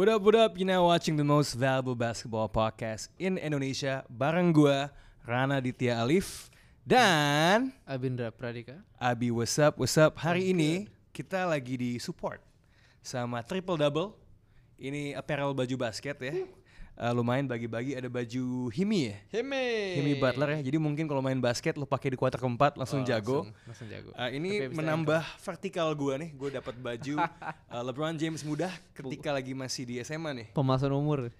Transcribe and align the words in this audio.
What 0.00 0.08
up, 0.08 0.24
what 0.24 0.32
up? 0.32 0.56
You 0.56 0.64
now 0.64 0.88
watching 0.88 1.20
the 1.20 1.28
most 1.28 1.52
valuable 1.52 1.92
basketball 1.92 2.48
podcast 2.48 3.12
in 3.20 3.36
Indonesia 3.36 4.00
bareng 4.08 4.48
gue 4.48 4.88
Rana 5.28 5.60
Ditya 5.60 6.00
Alif 6.00 6.48
dan 6.88 7.76
Abindra 7.84 8.32
Pradika. 8.32 8.80
Abi 8.96 9.28
What's 9.28 9.60
up, 9.60 9.76
What's 9.76 10.00
up? 10.00 10.16
Hari 10.16 10.56
ini 10.56 10.88
kita 11.12 11.44
lagi 11.44 11.76
di 11.76 12.00
support 12.00 12.40
sama 13.04 13.44
Triple 13.44 13.76
Double. 13.76 14.16
Ini 14.80 15.12
apparel 15.20 15.52
baju 15.52 15.76
basket 15.76 16.16
ya. 16.16 16.48
Uh, 17.00 17.16
lumayan 17.16 17.48
bagi-bagi 17.48 17.96
ada 17.96 18.12
baju 18.12 18.68
Himi 18.68 19.08
ya. 19.08 19.16
Hime. 19.40 19.96
Himi 19.96 20.12
Butler 20.20 20.60
ya. 20.60 20.68
Jadi 20.68 20.76
mungkin 20.76 21.08
kalau 21.08 21.24
main 21.24 21.40
basket 21.40 21.80
lu 21.80 21.88
pakai 21.88 22.12
di 22.12 22.20
kuarter 22.20 22.36
keempat 22.36 22.76
langsung 22.76 23.00
Oh, 23.00 23.08
jago. 23.08 23.48
Langsung, 23.48 23.56
langsung 23.64 23.86
jago. 23.88 24.10
Uh, 24.12 24.28
ini 24.36 24.68
menambah 24.68 25.24
vertikal 25.40 25.88
gua 25.96 26.20
nih. 26.20 26.36
Gue 26.36 26.52
dapat 26.52 26.76
baju 26.76 27.24
uh, 27.24 27.82
LeBron 27.88 28.20
James 28.20 28.44
muda 28.44 28.68
ketika 28.92 29.32
lagi 29.32 29.56
masih 29.56 29.88
di 29.88 29.96
SMA 30.04 30.44
nih. 30.44 30.46
Pemasan 30.52 30.92
umur. 30.92 31.32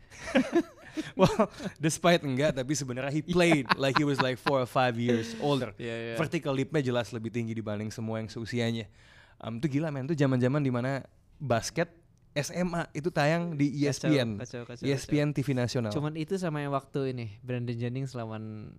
well, 1.20 1.44
despite 1.76 2.24
enggak, 2.24 2.56
tapi 2.56 2.72
sebenarnya 2.72 3.12
he 3.12 3.20
played 3.20 3.68
like 3.76 4.00
he 4.00 4.08
was 4.08 4.16
like 4.24 4.40
four 4.40 4.64
or 4.64 4.70
five 4.70 4.96
years 4.96 5.36
older. 5.44 5.76
Iya, 5.76 5.92
iya. 5.92 6.14
Vertical 6.16 6.56
leapnya 6.56 6.80
jelas 6.80 7.12
lebih 7.12 7.28
tinggi 7.28 7.52
dibanding 7.52 7.92
semua 7.92 8.16
yang 8.16 8.32
seusianya. 8.32 8.88
Um, 9.36 9.60
itu 9.60 9.76
gila 9.76 9.92
men, 9.92 10.08
itu 10.08 10.16
zaman-zaman 10.16 10.64
di 10.64 10.72
mana 10.72 11.04
basket 11.36 11.99
SMA 12.30 12.86
itu 12.94 13.10
tayang 13.10 13.58
di 13.58 13.74
E 13.82 13.90
ESPN, 13.90 14.38
kacau, 14.38 14.62
kacau, 14.62 14.84
ESPN 14.86 15.34
TV 15.34 15.50
nasional. 15.50 15.90
Cuman 15.90 16.14
itu 16.14 16.38
sama 16.38 16.62
yang 16.62 16.70
waktu 16.70 17.10
ini 17.10 17.26
Brandon 17.42 17.74
Jennings 17.74 18.14
lawan 18.14 18.70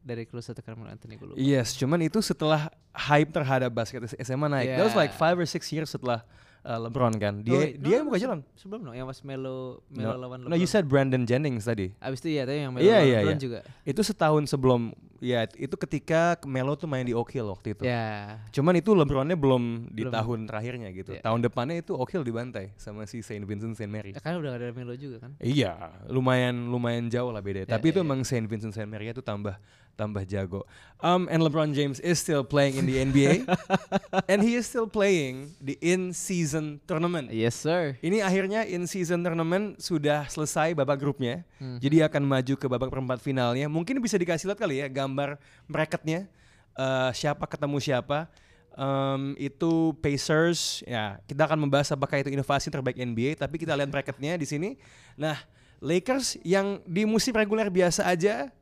dari 0.00 0.24
Clues 0.24 0.48
atau 0.48 0.62
Carmelo 0.64 0.88
Anthony 0.88 1.18
gue 1.18 1.26
lupa. 1.28 1.36
Yes, 1.36 1.74
cuman 1.76 1.98
itu 2.00 2.22
setelah 2.22 2.70
hype 2.94 3.34
terhadap 3.34 3.68
basket 3.74 4.06
SMA 4.22 4.46
naik. 4.48 4.78
That 4.78 4.86
was 4.86 4.96
like 4.96 5.12
Yeah. 5.12 5.20
five 5.20 5.36
or 5.36 5.44
six 5.44 5.68
years 5.68 5.90
setelah 5.92 6.22
uh, 6.66 6.78
LeBron 6.90 7.14
kan. 7.22 7.34
Dia 7.46 7.54
Oh, 7.54 7.62
dia 7.78 7.96
no, 8.02 8.10
buka 8.10 8.18
no, 8.18 8.22
jalan. 8.26 8.38
Sebelum 8.58 8.80
no, 8.82 8.92
yang 8.92 9.06
pas 9.06 9.22
Melo 9.22 9.80
Melo 9.88 10.18
No, 10.18 10.20
lawan 10.26 10.38
no, 10.42 10.58
you 10.58 10.66
LeBron. 10.66 10.74
said 10.74 10.84
Brandon 10.90 11.22
Jennings 11.22 11.64
tadi. 11.64 11.94
Abis 12.02 12.18
itu 12.26 12.34
ya, 12.34 12.42
tapi 12.42 12.66
yang 12.66 12.74
Melo 12.74 12.82
lawan 12.82 13.06
iya, 13.06 13.18
LeBron 13.22 13.38
iya. 13.38 13.44
juga. 13.46 13.58
Itu 13.86 14.00
setahun 14.02 14.42
sebelum 14.50 14.90
ya 15.16 15.48
itu 15.56 15.72
ketika 15.80 16.36
Melo 16.44 16.76
tuh 16.76 16.84
main 16.84 17.06
di 17.06 17.16
Oak 17.16 17.32
Hill 17.32 17.48
waktu 17.48 17.72
itu. 17.72 17.82
Ya. 17.86 18.36
Cuman 18.52 18.76
itu 18.76 18.92
LeBronnya 18.92 19.38
belum 19.38 19.88
di 19.88 20.04
Belum. 20.04 20.12
tahun 20.12 20.38
terakhirnya 20.50 20.88
gitu. 20.92 21.16
Iya. 21.16 21.22
Tahun 21.24 21.40
depannya 21.40 21.80
itu 21.80 21.96
Oak 21.96 22.10
Hill 22.12 22.24
dibantai 22.26 22.74
sama 22.76 23.06
si 23.08 23.22
Saint 23.22 23.46
Vincent 23.46 23.78
Saint 23.78 23.88
Mary. 23.88 24.12
Ya, 24.12 24.20
kan 24.20 24.36
udah 24.36 24.58
gak 24.58 24.60
ada 24.60 24.74
Melo 24.76 24.92
juga 24.98 25.22
kan. 25.24 25.32
Iya, 25.40 25.72
lumayan 26.10 26.68
lumayan 26.68 27.08
jauh 27.08 27.32
lah 27.32 27.40
beda. 27.40 27.64
Ya, 27.64 27.78
Tapi 27.78 27.94
itu 27.94 28.00
ya, 28.00 28.04
ya. 28.04 28.08
emang 28.10 28.20
Saint 28.26 28.44
Vincent 28.44 28.74
Saint 28.76 28.90
Mary 28.90 29.08
itu 29.08 29.24
tambah 29.24 29.56
tambah 29.96 30.22
jago. 30.28 30.62
Um, 31.00 31.28
and 31.32 31.40
LeBron 31.40 31.72
James 31.72 32.00
is 32.00 32.20
still 32.20 32.44
playing 32.44 32.76
in 32.76 32.84
the 32.84 33.00
NBA, 33.00 33.48
and 34.30 34.44
he 34.44 34.56
is 34.56 34.68
still 34.68 34.88
playing 34.88 35.52
the 35.60 35.76
in-season 35.80 36.80
tournament. 36.84 37.32
Yes 37.32 37.56
sir. 37.56 37.96
Ini 38.04 38.24
akhirnya 38.24 38.64
in-season 38.68 39.24
tournament 39.24 39.80
sudah 39.80 40.28
selesai 40.28 40.76
babak 40.76 41.00
grupnya. 41.00 41.44
Hmm. 41.60 41.80
Jadi 41.80 42.04
akan 42.04 42.22
maju 42.24 42.54
ke 42.56 42.66
babak 42.68 42.88
perempat 42.92 43.18
finalnya. 43.20 43.68
Mungkin 43.68 44.00
bisa 44.00 44.16
dikasih 44.20 44.52
lihat 44.52 44.60
kali 44.60 44.84
ya 44.84 44.88
gambar 44.88 45.40
bracketnya. 45.68 46.28
Eh, 46.76 47.10
siapa 47.16 47.48
ketemu 47.48 47.80
siapa. 47.80 48.28
Em, 48.76 49.32
itu 49.40 49.96
Pacers. 50.04 50.84
Ya, 50.84 51.16
kita 51.24 51.48
akan 51.48 51.64
membahas 51.64 51.88
apakah 51.96 52.20
itu 52.20 52.28
inovasi 52.28 52.68
terbaik 52.68 53.00
NBA. 53.00 53.40
Tapi 53.40 53.56
kita 53.56 53.72
lihat 53.72 53.88
bracketnya 53.88 54.36
di 54.36 54.44
sini. 54.44 54.76
Nah, 55.16 55.40
Lakers 55.80 56.40
yang 56.44 56.80
di 56.84 57.08
musim 57.08 57.32
reguler 57.32 57.72
biasa 57.72 58.04
aja. 58.04 58.52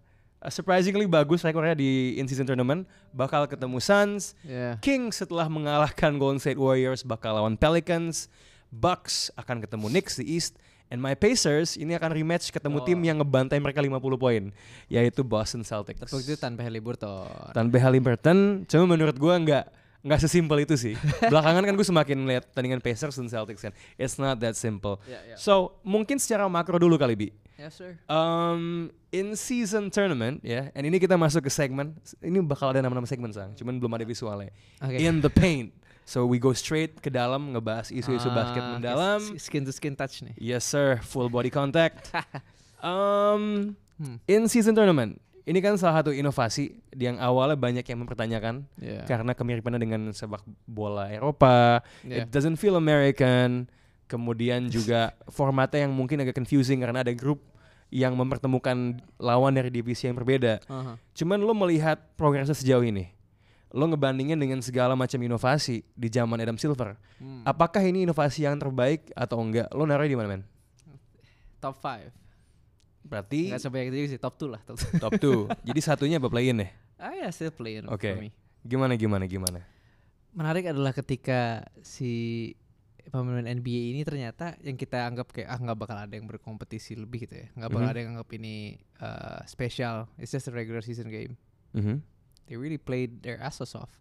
Eh, 0.45 0.53
surprisingly 0.53 1.09
bagus 1.09 1.41
rekornya 1.41 1.73
di 1.73 2.21
in-season 2.21 2.45
tournament. 2.45 2.85
Bakal 3.17 3.49
ketemu 3.49 3.81
Suns. 3.81 4.37
Ya. 4.45 4.77
Kings 4.85 5.19
setelah 5.19 5.49
mengalahkan 5.49 6.13
Golden 6.21 6.37
State 6.37 6.61
Warriors 6.61 7.01
bakal 7.01 7.41
lawan 7.41 7.57
Pelicans. 7.57 8.29
Bucks 8.69 9.33
akan 9.39 9.65
ketemu 9.65 9.87
Knicks 9.89 10.21
di 10.21 10.27
East. 10.37 10.59
And 10.93 11.01
my 11.01 11.17
Pacers 11.17 11.81
ini 11.81 11.97
akan 11.97 12.13
rematch 12.13 12.53
ketemu 12.53 12.79
tim 12.85 13.01
yang 13.01 13.19
ngebantai 13.19 13.57
mereka 13.59 13.81
50 13.81 13.99
poin. 14.21 14.43
Yaitu 14.87 15.25
Boston 15.25 15.65
Celtics. 15.65 15.99
Tapi 16.05 16.21
itu 16.23 16.37
tanpa 16.37 16.63
Haliburton. 16.63 17.51
Tanpa 17.57 17.77
Halliburton, 17.81 18.69
cuma 18.69 18.85
menurut 18.95 19.17
gua 19.17 19.41
nggak 19.41 19.65
nggak 20.05 20.21
sesimpel 20.21 20.69
itu 20.69 20.77
sih. 20.77 20.95
Belakangan 21.33 21.65
kan 21.65 21.73
gue 21.73 21.87
semakin 21.89 22.19
lihat 22.29 22.45
tandingan 22.53 22.85
Pacers 22.85 23.17
dan 23.17 23.27
Celtics 23.33 23.65
kan. 23.65 23.73
It's 23.97 24.21
not 24.21 24.37
that 24.45 24.53
simple. 24.53 25.01
Ya, 25.09 25.17
ya. 25.33 25.37
So 25.41 25.81
mungkin 25.81 26.21
secara 26.21 26.45
makro 26.45 26.77
dulu 26.77 27.01
kali 27.01 27.17
bi. 27.17 27.29
Yes 27.55 27.79
sir. 27.79 27.95
Um, 28.11 28.91
in 29.15 29.39
season 29.39 29.87
tournament 29.89 30.43
ya, 30.43 30.75
and 30.75 30.83
ini 30.83 30.99
kita 30.99 31.15
masuk 31.15 31.47
ke 31.47 31.51
segmen. 31.51 31.95
Ini 32.19 32.43
bakal 32.43 32.75
ada 32.75 32.83
nama-nama 32.83 33.07
segmen 33.07 33.31
sang, 33.31 33.55
cuman 33.55 33.79
belum 33.79 33.95
ada 33.95 34.03
visualnya. 34.03 34.51
Oke. 34.83 34.99
In 34.99 35.23
the 35.23 35.31
paint. 35.31 35.71
So 36.05 36.27
we 36.27 36.37
go 36.37 36.53
straight 36.53 37.01
ke 37.01 37.09
dalam 37.09 37.55
ngebahas 37.55 37.89
isu-isu 37.89 38.29
basket 38.29 38.61
Ah, 38.61 38.77
mendalam. 38.77 39.21
oke, 39.25 39.41
Skin 39.41 39.65
to 39.65 39.73
skin 39.73 39.95
touch 39.97 40.21
nih. 40.21 40.35
Yes 40.37 40.67
sir, 40.67 41.01
full 41.01 41.31
body 41.31 41.49
contact. 41.49 42.11
um, 42.85 43.73
Hmm. 43.95 44.19
in 44.27 44.51
season 44.51 44.75
tournament. 44.75 45.23
Ini 45.47 45.61
kan 45.61 45.79
salah 45.79 46.03
satu 46.03 46.11
inovasi 46.11 46.73
yang 46.97 47.21
awalnya 47.21 47.55
banyak 47.55 47.85
yang 47.85 48.01
mempertanyakan 48.03 48.65
Ya. 48.75 49.05
karena 49.07 49.37
kemiripannya 49.37 49.77
dengan 49.79 50.09
sepak 50.11 50.41
bola 50.67 51.07
Eropa. 51.07 51.85
Ya. 52.03 52.25
It 52.25 52.33
doesn't 52.35 52.57
feel 52.59 52.75
American. 52.75 53.69
Kemudian 54.05 54.69
juga 54.69 55.17
formatnya 55.33 55.89
yang 55.89 55.93
mungkin 55.97 56.21
agak 56.21 56.37
confusing 56.37 56.85
karena 56.85 57.01
ada 57.01 57.13
grup 57.17 57.41
yang 57.95 58.19
mempertemukan 58.19 59.01
lawan 59.17 59.55
dari 59.55 59.71
divisi 59.71 60.11
yang 60.11 60.19
berbeda. 60.19 60.61
Aha. 60.67 60.99
Cuman 61.15 61.39
lo 61.41 61.55
melihat 61.55 62.01
progresnya 62.19 62.53
sejauh 62.53 62.83
ini. 62.85 63.11
Lo 63.75 63.91
ngebandingin 63.91 64.39
dengan 64.39 64.63
segala 64.63 64.95
macam 64.95 65.19
inovasi 65.19 65.83
di 65.95 66.09
zaman 66.11 66.39
Adam 66.39 66.59
Silver. 66.59 66.95
Hmm. 67.19 67.43
Apakah 67.43 67.83
ini 67.83 68.07
inovasi 68.07 68.47
yang 68.47 68.59
terbaik 68.59 69.11
atau 69.19 69.43
enggak? 69.43 69.67
Lo 69.75 69.83
naruhnya 69.83 70.15
di 70.15 70.19
mana, 70.19 70.29
men? 70.31 70.43
Top 71.59 71.81
5 71.81 72.13
Berarti 73.05 73.53
Enggak 73.53 73.63
sampai 73.63 73.89
gitu 73.93 74.17
sih, 74.17 74.21
top 74.21 74.37
2 74.41 74.55
lah. 74.55 74.61
Top 74.65 74.77
2. 74.81 75.03
top 75.03 75.13
2. 75.21 75.69
Jadi 75.69 75.81
satunya 75.83 76.17
apa 76.19 76.29
play-in 76.33 76.65
ya? 76.65 76.69
ah 77.05 77.13
ya, 77.13 77.29
still 77.29 77.53
playing 77.53 77.85
Oke. 77.93 78.17
me. 78.17 78.33
Gimana 78.65 78.97
gimana 78.97 79.29
gimana? 79.29 79.61
Menarik 80.33 80.73
adalah 80.73 80.97
ketika 80.97 81.69
si 81.85 82.55
pemain 83.15 83.47
NBA 83.47 83.95
ini 83.95 84.03
ternyata 84.03 84.59
yang 84.59 84.75
kita 84.75 85.07
anggap 85.07 85.31
kayak 85.31 85.47
ah 85.47 85.59
nggak 85.61 85.79
bakal 85.79 85.95
ada 85.95 86.11
yang 86.11 86.27
berkompetisi 86.27 86.99
lebih 86.99 87.31
gitu 87.31 87.39
ya. 87.39 87.47
Nggak 87.55 87.71
bakal 87.71 87.87
Mhm. 87.87 87.93
ada 87.95 88.01
yang 88.03 88.11
anggap 88.19 88.31
ini 88.35 88.55
uh, 88.99 89.41
spesial. 89.47 90.11
It's 90.19 90.35
just 90.35 90.51
a 90.51 90.53
regular 90.53 90.83
season 90.83 91.07
game. 91.09 91.39
Mhm. 91.73 92.03
They 92.51 92.59
really 92.59 92.77
played 92.77 93.23
their 93.23 93.39
asses 93.39 93.73
off. 93.73 93.95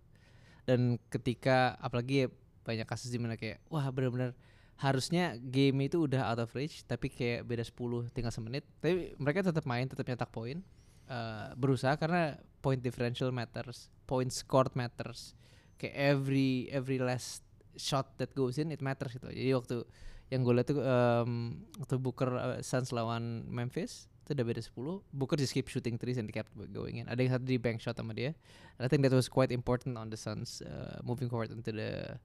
Dan 0.65 0.97
ketika 1.07 1.77
apalagi 1.77 2.25
ya 2.25 2.27
banyak 2.63 2.87
kasus 2.87 3.11
di 3.11 3.19
mana 3.19 3.35
kayak 3.35 3.61
wah 3.69 3.85
benar-benar 3.93 4.33
harusnya 4.79 5.37
game 5.37 5.85
itu 5.85 6.01
udah 6.01 6.33
out 6.33 6.41
of 6.41 6.49
reach 6.57 6.81
tapi 6.83 7.07
kayak 7.07 7.45
beda 7.45 7.61
10 7.61 8.09
tinggal 8.09 8.33
semenit 8.33 8.65
tapi 8.81 9.13
mereka 9.19 9.45
tetap 9.45 9.63
main 9.63 9.85
tetap 9.85 10.07
nyetak 10.07 10.31
poin 10.33 10.63
Eh, 11.03 11.49
berusaha 11.59 11.99
karena 11.99 12.39
point 12.63 12.79
differential 12.79 13.27
matters 13.29 13.91
point 14.07 14.31
scored 14.31 14.71
matters 14.71 15.35
kayak 15.75 15.91
every 15.93 16.71
every 16.71 16.95
last 16.95 17.43
shot 17.77 18.17
that 18.19 18.31
goes 18.33 18.61
in 18.61 18.69
it 18.73 18.81
matters 18.81 19.13
gitu 19.13 19.29
jadi 19.29 19.57
waktu 19.57 19.85
yang 20.31 20.41
gue 20.41 20.53
lihat 20.55 20.67
tuh 20.71 20.81
em, 20.81 21.61
waktu 21.77 21.95
Booker 22.01 22.29
uh, 22.33 22.59
Suns 22.65 22.89
lawan 22.89 23.45
Memphis 23.45 24.09
itu 24.23 24.33
udah 24.39 24.45
beda 24.47 24.61
10 24.63 25.03
Booker 25.13 25.35
just 25.35 25.51
keep 25.51 25.67
shooting 25.67 25.99
threes 25.99 26.15
and 26.15 26.31
kept 26.31 26.49
going 26.71 27.03
in 27.03 27.05
ada 27.11 27.19
yang 27.19 27.35
satu 27.35 27.43
di 27.43 27.59
bank 27.59 27.83
shot 27.83 27.99
sama 27.99 28.15
dia 28.15 28.31
And 28.79 28.85
I 28.85 28.89
think 28.89 29.05
that 29.05 29.13
was 29.13 29.29
quite 29.29 29.53
important 29.53 29.97
on 29.97 30.09
the 30.09 30.17
Suns 30.17 30.65
uh, 30.65 30.97
moving 31.05 31.29
forward 31.29 31.53
into 31.53 31.69
the 31.69 32.17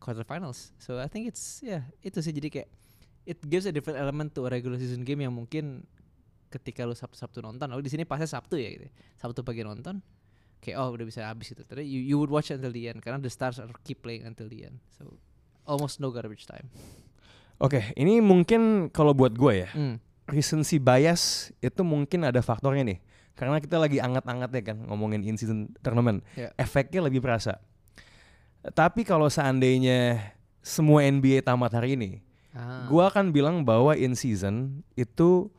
quarterfinals. 0.00 0.72
So 0.78 1.00
I 1.00 1.08
think 1.08 1.28
it's 1.28 1.64
yeah 1.64 1.88
itu 2.04 2.20
sih 2.20 2.32
jadi 2.36 2.48
kayak 2.52 2.68
it 3.24 3.40
gives 3.48 3.64
a 3.64 3.72
different 3.72 3.96
element 3.98 4.36
to 4.36 4.44
a 4.44 4.50
regular 4.52 4.76
season 4.76 5.02
game 5.02 5.24
yang 5.24 5.32
mungkin 5.32 5.88
ketika 6.46 6.86
lu 6.86 6.94
Sabtu-Sabtu 6.94 7.42
nonton, 7.42 7.66
oh 7.74 7.82
di 7.82 7.90
sini 7.90 8.06
pasnya 8.06 8.30
Sabtu 8.30 8.54
ya 8.54 8.70
gitu. 8.70 8.86
ya. 8.86 8.92
Sabtu 9.18 9.42
pagi 9.42 9.66
nonton 9.66 9.98
kayak 10.66 10.82
oh 10.82 10.90
udah 10.90 11.06
bisa 11.06 11.22
habis 11.22 11.54
gitu. 11.54 11.62
Tapi 11.62 11.86
you, 11.86 12.02
you 12.02 12.16
would 12.18 12.28
watch 12.28 12.50
until 12.50 12.74
the 12.74 12.90
end 12.90 12.98
karena 12.98 13.22
the 13.22 13.30
stars 13.30 13.62
are 13.62 13.70
keep 13.86 14.02
playing 14.02 14.26
until 14.26 14.50
the 14.50 14.66
end. 14.66 14.82
So 14.98 15.14
almost 15.62 16.02
no 16.02 16.10
garbage 16.10 16.42
time. 16.44 16.66
Oke, 17.56 17.94
ini 17.94 18.18
mungkin 18.18 18.90
kalau 18.90 19.14
buat 19.14 19.32
gue 19.32 19.64
ya, 19.64 19.70
Hmm. 19.70 20.02
recency 20.26 20.76
bias 20.76 21.54
itu 21.62 21.80
mungkin 21.80 22.26
ada 22.26 22.42
faktornya 22.42 22.82
nih. 22.82 22.98
Karena 23.32 23.62
kita 23.62 23.78
lagi 23.78 24.02
anget-angetnya 24.02 24.62
kan 24.64 24.78
ngomongin 24.90 25.22
in 25.22 25.38
season 25.38 25.70
tournament. 25.80 26.26
Ya. 26.34 26.50
Efeknya 26.58 27.04
lebih 27.06 27.22
berasa. 27.22 27.62
Tapi 28.74 29.06
kalau 29.06 29.30
seandainya 29.30 30.18
semua 30.58 31.06
NBA 31.06 31.40
tamat 31.40 31.70
hari 31.70 31.94
ini, 31.94 32.10
Ah. 32.50 32.88
gua 32.88 33.12
akan 33.12 33.30
bilang 33.30 33.62
bahwa 33.62 33.92
in 33.94 34.16
season 34.16 34.80
itu 34.96 35.52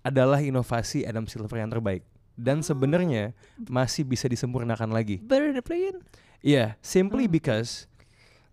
adalah 0.00 0.40
inovasi 0.40 1.04
Adam 1.04 1.28
Silver 1.28 1.60
yang 1.60 1.68
terbaik 1.68 2.00
dan 2.34 2.60
sebenarnya 2.60 3.32
masih 3.62 4.02
bisa 4.02 4.26
disempurnakan 4.26 4.90
lagi. 4.90 5.18
better 5.18 5.50
than 5.50 5.62
playing. 5.62 5.98
Iya, 6.40 6.76
simply 6.80 7.28
Hmm. 7.28 7.32
because 7.32 7.84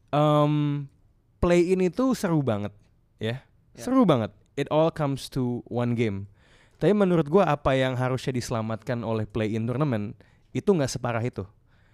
um, 0.10 0.86
play 1.38 1.72
in 1.72 1.82
itu 1.82 2.12
seru 2.14 2.42
banget, 2.42 2.74
ya, 3.18 3.44
Ya. 3.74 3.80
seru 3.80 4.04
banget. 4.04 4.32
It 4.56 4.68
all 4.68 4.90
comes 4.90 5.30
to 5.30 5.62
one 5.66 5.94
game. 5.94 6.26
Tapi 6.78 6.94
menurut 6.94 7.26
gua 7.26 7.48
apa 7.48 7.74
yang 7.74 7.94
harusnya 7.94 8.34
diselamatkan 8.34 9.02
oleh 9.02 9.26
play 9.26 9.54
in 9.54 9.66
tournament 9.66 10.14
itu 10.52 10.68
nggak 10.68 10.90
separah 10.90 11.22
itu. 11.22 11.46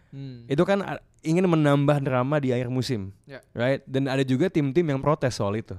Hmm. 0.09 0.45
Itu 0.45 0.63
kan 0.63 0.83
ingin 1.21 1.43
menambah 1.43 2.03
drama 2.03 2.37
di 2.37 2.51
akhir 2.51 2.67
musim, 2.67 3.11
Ya. 3.23 3.41
right? 3.51 3.81
Dan 3.83 4.05
ada 4.05 4.21
juga 4.21 4.47
tim-tim 4.47 4.85
yang 4.85 4.99
protes 4.99 5.35
soal 5.35 5.55
itu. 5.55 5.73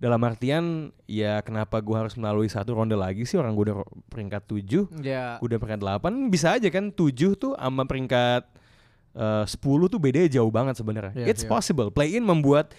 Dalam 0.00 0.16
artian 0.24 0.88
ya 1.04 1.44
kenapa 1.44 1.76
gue 1.76 1.92
harus 1.92 2.16
melalui 2.16 2.48
satu 2.48 2.72
ronde 2.72 2.96
lagi 2.96 3.28
sih 3.28 3.36
orang 3.36 3.52
gue 3.52 3.68
udah 3.68 3.84
peringkat 4.08 4.42
7 4.48 5.04
Ya. 5.04 5.36
Gue 5.36 5.52
udah 5.52 5.60
peringkat 5.60 5.80
8 5.84 6.32
bisa 6.32 6.56
aja 6.56 6.68
kan 6.72 6.88
7 6.88 7.36
tuh 7.36 7.52
sama 7.52 7.84
peringkat 7.84 8.48
eh, 9.12 9.44
10 9.44 9.60
tuh 9.92 10.00
bedanya 10.00 10.28
jauh 10.32 10.48
banget 10.48 10.80
sebenarnya. 10.80 11.12
Iya, 11.12 11.26
It's 11.28 11.44
iya. 11.44 11.52
possible. 11.52 11.92
Play 11.92 12.16
in 12.16 12.24
membuat 12.24 12.72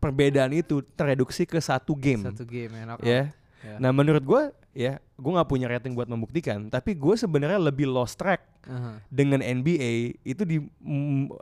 perbedaan 0.00 0.50
itu 0.56 0.80
tereduksi 0.96 1.44
ke 1.44 1.60
satu 1.60 1.92
game. 1.92 2.24
Satu 2.32 2.48
game 2.48 2.72
ya. 2.72 2.84
Ya. 3.04 3.22
Ya. 3.62 3.76
Nah 3.78 3.94
menurut 3.94 4.24
gue 4.26 4.42
ya 4.72 4.98
gue 4.98 5.30
nggak 5.30 5.48
punya 5.52 5.68
rating 5.70 5.92
buat 5.94 6.08
membuktikan. 6.08 6.72
Tapi 6.72 6.96
gue 6.98 7.14
sebenarnya 7.14 7.60
lebih 7.60 7.86
lost 7.86 8.18
track 8.18 8.42
Aha. 8.66 8.98
dengan 9.12 9.44
NBA 9.44 10.18
itu 10.26 10.42
di 10.42 10.56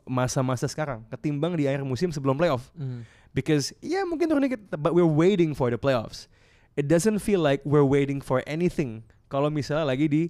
masa-masa 0.05 0.69
sekarang 0.69 1.07
ketimbang 1.09 1.57
di 1.57 1.65
akhir 1.65 1.87
musim 1.87 2.13
sebelum 2.13 2.37
playoff. 2.37 2.69
Hmm. 2.77 3.07
Because 3.31 3.71
ya 3.79 4.03
mungkin 4.03 4.27
turunnya 4.27 4.59
kita, 4.59 4.75
but 4.75 4.91
we're 4.91 5.07
waiting 5.07 5.55
for 5.55 5.71
the 5.71 5.79
playoffs. 5.79 6.27
It 6.75 6.91
doesn't 6.91 7.23
feel 7.23 7.39
like 7.39 7.63
we're 7.63 7.87
waiting 7.87 8.19
for 8.19 8.43
anything. 8.47 9.07
Kalau 9.31 9.47
misalnya 9.47 9.87
lagi 9.87 10.07
di 10.11 10.23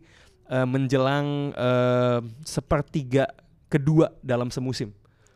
eh, 0.46 0.66
menjelang 0.68 1.56
eh, 1.56 2.18
sepertiga 2.44 3.30
kedua 3.70 4.10
dalam 4.20 4.50
semusim 4.50 4.90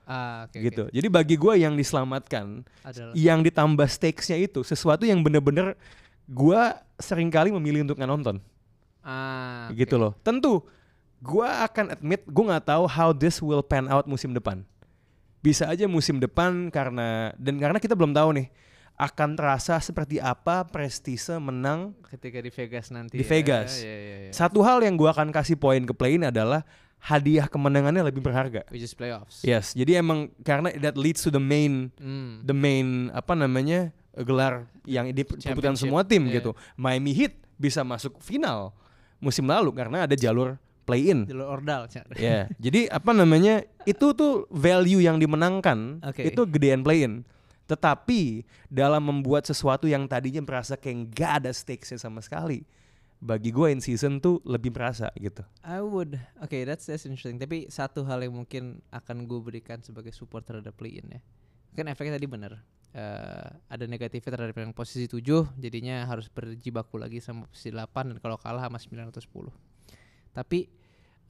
Ah, 0.04 0.44
oke, 0.44 0.60
gitu. 0.60 0.84
oke. 0.84 0.92
Jadi 0.92 1.08
bagi 1.08 1.36
gue 1.40 1.54
yang 1.64 1.80
diselamatkan, 1.80 2.60
Adalah. 2.84 3.16
yang 3.16 3.40
ditambah 3.40 3.88
stakesnya 3.88 4.36
itu 4.36 4.60
sesuatu 4.60 5.08
yang 5.08 5.24
bener-bener 5.24 5.72
gue 6.28 6.60
sering 7.00 7.32
kali 7.32 7.48
memilih 7.48 7.88
untuk 7.88 7.96
nggak 7.96 8.12
nonton 8.12 8.36
Ah, 9.00 9.72
gitu 9.72 9.96
loh. 9.96 10.12
Tentu 10.20 10.60
gue 11.24 11.48
akan 11.48 11.96
admit 11.96 12.20
gue 12.28 12.44
nggak 12.44 12.68
tahu 12.68 12.84
how 12.84 13.16
this 13.16 13.40
will 13.40 13.64
pan 13.64 13.88
out 13.88 14.04
musim 14.04 14.36
depan. 14.36 14.60
Bisa 15.44 15.68
aja 15.68 15.84
musim 15.84 16.16
depan 16.16 16.72
karena 16.72 17.36
dan 17.36 17.60
karena 17.60 17.76
kita 17.76 17.92
belum 17.92 18.16
tahu 18.16 18.40
nih 18.40 18.48
akan 18.96 19.36
terasa 19.36 19.76
seperti 19.82 20.16
apa 20.22 20.64
prestise 20.64 21.36
menang. 21.36 21.92
Ketika 22.08 22.40
di 22.40 22.48
Vegas 22.48 22.88
nanti. 22.88 23.20
Di 23.20 23.26
ya. 23.26 23.28
Vegas. 23.28 23.84
Ya, 23.84 23.92
ya, 23.92 24.16
ya. 24.24 24.32
Satu 24.32 24.64
hal 24.64 24.80
yang 24.80 24.96
gue 24.96 25.10
akan 25.10 25.34
kasih 25.34 25.60
poin 25.60 25.84
ke 25.84 25.92
play 25.92 26.16
ini 26.16 26.32
adalah 26.32 26.64
hadiah 27.04 27.44
kemenangannya 27.44 28.00
lebih 28.08 28.24
berharga. 28.24 28.64
Which 28.72 28.86
is 28.86 28.96
playoffs. 28.96 29.44
Yes, 29.44 29.76
jadi 29.76 30.00
emang 30.00 30.32
karena 30.40 30.72
that 30.80 30.96
leads 30.96 31.20
to 31.26 31.30
the 31.34 31.42
main 31.42 31.92
Hmm. 32.00 32.40
the 32.40 32.56
main 32.56 33.12
apa 33.12 33.36
namanya 33.36 33.92
gelar 34.16 34.70
yang 34.88 35.12
diperbutkan 35.12 35.76
Championship, 35.76 35.84
semua 35.84 36.00
tim 36.06 36.24
iya. 36.30 36.40
gitu. 36.40 36.56
Miami 36.78 37.12
Heat 37.12 37.36
bisa 37.60 37.84
masuk 37.84 38.16
final 38.24 38.72
musim 39.20 39.44
lalu 39.46 39.74
karena 39.74 40.06
ada 40.06 40.14
jalur 40.14 40.56
play 40.84 41.10
in. 41.10 41.24
Jalur 41.26 41.60
ordal. 41.60 41.88
Ya, 42.20 42.46
jadi 42.60 42.92
apa 42.92 43.10
namanya 43.16 43.64
itu 43.88 44.12
tuh 44.12 44.44
value 44.52 45.00
yang 45.00 45.16
dimenangkan 45.16 46.04
Oke. 46.04 46.28
itu 46.28 46.44
gedean 46.48 46.84
play 46.84 47.08
in. 47.08 47.24
Tetapi 47.64 48.44
dalam 48.68 49.08
membuat 49.08 49.48
sesuatu 49.48 49.88
yang 49.88 50.04
tadinya 50.04 50.44
merasa 50.44 50.76
kayak 50.76 51.16
nggak 51.16 51.32
ada 51.40 51.50
stakesnya 51.50 51.96
sama 51.96 52.20
sekali, 52.20 52.68
bagi 53.24 53.48
gue 53.48 53.72
in 53.72 53.80
season 53.80 54.20
tuh 54.20 54.44
lebih 54.44 54.68
merasa 54.68 55.08
gitu. 55.16 55.40
I 55.64 55.80
would, 55.80 56.20
okay, 56.44 56.68
that's 56.68 56.84
that's 56.84 57.08
interesting. 57.08 57.40
Tapi 57.40 57.72
satu 57.72 58.04
hal 58.04 58.20
yang 58.20 58.36
mungkin 58.36 58.84
akan 58.92 59.24
gue 59.24 59.40
berikan 59.40 59.80
sebagai 59.80 60.12
support 60.12 60.44
terhadap 60.44 60.76
play-in 60.76 61.08
ya, 61.08 61.20
kan 61.72 61.88
efeknya 61.88 62.20
tadi 62.20 62.28
bener. 62.28 62.60
Eh, 62.94 63.48
ada 63.74 63.90
negatifnya 63.90 64.38
terhadap 64.38 64.54
yang 64.54 64.70
posisi 64.70 65.10
7 65.10 65.58
jadinya 65.58 66.06
harus 66.06 66.30
berjibaku 66.30 66.94
lagi 66.94 67.18
sama 67.18 67.50
posisi 67.50 67.74
8 67.74 67.90
dan 67.90 68.16
kalau 68.22 68.38
kalah 68.38 68.70
sama 68.70 68.78
9 68.78 69.10
atau 69.10 69.50
10. 69.50 69.50
Tapi 70.34 70.66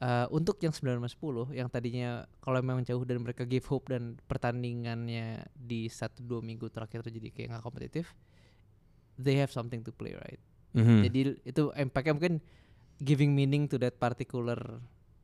eh, 0.01 0.27
untuk 0.33 0.59
yang 0.59 0.73
9 0.73 0.99
sama 0.99 1.07
10 1.07 1.55
yang 1.55 1.69
tadinya 1.69 2.25
kalau 2.41 2.59
memang 2.59 2.83
jauh 2.83 3.05
dan 3.05 3.21
mereka 3.21 3.45
give 3.47 3.63
hope 3.69 3.93
dan 3.93 4.17
pertandingannya 4.27 5.45
di 5.55 5.87
1 5.87 6.25
2 6.25 6.41
minggu 6.41 6.67
terakhir 6.73 7.05
tuh 7.05 7.13
jadi 7.13 7.29
kayak 7.31 7.47
nggak 7.55 7.63
kompetitif, 7.63 8.11
they 9.15 9.37
have 9.37 9.53
something 9.53 9.85
to 9.85 9.93
play 9.95 10.17
right. 10.17 10.41
Mhm. 10.75 11.07
Jadi 11.07 11.19
itu 11.47 11.63
impactnya 11.71 12.13
mungkin 12.17 12.35
giving 12.99 13.31
meaning 13.31 13.67
to 13.67 13.79
that 13.79 13.95
particular 13.95 14.57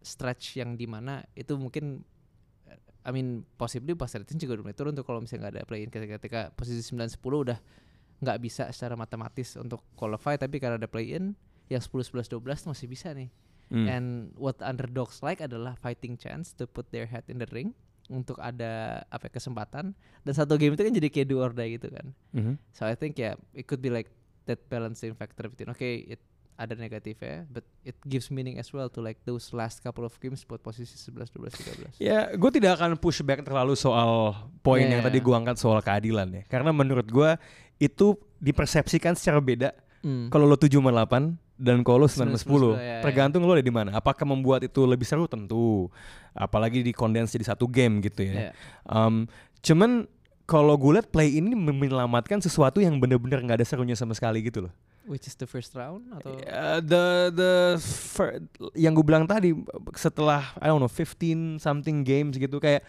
stretch 0.01 0.57
yang 0.57 0.75
di 0.75 0.89
mana 0.89 1.23
itu 1.37 1.55
mungkin 1.59 2.01
eh, 2.67 2.79
I 3.03 3.11
mean 3.11 3.43
possibly 3.59 3.93
pas 3.93 4.11
rating 4.11 4.39
juga 4.39 4.59
udah 4.59 4.71
mulai 4.71 4.77
turun 4.77 4.93
tuh 4.95 5.03
kalau 5.03 5.19
misalnya 5.19 5.49
nggak 5.49 5.53
ada 5.59 5.63
play 5.67 5.81
in 5.83 5.89
ketika, 5.91 6.15
ketika 6.19 6.41
posisi 6.55 6.81
9 6.95 7.11
10 7.11 7.19
udah 7.21 7.59
nggak 8.21 8.37
bisa 8.37 8.69
secara 8.69 8.93
matematis 8.93 9.57
untuk 9.57 9.81
qualify 9.97 10.37
tapi 10.37 10.61
karena 10.61 10.77
ada 10.77 10.85
play 10.85 11.17
in 11.17 11.33
yang 11.71 11.81
10 11.81 11.89
11 12.11 12.29
12 12.29 12.63
tuh 12.67 12.69
masih 12.71 12.87
bisa 12.87 13.09
nih. 13.15 13.31
Hmm. 13.71 13.87
And 13.87 14.07
what 14.35 14.59
underdogs 14.59 15.23
like 15.23 15.39
adalah 15.39 15.79
fighting 15.79 16.19
chance 16.19 16.51
to 16.59 16.67
put 16.67 16.91
their 16.91 17.07
head 17.07 17.23
in 17.31 17.39
the 17.39 17.47
ring 17.47 17.71
untuk 18.11 18.35
ada 18.43 19.01
apa 19.07 19.31
ya, 19.31 19.39
kesempatan 19.39 19.95
dan 20.27 20.33
satu 20.35 20.59
game 20.59 20.75
itu 20.75 20.83
kan 20.83 20.91
jadi 20.91 21.07
kayak 21.07 21.27
do 21.31 21.39
or 21.39 21.55
die 21.55 21.79
gitu 21.79 21.87
kan. 21.87 22.11
Mhm. 22.35 22.59
So 22.75 22.83
I 22.83 22.99
think 22.99 23.15
yeah, 23.15 23.39
it 23.55 23.71
could 23.71 23.79
be 23.79 23.87
like 23.87 24.11
that 24.51 24.67
balancing 24.67 25.15
factor 25.15 25.47
between 25.47 25.71
okay, 25.71 26.03
it 26.03 26.19
ada 26.61 26.77
negatifnya, 26.77 27.49
but 27.49 27.65
it 27.81 27.97
gives 28.05 28.29
meaning 28.29 28.61
as 28.61 28.69
well 28.69 28.85
to 28.85 29.01
like 29.01 29.17
those 29.25 29.49
last 29.49 29.81
couple 29.81 30.05
of 30.05 30.13
games 30.21 30.45
buat 30.45 30.61
posisi 30.61 30.93
11, 30.93 31.33
12, 31.33 31.97
13. 31.97 31.97
Ya, 31.97 32.29
gue 32.37 32.51
tidak 32.53 32.77
akan 32.77 33.01
push 33.01 33.25
back 33.25 33.41
terlalu 33.41 33.73
soal 33.73 34.37
poin 34.61 34.85
Yeah, 34.85 34.93
yang 34.93 35.01
yeah, 35.01 35.07
tadi 35.09 35.17
yeah. 35.17 35.25
gue 35.25 35.35
angkat 35.41 35.57
soal 35.57 35.81
keadilan 35.81 36.27
ya. 36.29 36.43
Karena 36.45 36.69
menurut 36.69 37.09
gue 37.09 37.33
itu 37.81 38.13
dipersepsikan 38.37 39.17
secara 39.17 39.41
beda. 39.41 39.73
Hmm. 40.05 40.29
Kalau 40.29 40.45
lo 40.45 40.53
7 40.53 40.69
sama 40.69 40.93
8 40.93 41.33
dan 41.61 41.85
kalau 41.85 42.03
lo 42.03 42.07
9 42.09 42.25
sama 42.25 42.37
9 42.41 42.41
10, 42.41 42.73
10, 42.73 42.81
ya, 42.81 42.81
ya. 42.81 43.01
tergantung 43.05 43.45
lo 43.45 43.53
ada 43.53 43.61
di 43.61 43.69
mana. 43.69 43.93
Apakah 43.93 44.25
membuat 44.25 44.65
itu 44.65 44.81
lebih 44.89 45.05
seru 45.05 45.29
tentu. 45.29 45.93
Apalagi 46.33 46.81
di 46.81 46.89
kondens 46.89 47.29
jadi 47.29 47.53
satu 47.53 47.69
game 47.69 48.01
gitu 48.01 48.25
ya. 48.25 48.49
Yeah. 48.49 48.53
Um, 48.89 49.29
cuman 49.61 50.09
kalau 50.49 50.73
gue 50.75 50.97
liat 50.97 51.07
play 51.13 51.37
ini 51.37 51.53
menyelamatkan 51.53 52.41
sesuatu 52.41 52.81
yang 52.81 52.97
bener-bener 52.97 53.45
nggak 53.45 53.61
ada 53.61 53.67
serunya 53.67 53.93
sama 53.93 54.17
sekali 54.17 54.41
gitu 54.41 54.65
loh. 54.65 54.73
Which 55.05 55.29
is 55.29 55.37
the 55.37 55.45
first 55.45 55.73
round 55.77 56.09
atau 56.17 56.33
Uh, 56.45 56.81
the 56.81 57.05
the 57.33 57.53
fir- 57.81 58.41
yang 58.73 58.97
gue 58.97 59.05
bilang 59.05 59.29
tadi 59.29 59.53
setelah 59.93 60.53
I 60.57 60.69
don't 60.69 60.81
know 60.81 60.89
15 60.89 61.61
something 61.61 62.01
games 62.01 62.37
gitu 62.37 62.57
kayak 62.57 62.85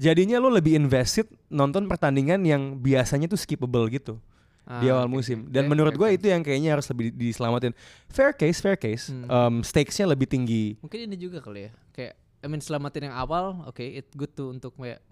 jadinya 0.00 0.40
lo 0.40 0.48
lebih 0.48 0.76
invested 0.76 1.28
nonton 1.52 1.84
pertandingan 1.84 2.40
yang 2.48 2.80
biasanya 2.80 3.28
tuh 3.28 3.36
skippable 3.36 3.84
gitu 3.92 4.16
di 4.62 4.86
Ah, 4.86 4.94
awal 4.94 5.06
oke, 5.06 5.14
musim 5.14 5.38
dan 5.46 5.64
Fair- 5.64 5.70
menurut 5.70 5.94
gue 5.94 6.08
itu 6.12 6.26
yang 6.26 6.40
kayaknya 6.40 6.70
harus 6.72 6.86
lebih 6.86 7.10
di- 7.10 7.28
diselamatin 7.28 7.72
fair 8.06 8.30
case 8.30 8.58
fair 8.58 8.76
case 8.76 9.08
Hmm. 9.08 9.26
um, 9.26 9.54
stakesnya 9.60 10.06
lebih 10.06 10.26
tinggi 10.26 10.78
mungkin 10.78 11.10
ini 11.10 11.16
juga 11.16 11.40
kali 11.40 11.66
ya. 11.66 11.72
Kayak 11.90 12.14
I 12.40 12.46
mean 12.46 12.58
selamatin 12.58 13.04
yang 13.04 13.12
awal, 13.14 13.64
oke, 13.64 13.80
it 13.80 14.08
good 14.14 14.30
tuh 14.30 14.48
untuk 14.48 14.72
kayak 14.74 15.04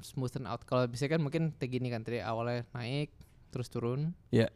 smoothen 0.00 0.44
out. 0.44 0.62
Kalau 0.62 0.86
bisa 0.86 1.06
kan 1.06 1.18
mungkin 1.18 1.50
kayak 1.52 1.70
gini 1.72 1.88
kan 1.88 2.00
tadi 2.00 2.20
awalnya 2.20 2.62
naik 2.70 3.10
terus 3.50 3.66
turun. 3.66 4.14
Ya. 4.30 4.46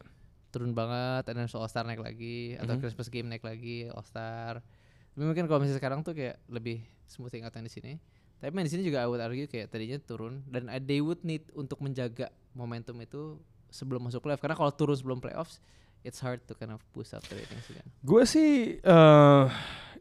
Turun 0.50 0.70
banget, 0.70 1.26
dan 1.26 1.42
All 1.42 1.66
Star 1.66 1.82
naik 1.82 1.98
lagi 1.98 2.54
atau 2.54 2.74
Mhm. 2.74 2.80
Christmas 2.80 3.06
game 3.06 3.26
naik 3.26 3.42
lagi 3.42 3.86
All 3.88 4.02
Star. 4.02 4.62
Tapi 5.10 5.24
mungkin 5.24 5.46
kalau 5.46 5.58
misalnya 5.58 5.78
sekarang 5.78 6.00
tuh 6.00 6.12
kayak 6.12 6.38
lebih 6.46 6.78
smoothing 7.04 7.42
out 7.42 7.50
yang 7.52 7.62
di 7.62 7.70
sini. 7.70 7.92
Tapi 8.36 8.50
main 8.50 8.62
di 8.62 8.72
sini 8.72 8.82
juga 8.82 9.02
I 9.02 9.06
would 9.06 9.18
argue 9.18 9.46
kayak 9.46 9.66
tadinya 9.68 9.98
turun 9.98 10.46
dan 10.46 10.66
they 10.80 10.98
would 10.98 11.22
need 11.22 11.42
untuk 11.50 11.78
menjaga 11.78 12.30
momentum 12.52 12.94
itu 12.96 13.42
sebelum 13.70 14.02
masuk 14.02 14.20
playoff 14.20 14.38
karena 14.38 14.54
kalau 14.54 14.70
turun 14.70 14.92
sebelum 14.92 15.18
playoffs 15.18 15.58
it's 16.00 16.18
hard 16.18 16.40
to 16.42 16.52
kind 16.52 16.70
of 16.70 16.80
boost 16.90 17.10
up 17.10 17.22
the 17.24 17.34
ratings 17.34 17.66
again. 17.66 17.86
gue 18.00 18.22
sih 18.24 18.50
eh 18.76 19.44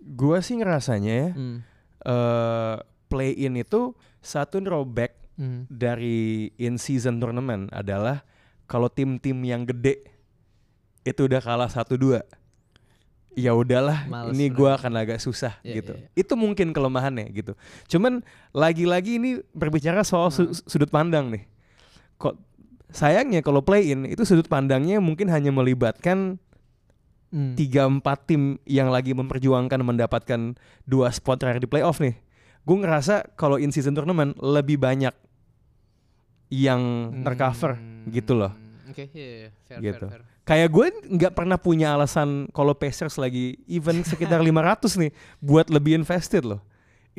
gue 0.02 0.38
sih 0.40 0.56
ngerasanya 0.56 1.14
ya 1.14 1.30
Hmm. 1.32 1.58
eh 2.02 2.76
play 3.06 3.34
in 3.36 3.56
itu 3.56 3.92
satu 4.20 4.60
drawback 4.60 5.16
Hmm. 5.34 5.64
dari 5.66 6.52
in 6.56 6.76
season 6.76 7.16
tournament 7.18 7.72
adalah 7.72 8.28
kalau 8.66 8.88
tim-tim 8.88 9.40
yang 9.42 9.64
gede 9.64 10.04
itu 11.02 11.26
udah 11.26 11.40
kalah 11.40 11.68
satu 11.68 11.96
dua 11.96 12.22
ya 13.32 13.54
udahlah 13.54 14.04
Males 14.06 14.36
ini 14.36 14.50
gua 14.50 14.76
akan 14.76 15.00
agak 15.00 15.18
susah 15.18 15.56
Iya, 15.62 15.80
gitu 15.80 15.94
iya, 15.96 16.12
itu 16.14 16.34
mungkin 16.36 16.70
kelemahannya 16.70 17.32
gitu 17.32 17.54
cuman 17.88 18.20
lagi-lagi 18.52 19.16
ini 19.16 19.40
berbicara 19.50 20.04
soal 20.04 20.28
su- 20.28 20.50
Hmm. 20.50 20.60
sudut 20.66 20.90
pandang 20.90 21.32
nih 21.32 21.48
kok 22.18 22.36
sayangnya 22.90 23.40
kalau 23.40 23.62
play 23.62 23.90
in 23.90 24.06
itu 24.06 24.22
sudut 24.24 24.46
pandangnya 24.46 24.98
mungkin 24.98 25.30
hanya 25.30 25.50
melibatkan 25.50 26.38
Hmm. 27.30 27.54
tiga 27.54 27.86
empat 27.86 28.26
tim 28.26 28.58
yang 28.66 28.90
lagi 28.90 29.14
memperjuangkan 29.14 29.78
mendapatkan 29.86 30.58
dua 30.84 31.14
spot 31.14 31.38
terakhir 31.38 31.62
di 31.62 31.70
playoff 31.70 32.02
nih. 32.02 32.18
Gue 32.66 32.82
ngerasa 32.82 33.38
kalau 33.38 33.62
in 33.62 33.70
season 33.70 33.94
tournament 33.94 34.34
lebih 34.42 34.82
banyak 34.82 35.14
yang 36.50 36.82
tercover 37.22 37.78
Hmm, 37.78 38.10
gitu 38.10 38.34
loh. 38.34 38.50
Oke, 38.90 39.06
iya, 39.14 39.46
iya, 39.46 39.50
fair, 39.62 39.78
Gitu. 39.78 40.06
fair, 40.10 40.10
fair. 40.10 40.22
Kayak 40.42 40.70
gue 40.74 40.86
nggak 41.14 41.34
pernah 41.38 41.62
punya 41.62 41.94
alasan 41.94 42.50
kalau 42.50 42.74
Pacers 42.74 43.22
lagi 43.22 43.62
even 43.70 44.02
sekitar 44.02 44.42
500 44.50 44.98
nih 44.98 45.14
buat 45.38 45.70
lebih 45.70 46.02
invested 46.02 46.42
loh. 46.42 46.66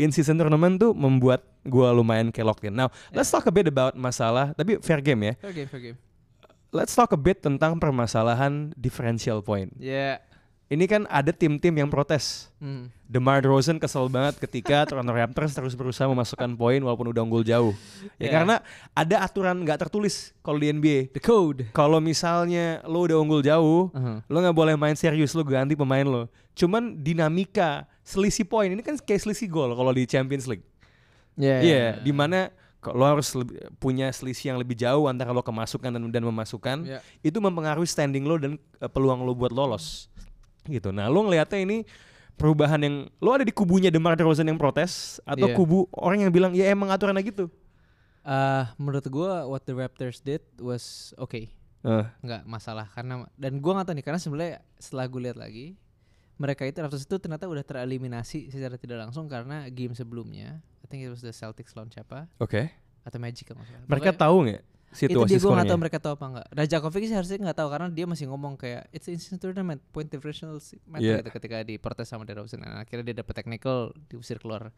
In 0.01 0.09
season 0.09 0.35
tournament 0.35 0.81
tuh 0.81 0.97
membuat 0.97 1.45
gue 1.61 1.89
lumayan 1.93 2.33
kayak 2.33 2.47
locked 2.49 2.65
in. 2.65 2.73
Now, 2.73 2.89
let's 3.13 3.29
talk 3.29 3.45
a 3.45 3.53
bit 3.53 3.69
about 3.69 3.93
masalah, 3.93 4.57
tapi 4.57 4.81
fair 4.81 4.99
game 4.99 5.21
ya. 5.23 5.33
Fair 5.37 5.53
game, 5.53 5.69
fair 5.69 5.83
game. 5.83 5.99
Let's 6.71 6.95
talk 6.95 7.11
a 7.11 7.19
bit 7.19 7.39
tentang 7.39 7.77
permasalahan 7.77 8.73
differential 8.75 9.43
point. 9.43 9.69
Ya, 9.77 10.23
ini 10.67 10.87
kan 10.87 11.03
ada 11.05 11.35
tim-tim 11.35 11.75
yang 11.75 11.91
protes. 11.91 12.49
Hmm. 12.63 12.89
DeMar 13.05 13.43
DeRozan 13.43 13.77
kesel 13.77 14.07
banget 14.07 14.39
ketika 14.39 14.83
Toronto 14.89 15.11
Raptors 15.11 15.51
terus 15.51 15.75
berusaha 15.75 16.07
memasukkan 16.07 16.55
poin 16.55 16.79
walaupun 16.79 17.11
udah 17.11 17.21
unggul 17.21 17.43
jauh. 17.43 17.75
Ya 18.17 18.25
Yeah. 18.25 18.33
karena 18.33 18.57
ada 18.95 19.17
aturan 19.21 19.59
nggak 19.61 19.83
tertulis 19.83 20.31
kalau 20.41 20.57
di 20.57 20.71
NBA. 20.71 21.11
The 21.11 21.19
code. 21.19 21.67
Kalau 21.75 21.99
misalnya 21.99 22.81
lo 22.87 23.03
udah 23.03 23.19
unggul 23.19 23.43
jauh, 23.43 23.91
Uh-huh. 23.91 24.23
lo 24.25 24.37
nggak 24.39 24.55
boleh 24.55 24.75
main 24.79 24.95
serius, 24.95 25.35
lo 25.35 25.43
ganti 25.43 25.75
pemain 25.75 26.07
lo. 26.07 26.31
Cuman 26.55 26.95
dinamika 26.97 27.85
selisih 28.11 28.43
poin 28.45 28.67
ini 28.67 28.83
kan 28.83 28.99
kayak 28.99 29.23
selisih 29.23 29.47
gol 29.47 29.71
kalau 29.73 29.95
di 29.95 30.03
Champions 30.05 30.51
League. 30.51 30.67
Yeah. 31.39 31.61
Iya, 31.63 31.85
di 32.03 32.11
mana 32.11 32.51
lo 32.83 33.05
harus 33.07 33.31
lebih- 33.37 33.61
punya 33.79 34.11
selisih 34.11 34.51
yang 34.53 34.59
lebih 34.59 34.75
jauh 34.75 35.07
antara 35.07 35.31
lo 35.31 35.41
kemasukan 35.41 35.95
dan, 35.95 36.03
dan 36.11 36.23
memasukkan. 36.27 36.83
Yeah. 36.85 37.01
Itu 37.23 37.39
mempengaruhi 37.39 37.87
standing 37.87 38.27
lo 38.27 38.37
dan 38.37 38.59
eh, 38.59 38.91
peluang 38.91 39.23
lo 39.23 39.33
buat 39.33 39.55
lolos. 39.55 40.11
Gitu. 40.67 40.91
Nah, 40.91 41.07
lo 41.07 41.25
ngelihatnya 41.25 41.63
ini 41.63 41.87
perubahan 42.35 42.81
yang 42.81 42.97
lo 43.21 43.37
ada 43.37 43.45
di 43.45 43.53
kubunya 43.53 43.93
DeMar 43.93 44.17
DeRozan 44.17 44.49
yang 44.49 44.57
protes 44.57 45.21
atau 45.23 45.49
Iya. 45.49 45.57
kubu 45.57 45.87
orang 45.93 46.25
yang 46.25 46.33
bilang 46.33 46.53
ya 46.57 46.73
emang 46.73 46.89
aturannya 46.89 47.21
gitu. 47.23 47.47
Uh, 48.21 48.69
menurut 48.77 49.05
gua 49.09 49.49
what 49.49 49.65
the 49.65 49.73
Raptors 49.73 50.21
did 50.21 50.45
was 50.61 51.17
okay. 51.17 51.49
Eh, 51.81 52.05
nggak 52.21 52.45
masalah 52.45 52.85
karena 52.93 53.25
dan 53.41 53.57
gua 53.57 53.81
nggak 53.81 53.89
tahu 53.89 53.97
nih 53.97 54.05
karena 54.05 54.21
sebenarnya 54.21 54.57
setelah 54.77 55.09
gue 55.09 55.21
lihat 55.25 55.39
lagi 55.41 55.81
mereka 56.41 56.65
itu 56.65 56.81
Raptors 56.81 57.05
itu 57.05 57.17
ternyata 57.21 57.45
udah 57.45 57.61
tereliminasi 57.61 58.49
secara 58.49 58.81
tidak 58.81 59.05
langsung 59.05 59.29
karena 59.29 59.69
game 59.69 59.93
sebelumnya 59.93 60.65
I 60.81 60.87
think 60.89 61.05
it 61.05 61.13
was 61.13 61.21
the 61.21 61.37
Celtics 61.37 61.77
lawan 61.77 61.93
siapa 61.93 62.27
Oke. 62.41 62.73
atau 63.05 63.21
Magic 63.21 63.45
kalau 63.45 63.61
salah. 63.69 63.85
Mereka 63.85 64.17
Pokoknya 64.17 64.25
tahu 64.25 64.37
nggak 64.49 64.63
itu 64.91 65.07
situasi 65.07 65.31
dia 65.31 65.39
gue 65.39 65.53
nggak 65.55 65.71
tahu 65.71 65.79
mereka 65.79 65.99
tahu 66.03 66.13
apa 66.19 66.27
nggak 66.35 66.47
Rajakovic 66.51 67.03
sih 67.07 67.15
harusnya 67.15 67.39
nggak 67.47 67.59
tahu 67.63 67.69
karena 67.71 67.87
dia 67.95 68.07
masih 68.11 68.27
ngomong 68.27 68.59
kayak 68.59 68.91
it's 68.91 69.07
instant 69.07 69.39
tournament 69.39 69.79
point 69.95 70.11
differential 70.11 70.59
matter 70.91 71.07
Yeah. 71.07 71.23
gitu 71.23 71.31
ketika 71.31 71.63
diprotes 71.63 72.11
sama 72.11 72.27
DeRozan 72.27 72.59
dan 72.67 72.75
akhirnya 72.75 73.15
dia 73.15 73.23
dapet 73.23 73.35
technical 73.39 73.95
diusir 74.11 74.43
keluar 74.43 74.75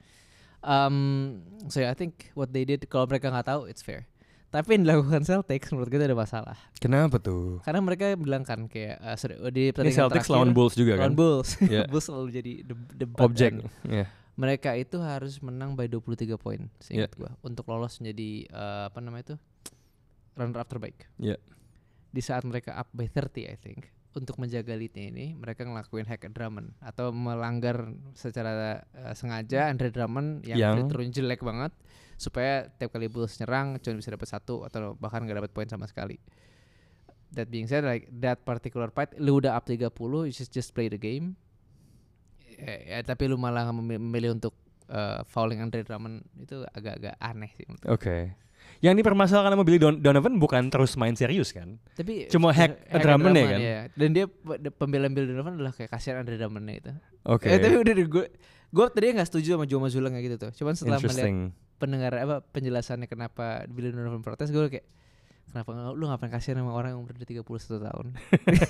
um, 0.60 1.40
so 1.72 1.80
yeah, 1.80 1.88
I 1.88 1.96
think 1.96 2.28
what 2.36 2.52
they 2.52 2.68
did 2.68 2.84
kalau 2.92 3.08
mereka 3.08 3.32
nggak 3.32 3.48
tahu 3.48 3.72
it's 3.72 3.80
fair 3.80 4.04
tapi 4.52 4.76
yang 4.76 4.84
dilakukan 4.84 5.24
Celtics 5.24 5.72
menurut 5.72 5.88
gue 5.88 5.96
itu 5.96 6.04
ada 6.04 6.14
masalah 6.14 6.56
Kenapa 6.76 7.16
tuh? 7.16 7.58
karena 7.62 7.80
mereka 7.80 8.12
bilang 8.14 8.44
kan 8.44 8.68
kayak 8.68 9.00
uh, 9.00 9.16
di 9.48 9.66
Ini 9.66 9.72
pertandingan 9.72 9.98
Celtics 9.98 10.12
terakhir- 10.22 10.34
lawan 10.36 10.50
Bulls 10.52 10.74
juga 10.74 10.92
kan? 10.94 11.00
lawan 11.02 11.16
Bulls 11.16 11.48
Iya. 11.64 11.82
Bulls 11.86 12.04
selalu 12.04 12.28
jadi 12.30 12.52
de- 12.62 12.88
debat 12.94 13.20
Objek. 13.22 13.50
kan. 13.50 13.72
Iya. 13.82 14.06
mereka 14.32 14.70
itu 14.74 14.96
harus 14.98 15.40
menang 15.40 15.72
by 15.72 15.88
23 15.88 16.36
poin 16.36 16.68
seingat 16.78 17.10
Iya. 17.10 17.18
gua 17.18 17.30
untuk 17.42 17.64
lolos 17.66 17.96
menjadi 17.96 18.30
uh, 18.50 18.82
apa 18.88 18.98
namanya 18.98 19.24
itu 19.26 19.36
runner 20.34 20.58
up 20.58 20.68
terbaik 20.68 21.08
Iya. 21.16 21.36
di 22.08 22.20
saat 22.20 22.42
mereka 22.42 22.72
up 22.74 22.88
by 22.90 23.06
30 23.06 23.44
I 23.46 23.56
think 23.56 23.88
untuk 24.12 24.36
menjaga 24.36 24.72
leadnya 24.72 25.08
ini 25.08 25.32
mereka 25.32 25.64
ngelakuin 25.64 26.04
hack 26.04 26.28
Drummond 26.28 26.76
atau 26.78 27.08
melanggar 27.10 27.88
secara 28.12 28.84
uh, 28.92 29.12
sengaja 29.12 29.68
Andre 29.68 29.88
Drummond 29.88 30.44
yang, 30.44 30.60
Yang- 30.76 30.88
throw-nya 30.88 31.12
jelek 31.14 31.40
banget 31.40 31.72
supaya 32.22 32.70
tiap 32.78 32.94
kali 32.94 33.10
Bulls 33.10 33.34
nyerang 33.42 33.82
cuma 33.82 33.98
bisa 33.98 34.14
dapat 34.14 34.28
satu 34.30 34.62
atau 34.62 34.94
bahkan 34.94 35.26
nggak 35.26 35.42
dapat 35.42 35.50
poin 35.50 35.66
sama 35.66 35.90
sekali. 35.90 36.22
That 37.34 37.48
being 37.50 37.66
said, 37.66 37.82
like 37.82 38.06
that 38.22 38.44
particular 38.44 38.92
part, 38.92 39.16
lu 39.16 39.40
udah 39.40 39.56
up 39.56 39.64
30, 39.66 39.88
you 40.28 40.30
just 40.30 40.52
just 40.52 40.70
play 40.76 40.86
the 40.92 41.00
game. 41.00 41.34
Ya, 42.60 42.76
ya, 42.78 42.98
tapi 43.02 43.26
lu 43.26 43.40
malah 43.40 43.72
memilih, 43.72 44.36
untuk 44.36 44.52
uh, 44.92 45.24
fouling 45.26 45.58
Andre 45.64 45.82
Drummond 45.82 46.22
itu 46.38 46.62
agak-agak 46.76 47.16
aneh 47.18 47.50
sih. 47.56 47.64
Oke. 47.88 48.36
Yang 48.84 49.02
dipermasalahkan 49.02 49.56
sama 49.56 49.64
Billy 49.66 49.80
Don- 49.80 49.98
Donovan 49.98 50.38
bukan 50.38 50.68
terus 50.70 50.94
main 50.94 51.16
serius 51.16 51.50
kan? 51.50 51.80
Tapi 51.96 52.28
Cuma 52.30 52.52
hack 52.52 52.84
Drummond 53.00 53.34
ya 53.34 53.46
kan? 53.48 53.58
iya. 53.58 53.80
Dan 53.96 54.12
dia 54.14 54.26
pembelaan 54.76 55.16
Bill 55.16 55.26
Donovan 55.26 55.56
adalah 55.58 55.72
kayak 55.72 55.90
kasihan 55.90 56.20
Andre 56.22 56.36
Drummond 56.36 56.66
itu. 56.68 56.92
Oke. 57.26 57.48
Eh, 57.48 57.58
tapi 57.58 57.80
udah 57.80 57.94
gue 57.96 58.26
gue 58.72 58.86
tadi 58.92 59.04
nggak 59.12 59.28
setuju 59.28 59.48
sama 59.56 59.64
Joe 59.64 59.80
Mazzulla 59.80 60.08
kayak 60.12 60.24
gitu 60.28 60.36
tuh. 60.36 60.50
Cuman 60.52 60.74
setelah 60.76 60.98
melihat. 61.00 61.52
Pendengar 61.82 62.14
apa 62.14 62.46
penjelasannya 62.46 63.04
kenapa 63.04 63.66
Bill 63.66 63.90
Donovan 63.90 64.22
protes 64.22 64.48
gue 64.48 64.70
kayak 64.70 64.86
kenapa 65.50 65.68
lu 65.92 66.06
ngapain 66.06 66.30
kasihan 66.30 66.62
sama 66.62 66.70
orang 66.70 66.94
yang 66.94 67.02
umur 67.02 67.12
31 67.12 67.42
tahun 67.82 68.06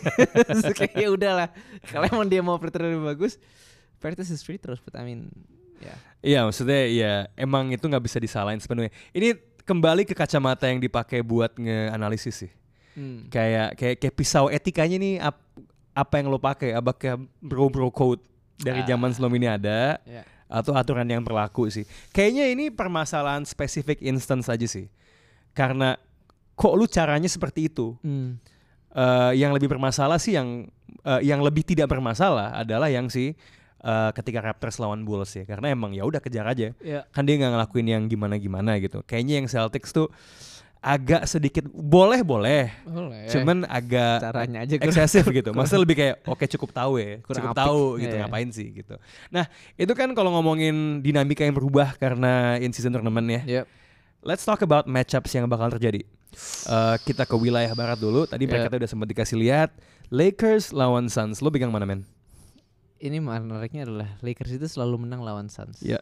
kayak 0.78 0.94
ya 0.96 1.08
udahlah 1.08 1.48
kalau 1.84 2.08
emang 2.08 2.26
dia 2.26 2.40
mau 2.40 2.56
throw 2.56 2.72
lebih 2.82 3.04
bagus 3.06 3.36
practice 3.98 4.28
is 4.28 4.40
free 4.40 4.56
terus 4.56 4.80
but 4.80 4.96
I 4.96 5.04
mean 5.04 5.28
ya 5.78 5.94
Iya 6.22 6.40
maksudnya 6.46 6.80
ya 6.86 7.12
emang 7.34 7.68
itu 7.68 7.82
nggak 7.82 7.98
bisa 8.00 8.16
disalahin 8.16 8.54
sepenuhnya. 8.56 8.94
Ini 9.10 9.34
kembali 9.58 10.06
ke 10.06 10.14
kacamata 10.14 10.70
yang 10.70 10.78
dipakai 10.78 11.18
buat 11.18 11.50
nge-analisis 11.52 12.46
sih. 12.46 12.52
hmm. 12.94 13.26
Kayak 13.26 13.74
kayak 13.74 13.96
kayak 13.98 14.14
pisau 14.14 14.46
etikanya 14.46 14.96
nih 14.96 15.14
ap- 15.18 15.42
apa 15.90 16.22
yang 16.22 16.30
lo 16.30 16.38
pakai? 16.38 16.70
Apakah 16.72 17.18
bro 17.42 17.66
bro 17.66 17.90
code 17.90 18.22
dari 18.54 18.78
Ah. 18.78 18.86
zaman 18.86 19.10
sebelum 19.10 19.34
ini 19.34 19.50
ada 19.50 19.98
Ya. 20.06 20.22
Atau 20.52 20.76
aturan 20.76 21.08
yang 21.08 21.24
berlaku 21.24 21.72
sih? 21.72 21.88
Kayaknya 22.12 22.52
ini 22.52 22.64
permasalahan 22.68 23.48
spesifik 23.48 24.04
instance 24.04 24.52
aja 24.52 24.68
sih. 24.68 24.92
Karena 25.56 25.96
kok 26.52 26.76
lu 26.76 26.84
caranya 26.84 27.32
seperti 27.32 27.72
itu? 27.72 27.96
Hmm. 28.04 28.36
Eh, 28.92 29.32
yang 29.40 29.56
lebih 29.56 29.72
bermasalah 29.72 30.20
sih 30.20 30.36
yang 30.36 30.68
eh, 31.00 31.20
yang 31.24 31.40
lebih 31.40 31.64
tidak 31.64 31.88
bermasalah 31.88 32.52
adalah 32.60 32.92
yang 32.92 33.08
si 33.08 33.32
eh, 33.80 34.10
ketika 34.12 34.44
Raptors 34.44 34.76
lawan 34.76 35.00
Bulls 35.08 35.32
ya 35.32 35.48
karena 35.48 35.72
emang 35.72 35.96
ya 35.96 36.04
udah 36.04 36.20
kejar 36.20 36.44
aja 36.44 36.76
ya 36.76 37.00
kan 37.08 37.24
dia 37.24 37.40
nggak 37.40 37.56
ngelakuin 37.56 37.88
yang 37.88 38.04
gimana 38.04 38.36
gimana 38.36 38.76
gitu 38.84 39.00
kayaknya 39.08 39.40
yang 39.40 39.48
Celtics 39.48 39.96
tuh 39.96 40.12
agak 40.82 41.30
sedikit 41.30 41.62
boleh 41.70 42.20
boleh 42.20 42.74
boleh 42.82 43.30
cuman 43.30 43.62
agak 43.64 44.18
caranya 44.18 44.58
aja 44.66 44.74
eksesif 44.76 45.22
gitu 45.24 45.54
maksudnya 45.54 45.80
lebih 45.80 45.94
kayak 45.94 46.16
oke 46.26 46.42
cukup 46.50 46.74
tahu 46.74 46.98
ya 46.98 47.22
Kurang 47.22 47.38
cukup 47.38 47.54
apik. 47.54 47.62
tahu 47.62 47.82
gitu 47.96 48.12
Iya. 48.12 48.20
ngapain 48.26 48.48
sih 48.50 48.68
gitu 48.74 48.94
nah 49.30 49.46
itu 49.74 49.92
kan 49.94 50.10
kalau 50.10 50.34
ngomongin 50.34 50.98
dinamika 50.98 51.46
yang 51.46 51.54
berubah 51.54 51.94
karena 51.96 52.58
in 52.58 52.74
season 52.74 52.90
tournament 52.90 53.24
ya 53.24 53.42
Yep. 53.62 53.66
Let's 54.22 54.42
talk 54.42 54.62
about 54.62 54.86
matchups 54.86 55.34
yang 55.34 55.50
bakal 55.50 55.66
terjadi. 55.68 56.06
Eh, 56.64 56.96
kita 57.02 57.26
ke 57.26 57.34
wilayah 57.34 57.74
barat 57.74 57.98
dulu. 57.98 58.22
Tadi 58.22 58.46
mereka 58.46 58.70
udah 58.70 58.86
sempat 58.86 59.10
dikasih 59.10 59.34
lihat. 59.34 59.74
Lakers 60.14 60.70
lawan 60.70 61.10
Suns. 61.10 61.42
Lo 61.42 61.50
pegang 61.50 61.74
mana 61.74 61.82
men? 61.82 62.06
ini 62.98 63.18
menariknya 63.18 63.82
adalah 63.82 64.14
Lakers 64.22 64.54
itu 64.54 64.66
selalu 64.70 65.02
menang 65.02 65.26
lawan 65.26 65.50
Suns 65.50 65.82
Ya. 65.82 65.98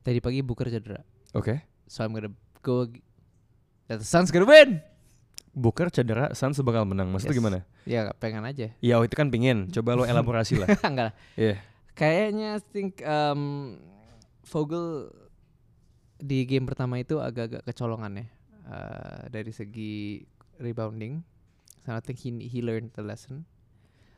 tadi 0.00 0.24
pagi 0.24 0.40
Booker 0.40 0.72
cedera 0.72 1.04
Oke. 1.30 1.60
so 1.84 2.00
I'm 2.00 2.16
gonna 2.16 2.32
go 2.64 2.88
that 3.86 4.00
the 4.00 4.06
Suns 4.06 4.30
gonna 4.30 4.46
win 4.46 4.80
Booker 5.54 5.86
cedera, 5.86 6.34
Suns 6.34 6.58
bakal 6.66 6.82
menang. 6.82 7.14
Maksudnya 7.14 7.30
Yes. 7.30 7.40
gimana? 7.40 7.58
ya 7.86 8.00
pengen 8.18 8.42
aja 8.42 8.74
Ya 8.82 8.96
itu 8.98 9.14
kan 9.14 9.30
pingin. 9.30 9.70
Coba 9.70 9.94
lo 9.94 10.02
elaborasi 10.02 10.58
lah. 10.58 10.66
enggak 10.90 11.12
lah 11.12 11.14
Iya. 11.38 11.62
Kayaknya 11.94 12.58
I 12.58 12.62
think 12.74 12.98
um, 13.06 13.42
Vogel 14.44 15.14
di 16.18 16.42
game 16.42 16.66
pertama 16.66 16.98
itu 16.98 17.22
agak-agak 17.22 17.62
kecolongan 17.70 18.18
ya 18.18 18.26
uh, 18.66 19.22
dari 19.30 19.54
segi 19.54 20.26
rebounding. 20.58 21.22
So 21.86 21.94
I 21.94 22.02
think 22.02 22.18
he 22.18 22.34
he 22.50 22.58
learned 22.58 22.90
the 22.98 23.04
lesson. 23.06 23.46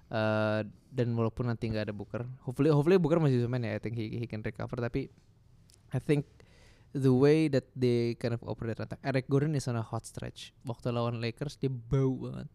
Uh, 0.07 0.63
dan 0.89 1.13
walaupun 1.19 1.51
nanti 1.51 1.67
nggak 1.67 1.91
ada 1.91 1.95
Booker, 1.97 2.23
hopefully 2.47 2.71
hopefully 2.71 2.95
Booker 2.97 3.19
masih 3.19 3.43
bisa 3.43 3.51
main 3.51 3.67
ya. 3.67 3.75
I 3.75 3.83
think 3.83 3.99
he 3.99 4.07
he 4.15 4.25
can 4.25 4.41
recover. 4.41 4.79
Tapi 4.79 5.11
I 5.91 5.99
think 5.99 6.25
the 6.97 7.13
way 7.13 7.53
that 7.53 7.69
they 7.77 8.17
kind 8.17 8.33
of 8.33 8.41
operate 8.49 8.81
attack, 8.81 8.97
Eric 9.05 9.29
Gordon 9.29 9.53
is 9.53 9.69
on 9.69 9.77
a 9.77 9.85
hot 9.85 10.09
stretch. 10.09 10.57
Waktu 10.65 10.97
lawan 10.97 11.21
Lakers 11.21 11.61
dia 11.61 11.69
bau 11.69 12.17
banget. 12.17 12.49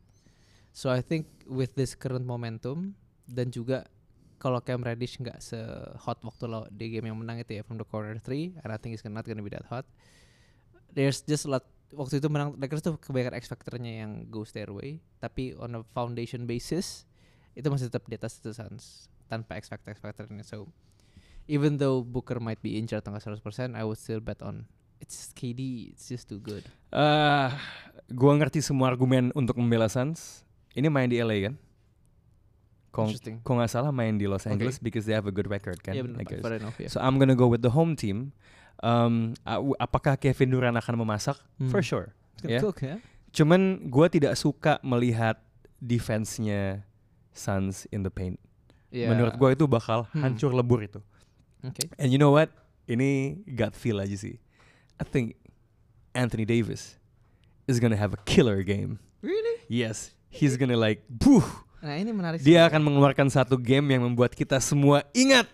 So 0.73 0.89
I 0.89 1.05
think 1.05 1.29
with 1.45 1.77
this 1.77 1.93
current 1.93 2.25
momentum 2.25 2.97
dan 3.29 3.53
juga 3.53 3.85
kalau 4.41 4.57
Cam 4.65 4.81
Reddish 4.81 5.21
nggak 5.21 5.37
se 5.37 5.61
hot 6.01 6.17
waktu 6.25 6.49
lo 6.49 6.65
di 6.73 6.89
game 6.89 7.13
yang 7.13 7.21
menang 7.21 7.37
itu 7.37 7.61
ya 7.61 7.61
from 7.61 7.77
the 7.77 7.85
corner 7.85 8.17
three, 8.17 8.57
and 8.65 8.73
I 8.73 8.81
think 8.81 8.97
it's 8.97 9.05
not 9.05 9.21
gonna 9.29 9.45
be 9.45 9.53
that 9.53 9.69
hot. 9.69 9.85
There's 10.89 11.21
just 11.21 11.45
a 11.45 11.53
lot 11.53 11.69
waktu 11.93 12.17
itu 12.17 12.25
menang 12.25 12.57
Lakers 12.57 12.81
tuh 12.81 12.97
kebanyakan 12.97 13.37
X 13.37 13.45
factornya 13.51 14.01
yang 14.01 14.25
goes 14.33 14.49
their 14.57 14.73
way, 14.73 14.97
tapi 15.21 15.53
on 15.53 15.77
a 15.77 15.81
foundation 15.93 16.49
basis 16.49 17.05
itu 17.53 17.67
masih 17.69 17.93
tetap 17.93 18.09
di 18.09 18.17
atas 18.17 18.41
itu 18.41 18.49
Suns 18.55 19.11
tanpa 19.29 19.61
X 19.61 19.69
factor 19.69 19.93
X 19.93 20.01
factornya. 20.01 20.41
So 20.41 20.71
even 21.47 21.77
though 21.77 22.01
Booker 22.01 22.37
might 22.37 22.59
be 22.59 22.77
injured 22.77 23.01
atau 23.01 23.13
nggak 23.13 23.41
100%, 23.41 23.73
I 23.73 23.83
would 23.85 23.97
still 23.97 24.19
bet 24.19 24.41
on 24.41 24.65
it's 25.01 25.33
KD, 25.33 25.91
it's 25.95 26.05
just 26.05 26.29
too 26.29 26.37
good. 26.37 26.61
Eh, 26.93 27.49
gua 28.13 28.31
ngerti 28.37 28.61
semua 28.61 28.93
argumen 28.93 29.33
untuk 29.33 29.57
membela 29.57 29.89
Suns. 29.89 30.45
Ini 30.71 30.87
main 30.87 31.09
di 31.09 31.17
LA 31.17 31.49
kan? 31.49 31.55
Kok 32.91 33.47
nggak 33.47 33.71
salah 33.71 33.95
main 33.95 34.19
di 34.19 34.27
Los. 34.27 34.43
Angeles 34.43 34.75
because 34.75 35.07
they 35.07 35.15
have 35.15 35.23
a 35.23 35.31
good 35.31 35.47
record 35.47 35.79
kan? 35.79 35.95
Iya 35.95 36.03
benar, 36.03 36.59
enough 36.59 36.75
ya. 36.75 36.91
So 36.91 36.99
I'm 36.99 37.15
gonna 37.15 37.39
go 37.39 37.47
with 37.47 37.63
the 37.63 37.71
home 37.71 37.95
team. 37.95 38.35
Um, 38.83 39.37
apakah 39.79 40.19
Kevin 40.19 40.51
Durant 40.51 40.75
akan 40.75 40.99
memasak? 40.99 41.39
Hmm. 41.55 41.71
For 41.71 41.79
sure. 41.79 42.11
It's 42.35 42.43
gonna 42.43 42.57
ya. 42.57 42.61
cook 42.61 42.79
ya. 42.83 42.95
Cuman 43.31 43.87
gue 43.87 44.07
tidak 44.11 44.35
suka 44.35 44.75
melihat 44.83 45.39
defense-nya 45.79 46.83
Suns 47.31 47.87
in 47.95 48.03
the 48.03 48.11
paint. 48.11 48.35
Iya. 48.91 49.07
Menurut 49.07 49.39
gue 49.39 49.49
itu 49.55 49.65
bakal 49.71 50.03
Hmm. 50.11 50.27
hancur 50.27 50.51
lebur 50.51 50.83
itu. 50.83 50.99
Oke. 51.65 51.89
And 51.97 52.11
you 52.11 52.17
know 52.17 52.33
what? 52.33 52.49
Ini 52.89 53.41
gut 53.55 53.77
feel 53.77 54.01
aja 54.01 54.17
sih. 54.17 54.41
I 54.97 55.05
think 55.05 55.37
Anthony 56.13 56.45
Davis 56.45 56.97
is 57.69 57.79
gonna 57.79 57.97
have 57.97 58.13
a 58.13 58.21
killer 58.25 58.61
game. 58.65 58.99
Really? 59.21 59.57
Yes, 59.69 60.13
he's 60.29 60.57
gonna 60.57 60.77
like, 60.77 61.05
booh, 61.07 61.45
Nah 61.81 61.97
ini 61.97 62.13
menarik. 62.13 62.45
Dia 62.45 62.69
akan 62.69 62.81
mengeluarkan 62.85 63.27
satu 63.33 63.57
game 63.57 63.97
yang 63.97 64.05
membuat 64.05 64.37
kita 64.37 64.61
semua 64.61 65.01
ingat 65.17 65.49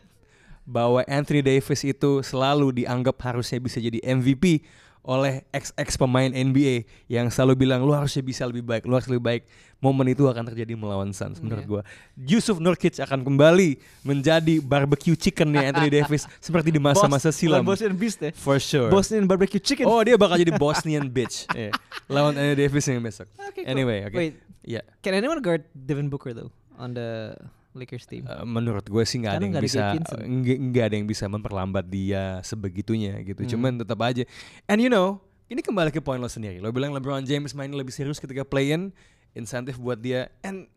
bahwa 0.68 1.00
Anthony 1.08 1.40
Davis 1.40 1.88
itu 1.88 2.20
selalu 2.20 2.84
dianggap 2.84 3.16
harusnya 3.24 3.64
bisa 3.64 3.80
jadi 3.80 4.04
MVP 4.04 4.68
oleh 5.08 5.48
ex-ex 5.56 5.96
pemain 5.96 6.28
NBA 6.28 6.84
yang 7.08 7.32
selalu 7.32 7.64
bilang 7.64 7.80
lu 7.82 7.96
harusnya 7.96 8.20
bisa 8.20 8.44
lebih 8.44 8.60
baik, 8.62 8.84
lu 8.84 8.92
harus 8.92 9.08
lebih 9.08 9.24
baik. 9.24 9.44
Momen 9.80 10.10
itu 10.10 10.26
akan 10.26 10.42
terjadi 10.44 10.74
melawan 10.74 11.14
Suns 11.16 11.38
menurut 11.40 11.64
Iya. 11.64 11.70
gua. 11.70 11.82
Yusuf 12.18 12.58
Nurkic 12.58 12.98
akan 12.98 13.24
kembali 13.24 13.78
menjadi 14.04 14.58
barbecue 14.60 15.14
chickennya 15.14 15.70
Anthony 15.70 15.94
Davis 15.94 16.26
seperti 16.44 16.74
di 16.74 16.82
masa-masa 16.82 17.32
silam. 17.32 17.64
Bosnian 17.64 17.96
Beast 17.96 18.20
ya. 18.20 18.34
For 18.36 18.60
sure. 18.60 18.90
Bosnian 18.92 19.24
barbecue 19.24 19.62
chicken. 19.62 19.86
Oh 19.88 20.02
dia 20.04 20.18
bakal 20.18 20.36
jadi 20.36 20.52
Bosnian 20.60 21.08
bitch 21.08 21.48
Iya. 21.56 21.72
Lawan 22.12 22.36
Anthony 22.36 22.58
Davis 22.58 22.84
yang 22.84 23.00
besok 23.00 23.30
Okay, 23.38 23.64
cool. 23.64 23.72
Anyway 23.72 24.02
oke 24.04 24.18
Wait, 24.18 24.34
Ya 24.68 24.84
can 25.00 25.16
anyone 25.16 25.40
guard 25.40 25.64
Devin 25.72 26.12
Booker 26.12 26.36
though 26.36 26.52
on 26.76 26.92
the 26.92 27.32
Lakers 27.74 28.06
team? 28.06 28.24
eh, 28.24 28.44
Menurut 28.44 28.84
gue 28.84 29.04
sih 29.04 29.18
nggak 29.18 29.34
ada 29.34 29.42
yang 29.42 29.54
ada 29.54 29.62
bisa 29.62 29.82
nggak 30.18 30.86
ada 30.86 30.96
yang 30.96 31.06
bisa 31.06 31.26
memperlambat 31.26 31.86
dia 31.86 32.40
sebegitunya 32.42 33.20
gitu 33.22 33.40
Hmm. 33.40 33.50
Cuman 33.50 33.72
tetap 33.78 34.00
aja 34.00 34.24
And 34.66 34.78
you 34.78 34.88
know 34.88 35.20
Ini 35.46 35.60
kembali 35.60 35.90
ke 35.90 36.00
poin 36.00 36.18
lo 36.18 36.28
sendiri 36.28 36.58
Lo 36.58 36.70
bilang 36.70 36.92
LeBron 36.92 37.22
James 37.22 37.52
main 37.52 37.70
lebih 37.70 37.92
serius 37.92 38.18
ketika 38.18 38.42
play-in 38.42 38.92
Insentif 39.32 39.76
buat 39.76 39.98
dia 39.98 40.28
And 40.42 40.68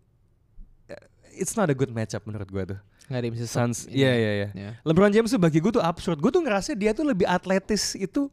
eh, 0.86 1.00
It's 1.32 1.54
not 1.54 1.66
a 1.66 1.74
good 1.74 1.88
matchup 1.88 2.22
menurut 2.22 2.46
gue 2.46 2.64
tuh 2.68 2.80
Nggak 3.06 3.16
ada 3.16 3.26
yang 3.26 3.34
bisa 3.34 3.46
Suns 3.48 3.78
ini. 3.84 3.98
Iya 3.98 4.12
iya 4.12 4.30
iya 4.32 4.48
Ya. 4.52 4.70
LeBron 4.82 5.10
James 5.10 5.26
tuh 5.26 5.40
bagi 5.40 5.58
gue 5.58 5.72
tuh 5.72 5.80
absurd. 5.80 6.14
Gue 6.16 6.30
tuh 6.30 6.38
ngerasa 6.38 6.72
dia 6.72 6.90
tuh 6.90 7.02
lebih 7.02 7.26
atletis 7.26 7.94
itu 7.94 8.30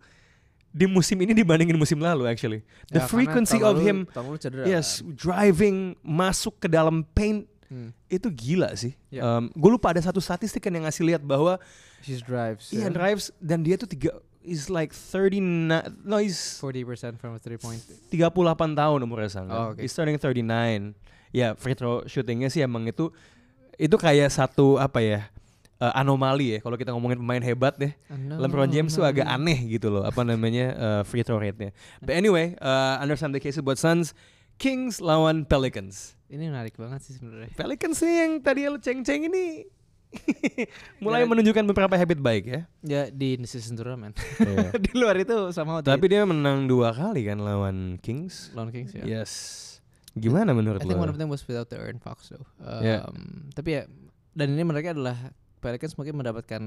di 0.70 0.86
musim 0.86 1.18
ini 1.18 1.34
dibandingin 1.34 1.74
musim 1.74 1.98
lalu 1.98 2.28
actually. 2.28 2.62
The 2.88 3.02
Ya, 3.02 3.08
frequency 3.08 3.58
of 3.58 3.74
lalu- 3.74 3.82
him 3.82 3.98
lalu 4.12 4.38
cedera. 4.38 4.70
yes 4.70 5.02
driving 5.10 5.98
masuk 6.00 6.60
ke 6.60 6.68
dalam 6.68 7.02
paint 7.10 7.50
Hmm. 7.68 7.92
itu 8.08 8.28
gila 8.32 8.72
sih. 8.80 8.96
Ya. 9.12 9.44
gue 9.44 9.72
lupa 9.72 9.92
ada 9.92 10.00
satu 10.00 10.24
statistik 10.24 10.64
kan 10.64 10.72
yang 10.72 10.88
ngasih 10.88 11.04
lihat 11.04 11.22
bahwa 11.24 11.60
She's 12.00 12.24
drives. 12.24 12.72
iya 12.72 12.88
ya. 12.88 12.94
drives 12.94 13.32
dan 13.44 13.60
dia 13.60 13.76
tuh 13.76 13.90
tiga 13.92 14.16
is 14.40 14.72
like 14.72 14.96
39 14.96 16.08
no 16.08 16.18
he's 16.24 16.40
40% 16.64 17.20
from 17.20 17.36
a 17.36 17.40
three 17.44 17.60
point. 17.60 17.84
38 18.08 18.32
tahun 18.72 19.00
umurnya 19.04 19.28
sang. 19.28 19.52
Oh, 19.52 19.76
oke. 19.76 19.84
He's 19.84 19.92
starting 19.92 20.16
39. 20.16 20.96
Ya 21.36 21.52
free 21.60 21.76
throw 21.76 22.08
shootingnya 22.08 22.48
sih 22.48 22.64
emang 22.64 22.88
itu 22.88 23.12
itu 23.76 23.94
kayak 24.00 24.32
satu 24.32 24.80
apa 24.80 25.04
ya 25.04 25.20
eh, 25.84 25.94
anomali 25.94 26.56
ya 26.58 26.60
kalau 26.64 26.80
kita 26.80 26.96
ngomongin 26.96 27.20
pemain 27.20 27.44
hebat 27.44 27.76
deh. 27.76 27.92
LeBron 28.32 28.72
James 28.72 28.96
tuh 28.96 29.04
agak 29.04 29.28
aneh 29.28 29.60
gitu 29.68 29.92
loh 29.92 30.08
apa 30.08 30.24
namanya 30.24 30.66
eh, 30.72 31.02
free 31.04 31.28
throw 31.28 31.36
rate-nya. 31.36 31.76
But 32.00 32.16
anyway, 32.16 32.56
uh, 32.64 33.04
understand 33.04 33.36
the 33.36 33.44
case 33.44 33.60
buat 33.60 33.76
Suns, 33.76 34.16
Kings 34.58 34.98
lawan 35.00 35.46
Pelicans. 35.46 36.18
Ini 36.28 36.50
menarik 36.50 36.76
banget 36.76 37.06
sih 37.06 37.16
sebenarnya. 37.16 37.54
Pelicans 37.54 37.98
nih 38.02 38.16
yang 38.20 38.32
tadi 38.42 38.66
lo 38.66 38.78
ceng-ceng 38.78 39.30
ini 39.30 39.64
mulai 41.04 41.24
Ya. 41.24 41.28
menunjukkan 41.28 41.64
beberapa 41.68 41.94
habit 41.94 42.20
baik 42.20 42.44
ya. 42.48 42.62
Ya 42.82 43.02
di 43.08 43.38
season 43.44 43.76
tournament. 43.76 44.16
Iya. 44.40 44.74
di 44.86 44.92
luar 44.96 45.16
itu 45.20 45.52
sama 45.52 45.84
Tapi 45.84 46.06
dia 46.08 46.24
menang 46.24 46.66
dua 46.66 46.92
kali 46.92 47.28
kan 47.28 47.40
lawan 47.40 48.00
Kings. 48.00 48.52
Lawan 48.52 48.72
Kings 48.72 48.96
ya. 48.96 49.04
Yes. 49.04 49.32
Gimana 50.18 50.52
menurut 50.52 50.82
I 50.82 50.88
think 50.88 50.98
one 50.98 51.06
lo? 51.08 51.14
of 51.14 51.20
them 51.20 51.30
was 51.30 51.46
without 51.46 51.70
the 51.70 51.78
Aaron 51.78 52.02
Fox 52.02 52.32
though. 52.32 52.48
Um, 52.58 52.82
Yeah. 52.82 53.06
Tapi 53.54 53.70
ya 53.72 53.84
dan 54.34 54.54
ini 54.54 54.64
mereka 54.64 54.92
adalah 54.92 55.18
Pelicans 55.60 55.94
mungkin 55.94 56.18
mendapatkan 56.18 56.62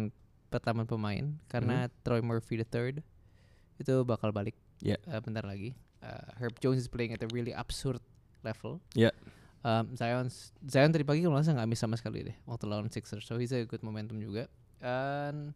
pertamaan 0.50 0.87
pemain 0.87 1.38
karena 1.47 1.87
Troy 2.02 2.20
Murphy 2.20 2.59
the 2.59 2.66
third 2.66 3.02
itu 3.76 3.94
bakal 4.04 4.30
balik 4.30 4.54
Yeah. 4.78 5.00
uh, 5.09 5.18
bentar 5.18 5.42
lagi. 5.42 5.75
Uh, 6.00 6.33
Herb 6.40 6.57
Jones 6.61 6.80
is 6.80 6.88
playing 6.88 7.12
at 7.12 7.21
a 7.21 7.28
really 7.33 7.52
absurd 7.52 8.00
level. 8.40 8.80
Yeah. 8.97 9.12
Um, 9.61 9.92
Zion 9.92 10.33
Zion 10.64 10.88
tadi 10.88 11.04
pagi 11.04 11.21
kalau 11.21 11.37
nggak 11.37 11.69
miss 11.69 11.85
sama 11.85 12.00
sekali 12.00 12.25
deh 12.25 12.37
waktu 12.49 12.64
lawan 12.64 12.88
Sixers. 12.88 13.28
So 13.28 13.37
he's 13.37 13.52
a 13.52 13.69
good 13.69 13.85
momentum 13.85 14.16
juga. 14.16 14.49
Dan 14.80 15.52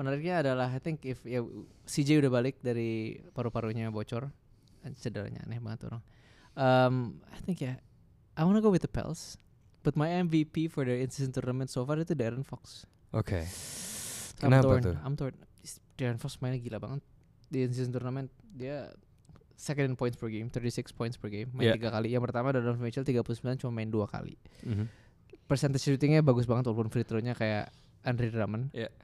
menariknya 0.00 0.40
adalah 0.40 0.72
I 0.72 0.80
think 0.80 1.04
if 1.04 1.20
ya 1.28 1.44
CJ 1.84 2.24
udah 2.24 2.32
balik 2.32 2.56
dari 2.64 3.20
paru-parunya 3.36 3.92
bocor 3.92 4.32
eh, 4.88 4.92
cederanya 4.96 5.44
aneh 5.44 5.60
banget 5.60 5.92
orang. 5.92 6.02
Um, 6.56 7.20
I 7.28 7.38
think 7.44 7.60
ya 7.60 7.76
I 8.32 8.48
wanna 8.48 8.64
go 8.64 8.72
with 8.72 8.80
the 8.80 8.88
Pels. 8.88 9.36
But 9.84 9.94
my 9.94 10.08
MVP 10.08 10.72
for 10.72 10.88
the 10.88 10.96
in-season 11.00 11.32
tournament 11.32 11.68
so 11.70 11.84
far 11.84 12.00
itu 12.00 12.16
Darren 12.16 12.42
Fox. 12.44 12.88
Oke. 13.14 13.44
I'm 14.40 14.50
Kenapa 14.52 14.64
torn. 14.64 14.82
tuh? 14.82 14.96
I'm 15.04 15.14
torn. 15.16 15.34
Darren 16.00 16.18
Fox 16.18 16.40
mainnya 16.40 16.60
gila 16.60 16.80
banget 16.80 17.02
di 17.48 17.64
in-season 17.64 17.92
tournament. 17.92 18.32
Dia 18.56 18.88
second 19.58 19.90
in 19.90 19.94
points 19.98 20.14
per 20.14 20.30
game, 20.30 20.46
36 20.46 20.94
points 20.94 21.18
per 21.18 21.26
game, 21.28 21.50
main 21.50 21.74
Yeah. 21.74 21.76
tiga 21.76 21.90
kali. 21.90 22.14
Yang 22.14 22.30
pertama 22.30 22.54
Donovan 22.54 22.78
Mitchell 22.78 23.02
39 23.02 23.58
cuma 23.58 23.74
main 23.74 23.90
dua 23.90 24.06
kali. 24.06 24.38
Mhm. 24.62 24.86
Percentage 25.50 25.82
shootingnya 25.82 26.22
bagus 26.22 26.46
banget 26.46 26.70
walaupun 26.70 26.88
free 26.88 27.02
throw-nya 27.02 27.34
kayak 27.34 27.74
Andre 28.06 28.30
Drummond. 28.30 28.70
Yeah. 28.70 28.94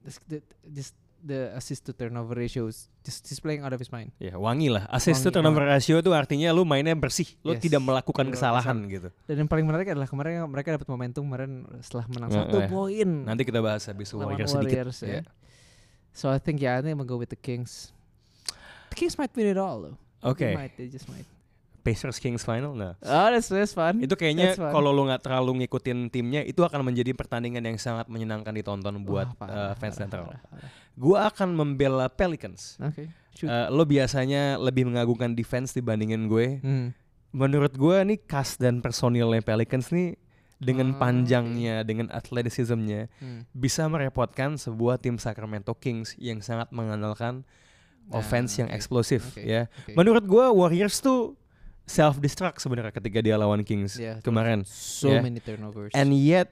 Just 0.00 0.24
the, 0.24 0.40
just 0.64 0.96
the 1.20 1.52
assist 1.52 1.84
to 1.84 1.92
turnover 1.92 2.32
ratios 2.32 2.88
just 3.04 3.28
he's 3.28 3.44
playing 3.44 3.60
out 3.60 3.76
of 3.76 3.80
his 3.80 3.92
mind. 3.92 4.08
Ya 4.16 4.40
wangi 4.40 4.72
lah. 4.72 4.88
Assist 4.88 5.20
to 5.20 5.28
Wangi 5.28 5.36
turnover 5.36 5.68
ratio 5.68 6.00
itu 6.00 6.10
artinya 6.16 6.48
lu 6.56 6.64
mainnya 6.64 6.96
bersih. 6.96 7.28
Lu 7.44 7.52
Yes. 7.52 7.60
tidak 7.60 7.84
melakukan 7.84 8.32
Tidak 8.32 8.40
kesalahan 8.40 8.76
gitu. 8.88 9.12
Dan 9.28 9.44
yang 9.44 9.50
paling 9.52 9.68
menarik 9.68 9.92
adalah 9.92 10.08
kemarin 10.08 10.40
mereka 10.48 10.80
dapat 10.80 10.88
momentum 10.88 11.28
kemarin 11.28 11.68
setelah 11.84 12.08
menang 12.08 12.30
satu 12.32 12.56
eh. 12.64 12.68
poin. 12.72 13.08
Nanti 13.28 13.44
kita 13.44 13.60
bahas 13.60 13.84
habis 13.84 14.08
Warriors 14.16 14.48
sedikit. 14.48 14.88
Warriors, 14.88 14.98
ya. 15.04 15.20
Ya. 15.20 15.22
So 16.16 16.32
I 16.32 16.40
think 16.40 16.64
yeah, 16.64 16.80
I 16.80 16.80
think 16.80 16.96
I'm 16.96 17.04
gonna 17.04 17.12
go 17.12 17.20
with 17.20 17.28
the 17.28 17.38
Kings. 17.38 17.92
The 18.90 18.96
Kings 18.98 19.14
might 19.16 19.30
win 19.32 19.46
it 19.48 19.58
all 19.58 19.78
though. 19.80 19.96
Oke. 20.20 20.42
They 20.44 20.54
might, 20.58 20.74
they 20.76 20.86
just 20.86 21.06
might. 21.08 21.24
Pacers 21.80 22.20
Kings 22.20 22.44
final 22.44 22.76
nah. 22.76 22.92
Oh, 23.00 23.28
that's 23.32 23.48
that's 23.48 23.72
fun. 23.72 24.04
Itu 24.04 24.12
kayaknya 24.12 24.52
kalau 24.52 24.92
lu 24.92 25.08
nggak 25.08 25.24
terlalu 25.24 25.64
ngikutin 25.64 26.12
timnya 26.12 26.44
itu 26.44 26.60
akan 26.60 26.84
menjadi 26.84 27.16
pertandingan 27.16 27.64
yang 27.64 27.80
sangat 27.80 28.04
menyenangkan 28.04 28.52
ditonton 28.52 29.00
buat 29.00 29.32
Wah, 29.32 29.38
parah, 29.40 29.56
uh, 29.56 29.74
fans 29.80 29.96
parah, 29.96 30.04
netral. 30.04 30.24
parah, 30.28 30.42
parah. 30.44 30.70
Gua 30.92 31.18
akan 31.32 31.48
membela 31.56 32.12
Pelicans. 32.12 32.76
Oke. 32.84 33.08
Shoot. 33.32 33.48
Uh, 33.48 33.72
lo 33.72 33.88
biasanya 33.88 34.60
lebih 34.60 34.84
mengagungkan 34.92 35.32
defense 35.32 35.72
dibandingin 35.72 36.28
gue. 36.28 36.60
Hmm. 36.60 36.92
Menurut 37.32 37.72
gue 37.72 37.96
nih 38.04 38.18
cast 38.28 38.60
dan 38.60 38.84
personilnya 38.84 39.40
Pelicans 39.40 39.88
nih 39.88 40.20
dengan 40.60 40.92
Ah, 40.92 40.98
panjangnya, 41.00 41.80
dengan 41.80 42.12
athleticismnya 42.12 43.08
Hmm. 43.24 43.48
bisa 43.56 43.88
merepotkan 43.88 44.60
sebuah 44.60 45.00
tim 45.00 45.16
Sacramento 45.16 45.72
Kings 45.72 46.12
yang 46.20 46.44
sangat 46.44 46.68
mengandalkan 46.68 47.48
Nah, 48.06 48.18
offense 48.18 48.56
yang 48.56 48.68
eksplosif 48.68 49.36
oke, 49.36 49.42
ya. 49.42 49.68
oke. 49.68 49.92
Menurut 49.94 50.24
gue 50.24 50.44
Warriors 50.50 50.98
tuh 50.98 51.36
self 51.84 52.18
destruct 52.18 52.58
sebenarnya 52.58 52.94
ketika 52.94 53.18
dia 53.18 53.34
lawan 53.34 53.60
Kings 53.60 53.98
Yeah, 53.98 54.22
kemarin. 54.22 54.62
So 54.64 55.10
Yeah. 55.10 55.22
many 55.22 55.38
turnovers. 55.38 55.90
And 55.90 56.14
yet 56.14 56.50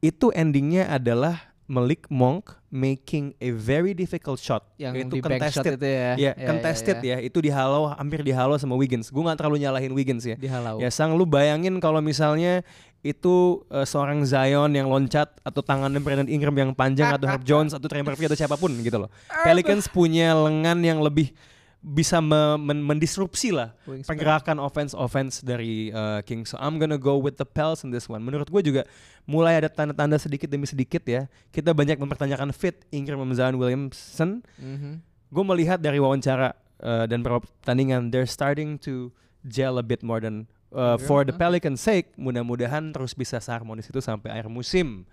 itu 0.00 0.32
endingnya 0.32 0.88
adalah 0.88 1.54
Malik 1.64 2.04
Monk 2.12 2.52
making 2.68 3.32
a 3.40 3.48
very 3.48 3.96
difficult 3.96 4.36
shot 4.36 4.68
yang 4.76 4.92
itu 4.92 5.16
di 5.16 5.20
bank 5.24 5.48
shot 5.48 5.64
contested. 5.64 5.80
itu 5.80 5.88
ya. 5.88 6.12
Ya, 6.20 6.32
contested 6.36 6.96
ya. 7.00 7.16
Itu 7.24 7.40
dihalau 7.40 7.88
hampir 7.88 8.20
dihalau 8.20 8.60
sama 8.60 8.76
Wiggins. 8.76 9.08
Gue 9.08 9.24
nggak 9.24 9.40
terlalu 9.40 9.64
nyalahin 9.64 9.92
Wiggins 9.96 10.28
ya. 10.28 10.36
Dihalau. 10.36 10.76
Ya 10.76 10.92
sang 10.92 11.16
lu 11.16 11.24
bayangin 11.24 11.80
kalau 11.80 12.04
misalnya 12.04 12.60
itu 13.04 13.60
eh, 13.68 13.84
seorang 13.84 14.24
Zion 14.24 14.72
yang 14.72 14.88
loncat 14.88 15.28
atau 15.44 15.60
tangannya 15.60 16.00
Brandon 16.00 16.24
Ingram 16.24 16.56
yang 16.56 16.70
panjang 16.72 17.12
atau 17.12 17.28
Herb 17.28 17.44
Jones 17.44 17.76
atau 17.76 17.84
Trey 17.84 18.00
Murphy 18.00 18.24
atau 18.24 18.34
siapa 18.34 18.56
pun 18.56 18.72
gitu 18.80 18.96
loh. 18.96 19.12
Pelicans 19.44 19.84
punya 19.86 20.32
lengan 20.32 20.80
yang 20.80 21.04
lebih 21.04 21.36
bisa 21.84 22.16
me- 22.16 22.56
men- 22.56 22.80
mendisrupsi 22.80 23.52
lah 23.52 23.76
Wingspan. 23.84 24.08
pergerakan 24.08 24.56
offense 24.56 24.96
offense 24.96 25.44
dari 25.44 25.92
uh, 25.92 26.24
Kings. 26.24 26.48
So 26.48 26.56
I'm 26.56 26.80
gonna 26.80 26.96
go 26.96 27.20
with 27.20 27.36
the 27.36 27.44
Pels 27.44 27.84
in 27.84 27.92
this 27.92 28.08
one. 28.08 28.24
Menurut 28.24 28.48
gue 28.48 28.62
juga 28.64 28.88
mulai 29.28 29.60
ada 29.60 29.68
tanda-tanda 29.68 30.16
sedikit 30.16 30.48
demi 30.48 30.64
sedikit 30.64 31.04
ya. 31.04 31.28
Kita 31.52 31.76
banyak 31.76 32.00
mempertanyakan 32.00 32.56
fit 32.56 32.88
Ingram 32.88 33.20
sama 33.20 33.36
Zion 33.36 33.60
Williamson. 33.60 34.40
Mhm. 34.56 35.04
Gue 35.28 35.44
melihat 35.44 35.76
dari 35.76 36.00
wawancara 36.00 36.56
uh, 36.80 37.04
dan 37.04 37.20
pertandingan, 37.20 38.08
they're 38.08 38.24
starting 38.24 38.80
to 38.80 39.12
gel 39.44 39.76
a 39.76 39.84
bit 39.84 40.00
more 40.00 40.24
than 40.24 40.48
uh, 40.74 40.98
Ingram, 40.98 41.06
for 41.06 41.22
the 41.22 41.32
huh? 41.32 41.38
Pelicans' 41.38 41.80
sake. 41.80 42.12
Mudah-mudahan 42.18 42.90
terus 42.90 43.14
bisa 43.14 43.38
seharmonis 43.38 43.86
itu 43.86 44.02
sampai 44.02 44.34
akhir 44.34 44.50
musim. 44.50 45.06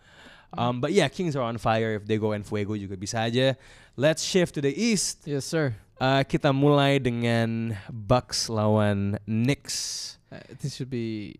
Um, 0.51 0.83
but 0.83 0.91
yeah, 0.91 1.07
Kings 1.07 1.37
are 1.37 1.47
on 1.47 1.55
fire. 1.55 1.95
If 1.95 2.03
they 2.09 2.19
go 2.19 2.35
en 2.35 2.43
fuego 2.43 2.75
juga 2.75 2.99
bisa 2.99 3.23
aja. 3.23 3.55
Let's 3.95 4.25
shift 4.25 4.59
to 4.59 4.61
the 4.65 4.73
East. 4.73 5.23
Yes 5.23 5.47
sir. 5.47 5.77
Uh, 6.01 6.25
kita 6.25 6.51
mulai 6.51 6.97
dengan 6.97 7.77
Bucks 7.87 8.49
lawan 8.49 9.21
Knicks. 9.23 10.17
Uh, 10.27 10.41
this 10.59 10.75
should 10.75 10.89
be 10.89 11.37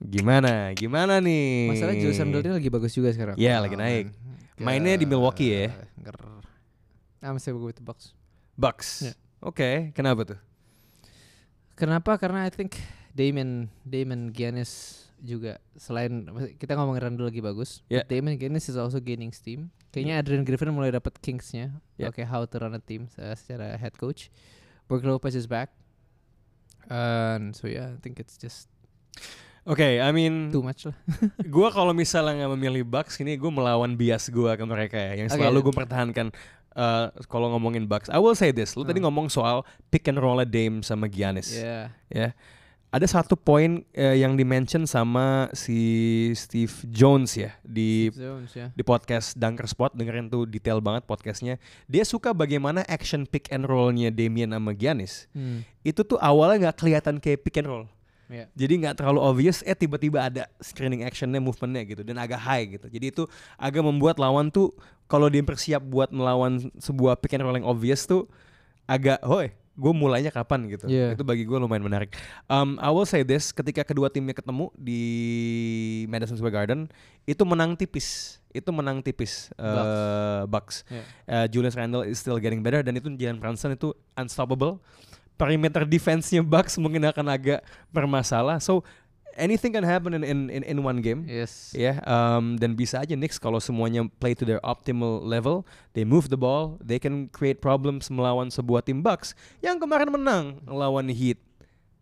Gimana? 0.00 0.72
Gimana 0.72 1.20
nih? 1.20 1.76
Masalah 1.76 1.92
Julius 1.92 2.16
Randle 2.16 2.40
ini 2.40 2.52
lagi 2.56 2.68
bagus 2.72 2.92
juga 2.96 3.12
sekarang. 3.12 3.36
Iya, 3.36 3.60
lagi 3.60 3.76
naik. 3.76 4.16
Mainnya 4.56 4.96
di 4.96 5.04
Milwaukee 5.04 5.52
ya? 5.52 5.76
Ger. 6.00 6.16
I'm 7.20 7.36
go 7.36 7.68
with 7.68 7.76
the 7.76 7.84
Bucks. 7.84 8.16
Bucks. 8.56 8.88
Ya. 9.04 9.12
Oke, 9.44 9.92
kenapa 9.92 10.24
tuh? 10.24 10.40
Kenapa? 11.80 12.20
Karena 12.20 12.44
I 12.44 12.52
think 12.52 12.76
Damon 13.16 13.72
Damon 13.82 14.30
Giannis 14.36 15.02
juga 15.20 15.60
selain 15.76 16.28
kita 16.56 16.76
ngomongin 16.76 17.08
Randle 17.08 17.28
lagi 17.28 17.40
bagus, 17.44 17.80
Yeah. 17.88 18.04
but 18.04 18.12
Damon 18.12 18.36
Giannis 18.36 18.68
is 18.68 18.76
also 18.76 19.00
gaining 19.00 19.32
steam. 19.32 19.72
Kayaknya 19.92 20.14
Adrian 20.20 20.44
Griffin 20.44 20.72
mulai 20.72 20.92
dapat 20.92 21.16
kinksnya. 21.20 21.72
Yeah. 21.96 22.12
Oke, 22.12 22.24
how 22.24 22.44
to 22.44 22.56
run 22.60 22.76
a 22.76 22.82
team 22.84 23.08
uh, 23.16 23.32
secara 23.32 23.76
head 23.80 23.96
coach. 23.96 24.28
Brook 24.88 25.04
Lopez 25.04 25.32
is 25.36 25.48
back. 25.48 25.72
And 26.90 27.54
so 27.56 27.68
yeah, 27.68 27.94
I 27.94 27.98
think 28.00 28.18
it's 28.18 28.36
just 28.36 28.66
Oke, 29.68 30.00
I 30.00 30.08
mean, 30.10 30.48
Too 30.48 30.64
much 30.64 30.88
lah. 30.88 30.96
gue 31.54 31.68
kalau 31.68 31.92
misalnya 31.92 32.42
nggak 32.42 32.52
memilih 32.56 32.82
Bucks 32.88 33.20
ini 33.20 33.36
gue 33.36 33.52
melawan 33.52 33.92
bias 33.92 34.32
gue 34.32 34.48
ke 34.56 34.64
mereka 34.64 34.96
ya, 34.96 35.20
yang 35.20 35.28
selalu 35.28 35.68
gue 35.68 35.74
pertahankan. 35.76 36.32
Eh, 36.80 37.04
kalau 37.28 37.52
ngomongin 37.52 37.84
Bucks, 37.84 38.08
I 38.08 38.16
will 38.16 38.32
say 38.32 38.48
this. 38.50 38.72
Lu 38.72 38.82
tadi 38.82 38.96
Hmm. 38.96 39.12
ngomong 39.12 39.28
soal 39.28 39.60
pick 39.88 40.08
and 40.08 40.16
roll 40.16 40.40
Dame 40.42 40.80
sama 40.80 41.04
Giannis. 41.06 41.52
Yeah. 41.52 41.92
ya 42.08 42.32
ada 42.90 43.06
satu 43.06 43.38
poin 43.38 43.86
eh, 43.94 44.18
yang 44.18 44.34
dimention 44.34 44.82
sama 44.82 45.46
si 45.54 45.78
Steve 46.34 46.74
Jones 46.90 47.38
ya 47.38 47.54
di 47.62 48.10
Zones 48.10 48.50
ya. 48.50 48.74
di 48.74 48.82
podcast 48.82 49.38
Dunker 49.38 49.70
Spot 49.70 49.94
dengerin 49.94 50.26
tuh 50.26 50.42
detail 50.42 50.82
banget 50.82 51.06
podcastnya 51.06 51.62
dia 51.86 52.02
suka 52.02 52.34
bagaimana 52.34 52.82
action 52.90 53.30
pick 53.30 53.46
and 53.54 53.62
rollnya 53.62 54.10
Damian 54.10 54.50
sama 54.50 54.74
Giannis 54.74 55.30
Hmm. 55.30 55.62
itu 55.86 56.02
tuh 56.02 56.18
awalnya 56.18 56.66
nggak 56.66 56.82
kelihatan 56.82 57.22
kayak 57.22 57.46
pick 57.46 57.62
and 57.62 57.70
roll 57.70 57.86
Yeah. 58.30 58.46
jadi 58.54 58.72
nggak 58.86 59.02
terlalu 59.02 59.18
obvious 59.18 59.58
eh 59.66 59.74
tiba-tiba 59.74 60.22
ada 60.22 60.46
screening 60.62 61.02
actionnya 61.02 61.42
movementnya 61.42 61.82
gitu 61.82 62.06
dan 62.06 62.14
agak 62.14 62.38
high 62.38 62.78
gitu. 62.78 62.86
Jadi 62.86 63.06
itu 63.10 63.22
agak 63.58 63.82
membuat 63.82 64.22
lawan 64.22 64.54
tuh 64.54 64.70
kalau 65.10 65.26
dia 65.26 65.42
bersiap 65.42 65.82
buat 65.82 66.14
melawan 66.14 66.70
sebuah 66.78 67.18
pick 67.18 67.34
and 67.34 67.42
roll 67.42 67.58
yang 67.58 67.66
obvious 67.66 68.06
tuh 68.06 68.30
agak 68.86 69.18
hoi 69.26 69.50
gue 69.80 69.92
mulainya 69.96 70.28
kapan? 70.28 70.68
gitu. 70.68 70.84
Yeah. 70.86 71.16
itu 71.16 71.24
bagi 71.24 71.48
gue 71.48 71.56
lumayan 71.56 71.80
menarik. 71.80 72.12
Um, 72.52 72.76
I 72.78 72.92
will 72.92 73.08
say 73.08 73.24
this 73.24 73.48
ketika 73.48 73.80
kedua 73.80 74.12
timnya 74.12 74.36
ketemu 74.36 74.68
di 74.76 75.02
Madison 76.06 76.36
Square 76.36 76.54
Garden 76.54 76.80
itu 77.24 77.42
menang 77.48 77.74
tipis. 77.74 78.38
Itu 78.50 78.74
menang 78.74 79.00
tipis 79.00 79.48
uh, 79.56 80.44
Bucks, 80.50 80.82
Yeah. 80.90 81.06
Uh, 81.24 81.46
Julius 81.48 81.78
Randle 81.78 82.02
is 82.02 82.18
still 82.18 82.36
getting 82.42 82.60
better 82.60 82.82
dan 82.84 82.98
itu 82.98 83.08
Jalen 83.14 83.38
Brunson 83.38 83.72
itu 83.72 83.94
unstoppable 84.18 84.82
perimeter 85.40 85.88
defense-nya 85.88 86.44
Bucks 86.44 86.76
mungkin 86.76 87.08
akan 87.08 87.32
agak 87.32 87.64
bermasalah. 87.88 88.60
So 88.60 88.84
anything 89.40 89.72
can 89.72 89.86
happen 89.88 90.12
in 90.12 90.22
in 90.22 90.38
in, 90.52 90.62
in 90.62 90.78
one 90.84 91.00
game. 91.00 91.24
Yes. 91.24 91.72
ya 91.72 91.96
um, 92.04 92.60
dan 92.60 92.76
bisa 92.76 93.00
aja 93.00 93.16
Knicks 93.16 93.40
kalau 93.40 93.56
semuanya 93.56 94.04
play 94.20 94.36
to 94.36 94.44
their 94.44 94.60
optimal 94.60 95.24
level 95.24 95.64
they 95.96 96.04
move 96.04 96.28
the 96.28 96.36
ball 96.36 96.76
they 96.84 97.00
can 97.00 97.30
create 97.32 97.64
problems 97.64 98.12
melawan 98.12 98.52
sebuah 98.52 98.84
tim 98.84 99.00
Bucks 99.00 99.32
yang 99.64 99.80
kemarin 99.80 100.12
menang 100.12 100.60
lawan 100.68 101.08
Heat 101.08 101.40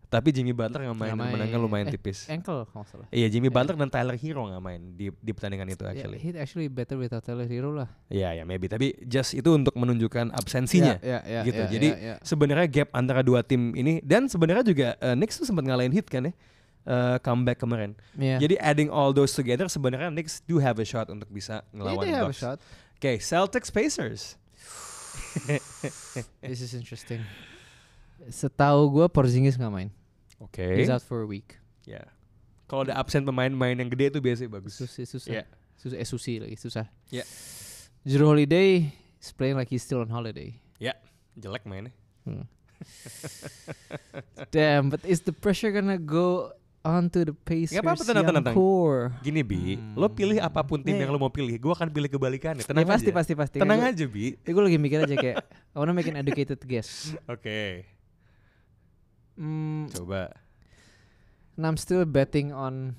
tapi 0.09 0.33
Jimmy 0.33 0.51
Butler 0.51 0.89
nggak 0.89 0.97
main, 0.97 1.13
main. 1.13 1.31
menangnya 1.37 1.61
lumayan 1.61 1.85
Eh, 1.85 1.93
tipis 1.93 2.25
Ankle 2.25 2.65
kalau 2.65 2.81
salah. 2.83 3.05
iya 3.13 3.29
Jimmy 3.29 3.47
eh. 3.47 3.53
Butler 3.53 3.77
dan 3.77 3.87
Tyler 3.87 4.17
Hero 4.17 4.49
nggak 4.49 4.57
main 4.59 4.81
di 4.97 5.13
di 5.13 5.31
pertandingan 5.31 5.69
itu 5.69 5.85
Yeah, 5.85 5.93
actually 5.93 6.17
Heat 6.17 6.35
actually 6.35 6.67
better 6.67 6.97
without 6.97 7.21
Tyler 7.21 7.45
Hero 7.45 7.69
lah. 7.69 7.85
Iya 8.09 8.41
ya 8.41 8.43
maybe 8.43 8.65
tapi 8.65 8.97
just 9.05 9.37
itu 9.37 9.53
untuk 9.53 9.77
menunjukkan 9.77 10.33
absensinya 10.33 10.97
Yeah, 10.99 11.21
yeah, 11.21 11.21
yeah, 11.23 11.43
gitu. 11.45 11.61
yeah, 11.61 11.69
Jadi 11.71 11.89
yeah, 11.93 12.05
yeah. 12.13 12.17
sebenarnya 12.25 12.65
gap 12.67 12.89
antara 12.91 13.21
dua 13.21 13.45
tim 13.45 13.71
ini 13.73 14.01
dan 14.01 14.25
sebenarnya 14.25 14.65
juga 14.65 14.87
uh, 14.97 15.13
Knicks 15.13 15.37
tuh 15.37 15.45
sempat 15.45 15.63
ngalahin 15.63 15.93
Heat 15.93 16.09
kan 16.09 16.25
ya 16.25 16.33
uh, 16.89 17.17
comeback 17.21 17.61
kemarin. 17.61 17.93
Yeah. 18.17 18.41
Jadi 18.41 18.57
adding 18.57 18.89
all 18.89 19.13
those 19.13 19.37
together 19.37 19.69
sebenarnya 19.69 20.09
Knicks 20.09 20.41
do 20.41 20.57
have 20.57 20.81
a 20.81 20.85
shot 20.89 21.13
untuk 21.13 21.29
bisa 21.29 21.61
Yeah, 21.69 21.77
ngelawan 21.77 22.01
they 22.01 22.13
a 22.17 22.25
Bucks. 22.25 22.41
Oke, 22.97 23.21
Celtics 23.21 23.69
Pacers. 23.69 24.33
This 26.41 26.59
is 26.59 26.73
interesting. 26.73 27.21
Setahu 28.27 28.91
gue 28.91 29.05
Porzingis 29.07 29.55
nggak 29.55 29.71
main. 29.71 29.89
Oke. 30.39 30.63
He's 30.75 30.89
out 30.89 31.03
for 31.03 31.21
a 31.21 31.27
week. 31.27 31.59
Ya. 31.83 32.03
Kalau 32.65 32.85
ada 32.85 32.95
absen 32.95 33.23
pemain-pemain 33.23 33.75
yang 33.75 33.89
gede 33.89 34.13
itu 34.13 34.19
biasanya 34.19 34.51
bagus. 34.51 34.77
Susah, 34.77 35.03
susah. 35.03 35.31
Iya. 35.31 35.43
Susah, 35.75 35.97
eh 35.97 36.07
susi 36.07 36.33
lagi, 36.37 36.55
susah. 36.55 36.85
Yeah. 37.09 37.25
Drew 38.03 38.27
Holiday 38.27 38.91
is 39.17 39.31
playing 39.31 39.55
like 39.55 39.67
he's 39.67 39.83
still 39.83 39.99
on 39.99 40.09
holiday. 40.09 40.55
Jelek 41.39 41.63
mainnya. 41.63 41.95
Hmm. 42.27 42.43
Damn, 44.51 44.89
but 44.89 44.99
is 45.05 45.21
the 45.21 45.31
pressure 45.31 45.71
gonna 45.71 45.95
go 45.95 46.51
onto 46.79 47.23
the 47.23 47.35
Pacers 47.35 47.79
apa-apa, 47.79 48.03
tenang, 48.03 48.23
tenang, 48.27 48.43
tenang. 48.43 48.55
core? 48.55 49.11
Gini 49.19 49.39
Bi, 49.39 49.75
Hmm. 49.75 49.95
lo 49.95 50.07
pilih 50.09 50.39
apa 50.39 50.63
pun 50.63 50.79
tim 50.79 50.95
Nih. 50.95 51.03
yang 51.03 51.11
lo 51.11 51.19
mau 51.19 51.31
pilih, 51.31 51.55
gue 51.55 51.71
akan 51.71 51.87
pilih 51.87 52.07
kebalikannya. 52.09 52.63
Ya, 52.63 52.67
Tenang 52.71 52.87
pasti, 52.87 53.11
aja. 53.11 53.15
pasti, 53.15 53.33
pasti. 53.35 53.57
Tenang 53.59 53.79
Gua- 53.79 53.91
aja 53.91 54.03
Bi. 54.03 54.35
Ya, 54.35 54.51
gue 54.51 54.63
lagi 54.63 54.77
mikir 54.79 54.99
aja 54.99 55.15
kayak 55.15 55.37
I 55.43 55.77
wanna 55.77 55.91
make 55.91 56.07
an 56.07 56.17
educated 56.17 56.59
guess. 56.63 57.11
Oke, 57.33 57.83
Hmm, 59.39 59.87
coba 59.89 60.35
and 61.55 61.63
I'm 61.63 61.75
still 61.75 62.03
betting 62.03 62.51
on 62.51 62.95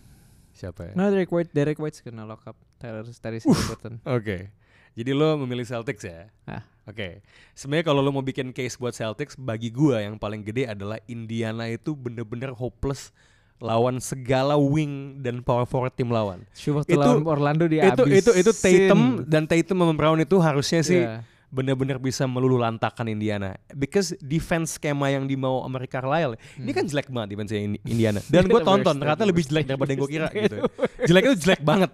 siapa 0.52 0.88
ya? 0.88 0.92
no 0.92 1.08
Derek 1.08 1.28
White. 1.28 1.52
Derek 1.52 1.76
White's 1.76 2.00
gonna 2.00 2.24
lock 2.24 2.44
up 2.44 2.56
Tyler 2.76 3.04
Tyrese 3.04 3.44
Halliburton. 3.44 4.00
Oke. 4.08 4.52
Jadi 4.92 5.10
lo 5.14 5.38
memilih 5.38 5.64
Celtics 5.64 6.02
ya? 6.02 6.28
Ah. 6.44 6.60
Oke. 6.84 7.24
Sebenarnya 7.54 7.86
kalau 7.86 8.00
lo 8.00 8.10
mau 8.10 8.20
bikin 8.20 8.50
case 8.50 8.76
buat 8.76 8.92
Celtics, 8.92 9.38
bagi 9.38 9.70
gua 9.70 10.02
yang 10.02 10.18
paling 10.18 10.42
gede 10.42 10.66
adalah 10.66 11.00
Indiana 11.06 11.70
itu 11.70 11.94
bener-bener 11.94 12.52
hopeless 12.52 13.14
lawan 13.60 14.00
segala 14.00 14.56
wing 14.56 15.20
dan 15.20 15.44
power 15.44 15.64
forward 15.64 15.92
tim 15.92 16.08
lawan. 16.08 16.44
Itu- 16.88 16.96
lawan 16.96 17.24
Orlando 17.24 17.64
dia 17.64 17.92
Itu 17.92 18.08
itu 18.08 18.32
itu 18.34 18.50
Tatum 18.50 19.24
dan 19.24 19.44
Tatum 19.44 19.76
sama 19.78 19.94
Brown 19.94 20.18
itu 20.18 20.36
harusnya 20.40 20.80
sih 20.80 21.04
Iya. 21.04 21.24
Bener-bener 21.50 21.98
bisa 21.98 22.24
melulu 22.24 22.56
lantakan 22.56 23.06
Indiana. 23.06 23.58
Because 23.68 24.14
defense 24.16 24.74
skema 24.74 25.10
yang 25.10 25.26
dimau 25.26 25.60
Amerika 25.60 25.98
Carlisle, 25.98 26.38
ini 26.54 26.70
kan 26.70 26.86
jelek 26.86 27.06
banget 27.06 27.34
defense 27.34 27.50
Indiana. 27.82 28.22
Dan 28.24 28.46
gue 28.48 28.60
tonton, 28.60 28.94
ternyata 28.94 29.22
lebih 29.22 29.42
jelek 29.44 29.66
daripada 29.66 29.90
yang 29.90 30.00
gue 30.00 30.10
kira 30.10 30.28
gitu. 30.30 30.56
Jelek 31.10 31.22
itu 31.24 31.36
jelek 31.42 31.60
banget, 31.60 31.90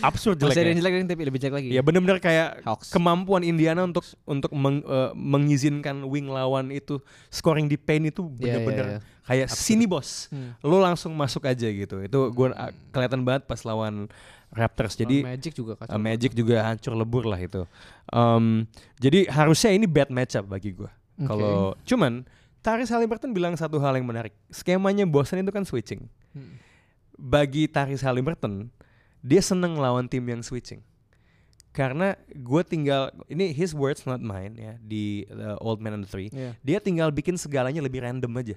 absurd 0.00 0.34
Masih 0.36 0.60
ada 0.60 0.68
yang 0.68 0.78
jelek 0.78 1.06
tapi 1.06 1.22
lebih 1.22 1.38
jelek 1.38 1.54
lagi. 1.56 1.68
Ya 1.70 1.80
bener-bener 1.80 2.18
kayak 2.18 2.60
Hawks. 2.62 2.90
kemampuan 2.90 3.40
Indiana 3.40 3.80
untuk 3.80 4.02
untuk 4.24 4.50
meng- 4.50 4.82
eh, 4.82 5.10
mengizinkan 5.14 6.02
wing 6.04 6.26
lawan 6.26 6.68
itu 6.68 6.98
scoring 7.28 7.64
di 7.64 7.78
paint 7.78 8.04
itu 8.04 8.26
Iya, 8.26 8.34
iya, 8.34 8.42
bener-bener 8.58 8.86
iya. 8.88 8.98
kayak 9.24 9.46
Absurd. 9.46 9.62
sini 9.62 9.84
bos, 9.86 10.26
Hmm. 10.28 10.58
lo 10.60 10.78
langsung 10.78 11.14
masuk 11.14 11.46
aja 11.46 11.64
gitu. 11.64 12.02
Itu 12.02 12.28
gue 12.28 12.48
Hmm. 12.50 12.74
kelihatan 12.90 13.22
banget 13.22 13.46
pas 13.46 13.62
lawan 13.62 14.10
Raptors. 14.48 14.96
Jadi 14.96 15.20
Magic 15.20 15.52
juga 15.52 15.76
kacau. 15.76 15.92
uh, 15.92 16.00
Magic 16.00 16.32
juga 16.32 16.64
hancur 16.64 16.96
lebur 16.96 17.28
lah 17.28 17.36
itu. 17.36 17.68
Um, 18.08 18.64
jadi 18.96 19.28
harusnya 19.28 19.76
ini 19.76 19.84
bad 19.84 20.08
matchup 20.08 20.48
bagi 20.48 20.72
gue. 20.72 20.88
Kalau 21.18 21.74
cuman 21.84 22.24
Tyrese 22.58 22.90
Halliburton 22.90 23.30
bilang 23.30 23.54
satu 23.54 23.76
hal 23.78 23.94
yang 23.94 24.06
menarik. 24.06 24.32
Skemanya 24.48 25.04
Boston 25.04 25.42
itu 25.42 25.52
kan 25.52 25.62
switching. 25.62 26.06
Hmm. 26.32 26.56
Bagi 27.14 27.66
Tyrese 27.66 28.02
Halliburton, 28.02 28.70
dia 29.20 29.42
seneng 29.42 29.76
lawan 29.76 30.06
tim 30.06 30.22
yang 30.22 30.40
switching. 30.40 30.80
Karena 31.70 32.16
gue 32.26 32.62
tinggal 32.66 33.14
ini 33.28 33.54
his 33.54 33.70
words 33.70 34.02
not 34.02 34.18
mine 34.18 34.56
ya 34.58 34.72
di 34.80 35.22
uh, 35.30 35.54
Old 35.62 35.78
Man 35.78 35.94
and 35.94 36.02
the 36.06 36.10
Three. 36.10 36.30
Iya. 36.32 36.56
Dia 36.64 36.78
tinggal 36.80 37.14
bikin 37.14 37.38
segalanya 37.38 37.78
lebih 37.78 38.02
random 38.02 38.32
aja. 38.34 38.56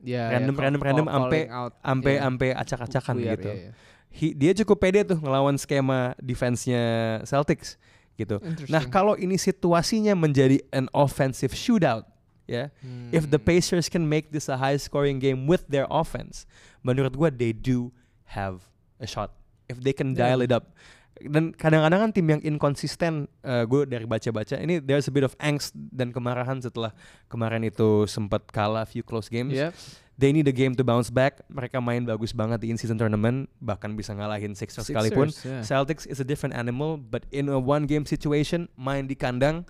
Ya, 0.00 0.32
Random, 0.32 0.56
ya, 0.56 0.60
random, 0.64 0.80
call- 0.80 0.88
random, 0.88 1.06
call- 1.06 1.20
ampe- 1.28 1.48
Ampe 1.84 2.12
iya. 2.16 2.24
ampe 2.24 2.48
acak-acakan 2.56 3.14
gitu. 3.20 3.50
iya, 3.52 3.68
iya. 3.68 3.72
He- 4.10 4.34
dia 4.34 4.50
cukup 4.52 4.82
pede 4.82 5.06
tuh 5.06 5.16
ngelawan 5.16 5.54
skema 5.54 6.18
defense-nya 6.18 6.82
Celtics 7.22 7.78
gitu. 8.18 8.42
Nah, 8.66 8.84
kalau 8.84 9.14
ini 9.14 9.38
situasinya 9.38 10.12
menjadi 10.12 10.60
an 10.74 10.90
offensive 10.92 11.54
shootout, 11.54 12.04
ya. 12.44 12.68
If 13.14 13.30
the 13.30 13.38
Hmm. 13.38 13.48
Pacers 13.48 13.86
can 13.86 14.04
make 14.04 14.34
this 14.34 14.50
a 14.50 14.58
high 14.58 14.76
scoring 14.76 15.22
game 15.22 15.46
with 15.46 15.64
their 15.70 15.86
offense, 15.88 16.44
menurut 16.82 17.14
gua 17.14 17.30
they 17.30 17.54
do 17.54 17.94
have 18.36 18.66
a 18.98 19.06
shot. 19.06 19.30
If 19.70 19.80
they 19.80 19.94
can 19.94 20.12
Yeah. 20.12 20.34
dial 20.34 20.42
it 20.42 20.50
up. 20.50 20.74
Dan 21.20 21.52
kadang-kadang 21.52 22.00
kan 22.00 22.10
tim 22.16 22.26
yang 22.26 22.40
inkonsisten, 22.40 23.28
gue 23.44 23.82
dari 23.84 24.08
baca-baca 24.08 24.56
ini 24.56 24.80
there's 24.80 25.04
a 25.04 25.12
bit 25.12 25.20
of 25.20 25.36
angst 25.36 25.70
dan 25.76 26.10
kemarahan 26.10 26.58
setelah 26.58 26.96
kemarin 27.28 27.60
itu 27.62 28.08
sempat 28.08 28.48
kalah 28.48 28.88
few 28.88 29.04
close 29.04 29.28
games. 29.28 29.52
Yep. 29.52 29.76
They 30.20 30.36
need 30.36 30.44
a 30.44 30.52
game 30.52 30.76
to 30.76 30.84
bounce 30.84 31.08
back. 31.08 31.40
Mereka 31.48 31.80
main 31.80 32.04
bagus 32.04 32.36
banget 32.36 32.60
di 32.60 32.68
in-season 32.68 33.00
tournament, 33.00 33.48
bahkan 33.56 33.96
bisa 33.96 34.12
ngalahin 34.12 34.52
Sixers, 34.52 34.84
sekalipun. 34.84 35.32
Sixers, 35.32 35.48
yeah. 35.48 35.64
Celtics 35.64 36.04
is 36.04 36.20
a 36.20 36.26
different 36.28 36.52
animal, 36.52 37.00
but 37.00 37.24
in 37.32 37.48
a 37.48 37.56
one 37.56 37.88
game 37.88 38.04
situation, 38.04 38.68
main 38.76 39.08
di 39.08 39.16
kandang 39.16 39.64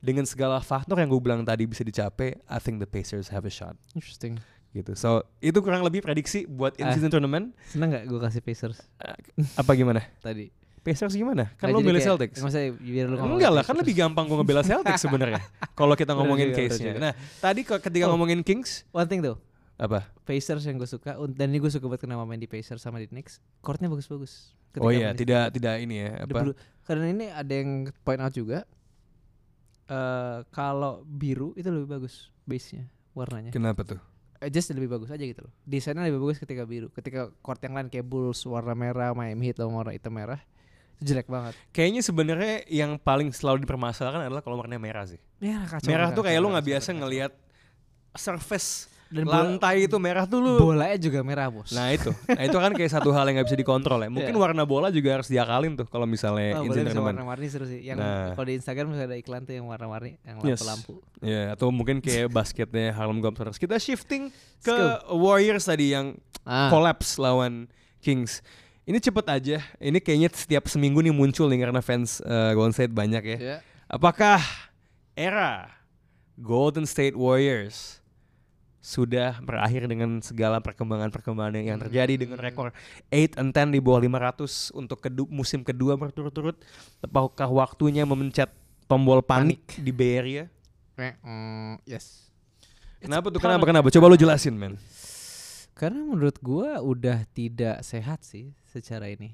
dengan 0.00 0.24
segala 0.24 0.56
faktor 0.64 0.96
yang 0.96 1.12
gue 1.12 1.20
bilang 1.20 1.44
tadi 1.44 1.68
bisa 1.68 1.84
dicapai, 1.84 2.40
I 2.48 2.56
think 2.56 2.80
the 2.80 2.88
Pacers 2.88 3.28
have 3.28 3.44
a 3.44 3.52
shot 3.52 3.76
Interesting. 3.92 4.40
gitu. 4.72 4.96
So 4.96 5.28
itu 5.44 5.60
kurang 5.60 5.84
lebih 5.84 6.00
prediksi 6.00 6.48
buat 6.48 6.72
in 6.80 6.88
season 6.96 7.12
tournament. 7.12 7.52
Seneng 7.68 7.92
gak 7.92 8.08
gue 8.08 8.16
kasih 8.16 8.40
Pacers 8.40 8.80
Apa 9.60 9.76
gimana? 9.76 10.00
tadi? 10.24 10.48
Pacers 10.80 11.12
gimana? 11.12 11.52
Kan 11.60 11.68
Nggak, 11.68 11.76
lo 11.76 11.84
milih 11.84 12.00
Celtics. 12.00 12.40
Maksudnya 12.40 12.72
biar 12.72 13.06
lu 13.12 13.16
Enggak 13.20 13.52
lah, 13.52 13.62
kan 13.68 13.76
lebih 13.76 13.92
gampang 13.92 14.24
gue 14.24 14.36
ngebela 14.40 14.64
Celtics 14.64 15.04
sebenarnya. 15.04 15.44
Kalau 15.78 15.92
kita 15.92 16.16
ngomongin 16.16 16.56
case-nya. 16.56 16.96
Nah, 16.96 17.12
tadi 17.36 17.68
ketika 17.68 18.08
Oh. 18.08 18.16
ngomongin 18.16 18.40
Kings, 18.40 18.88
One 18.88 19.04
thing 19.04 19.20
tuh, 19.20 19.36
apa? 19.80 20.12
Pacers 20.28 20.68
yang 20.68 20.76
gue 20.76 20.84
suka 20.84 21.16
dan 21.32 21.48
ini 21.48 21.56
gue 21.56 21.72
suka 21.72 21.88
banget 21.88 22.04
kenapa 22.04 22.28
main 22.28 22.36
di 22.36 22.44
Pacers 22.44 22.84
sama 22.84 23.00
di 23.00 23.08
Knicks, 23.08 23.40
courtnya 23.64 23.88
bagus-bagus. 23.88 24.52
Oh 24.76 24.92
iya, 24.92 25.16
tidak 25.16 25.56
tidak 25.56 25.80
ini 25.80 26.04
ya, 26.04 26.28
apa? 26.28 26.40
blue- 26.44 26.58
Karena 26.84 27.06
ini 27.08 27.26
ada 27.32 27.48
yang 27.48 27.88
point 28.04 28.20
out 28.20 28.30
juga, 28.36 28.68
eh 29.88 30.38
kalau 30.52 31.00
biru 31.02 31.56
itu 31.56 31.66
lebih 31.72 31.88
bagus 31.96 32.28
base-nya, 32.44 32.86
warnanya. 33.16 33.50
Kenapa 33.50 33.82
tuh? 33.82 33.98
Eh, 34.40 34.48
just 34.48 34.72
lebih 34.72 34.88
bagus 34.88 35.12
aja 35.12 35.20
gitu 35.20 35.44
loh. 35.44 35.52
Desainnya 35.68 36.04
lebih 36.08 36.20
bagus 36.24 36.40
ketika 36.40 36.64
biru. 36.64 36.88
Ketika 36.92 37.28
court 37.44 37.60
yang 37.60 37.76
lain 37.76 37.88
kayak 37.92 38.08
Bulls 38.08 38.40
warna 38.48 38.72
merah, 38.72 39.12
Miami 39.12 39.52
Heat 39.52 39.60
warna 39.60 39.92
hitam 39.92 40.16
merah, 40.16 40.40
itu 40.96 41.12
jelek 41.12 41.28
banget. 41.28 41.52
Kayaknya 41.72 42.02
sebenarnya 42.04 42.54
yang 42.68 42.96
paling 42.96 43.32
selalu 43.36 43.64
dipermasalahkan 43.68 44.28
adalah 44.28 44.40
kalau 44.40 44.56
warnanya 44.56 44.80
merah 44.80 45.04
sih. 45.04 45.20
Merah 45.40 45.64
kacau. 45.68 45.88
merah 45.88 46.08
tuh 46.12 46.24
kayak 46.24 46.40
kacau, 46.40 46.44
lu 46.48 46.52
nggak 46.52 46.64
kacau, 46.64 46.72
biasa 46.72 46.88
kacau. 46.88 46.98
ngelihat 47.04 47.32
surface 48.18 48.89
Dan 49.10 49.26
bola- 49.26 49.42
lantai 49.42 49.90
itu 49.90 49.98
merah 49.98 50.22
tuh 50.22 50.38
lu. 50.38 50.54
Bolanya 50.62 50.94
juga 50.94 51.18
merah 51.20 51.50
bos. 51.50 51.74
Nah 51.74 51.90
itu, 51.90 52.14
nah 52.30 52.46
itu 52.46 52.54
kan 52.54 52.70
kayak 52.70 52.90
satu 52.90 53.10
hal 53.10 53.26
yang 53.26 53.42
nggak 53.42 53.48
bisa 53.50 53.58
dikontrol 53.58 53.98
ya. 53.98 54.06
Mungkin 54.06 54.30
Iya. 54.30 54.38
warna 54.38 54.62
bola 54.62 54.86
juga 54.88 55.18
harus 55.18 55.26
diakalin 55.26 55.74
tuh 55.74 55.84
kalau 55.84 56.06
misalnya 56.06 56.56
Oh, 56.56 56.64
tournament. 56.64 57.18
warna-warni 57.18 57.46
seru 57.50 57.66
sih. 57.66 57.82
Yang 57.82 57.98
Nah. 57.98 58.38
kalau 58.38 58.46
di 58.46 58.54
Instagram 58.54 58.86
bisa 58.94 59.04
ada 59.04 59.18
iklan 59.18 59.42
tuh 59.42 59.54
yang 59.54 59.66
warna-warni, 59.66 60.14
yang 60.22 60.38
Yes. 60.40 60.62
lampu-lampu. 60.62 61.02
Ya, 61.20 61.52
atau 61.52 61.68
mungkin 61.68 61.98
kayak 61.98 62.30
basketnya 62.30 62.94
Harlem 62.94 63.18
Globetrotters. 63.18 63.58
Kita 63.58 63.76
shifting 63.76 64.30
ke 64.60 64.70
Let's 64.70 65.02
Warriors 65.10 65.66
tadi 65.66 65.90
yang 65.90 66.14
Ah. 66.46 66.70
collapse 66.70 67.18
lawan 67.18 67.66
Kings. 67.98 68.40
Ini 68.86 68.96
cepet 68.96 69.26
aja. 69.26 69.58
Ini 69.76 69.98
kayaknya 69.98 70.30
setiap 70.30 70.64
seminggu 70.66 70.98
nih 70.98 71.10
muncul 71.10 71.46
nih 71.46 71.62
karena 71.62 71.78
fans 71.78 72.22
uh, 72.22 72.54
Golden 72.54 72.72
State 72.72 72.90
banyak 72.90 73.22
ya. 73.26 73.38
Ya. 73.38 73.56
Apakah 73.86 74.38
era 75.12 75.68
Golden 76.34 76.86
State 76.86 77.12
Warriors 77.12 77.99
sudah 78.80 79.36
berakhir 79.44 79.84
dengan 79.86 80.24
segala 80.24 80.58
perkembangan-perkembangan 80.64 81.52
yang, 81.60 81.76
yang 81.76 81.80
terjadi 81.80 82.16
dengan 82.16 82.40
Hmm. 82.40 82.46
rekor 82.48 82.68
8 83.12 83.36
and 83.36 83.52
10 83.52 83.76
di 83.76 83.80
bawah 83.80 84.00
500 84.00 84.72
untuk 84.72 85.04
kedu- 85.04 85.28
musim 85.28 85.60
kedua 85.60 86.00
berturut-turut? 86.00 86.56
Apakah 87.04 87.48
waktunya 87.52 88.08
memencet 88.08 88.48
tombol 88.88 89.20
panik, 89.20 89.76
di 89.76 89.92
Bay 89.92 90.16
Area? 90.16 90.44
Mm, 91.00 91.80
yes. 91.84 92.28
Kenapa 93.00 93.32
tuh? 93.32 93.40
part 93.40 93.56
Kenapa? 93.56 93.64
Kenapa? 93.64 93.88
Coba 93.88 94.12
lu 94.12 94.20
jelasin, 94.20 94.52
men. 94.56 94.76
Karena 95.72 96.04
menurut 96.04 96.36
gua 96.44 96.84
udah 96.84 97.24
tidak 97.32 97.80
sehat 97.80 98.20
sih 98.20 98.52
secara 98.68 99.08
ini. 99.08 99.32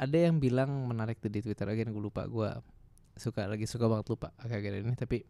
Ada 0.00 0.28
yang 0.28 0.40
bilang 0.40 0.88
menarik 0.88 1.20
tuh 1.20 1.28
di 1.28 1.44
Twitter 1.44 1.68
lagi 1.68 1.84
gue 1.84 2.00
lupa 2.00 2.24
gua 2.24 2.64
suka 3.12 3.44
lagi 3.44 3.68
suka 3.68 3.84
banget 3.92 4.08
lupa 4.08 4.32
agak-agak 4.40 4.80
ini 4.80 4.96
tapi 4.96 5.20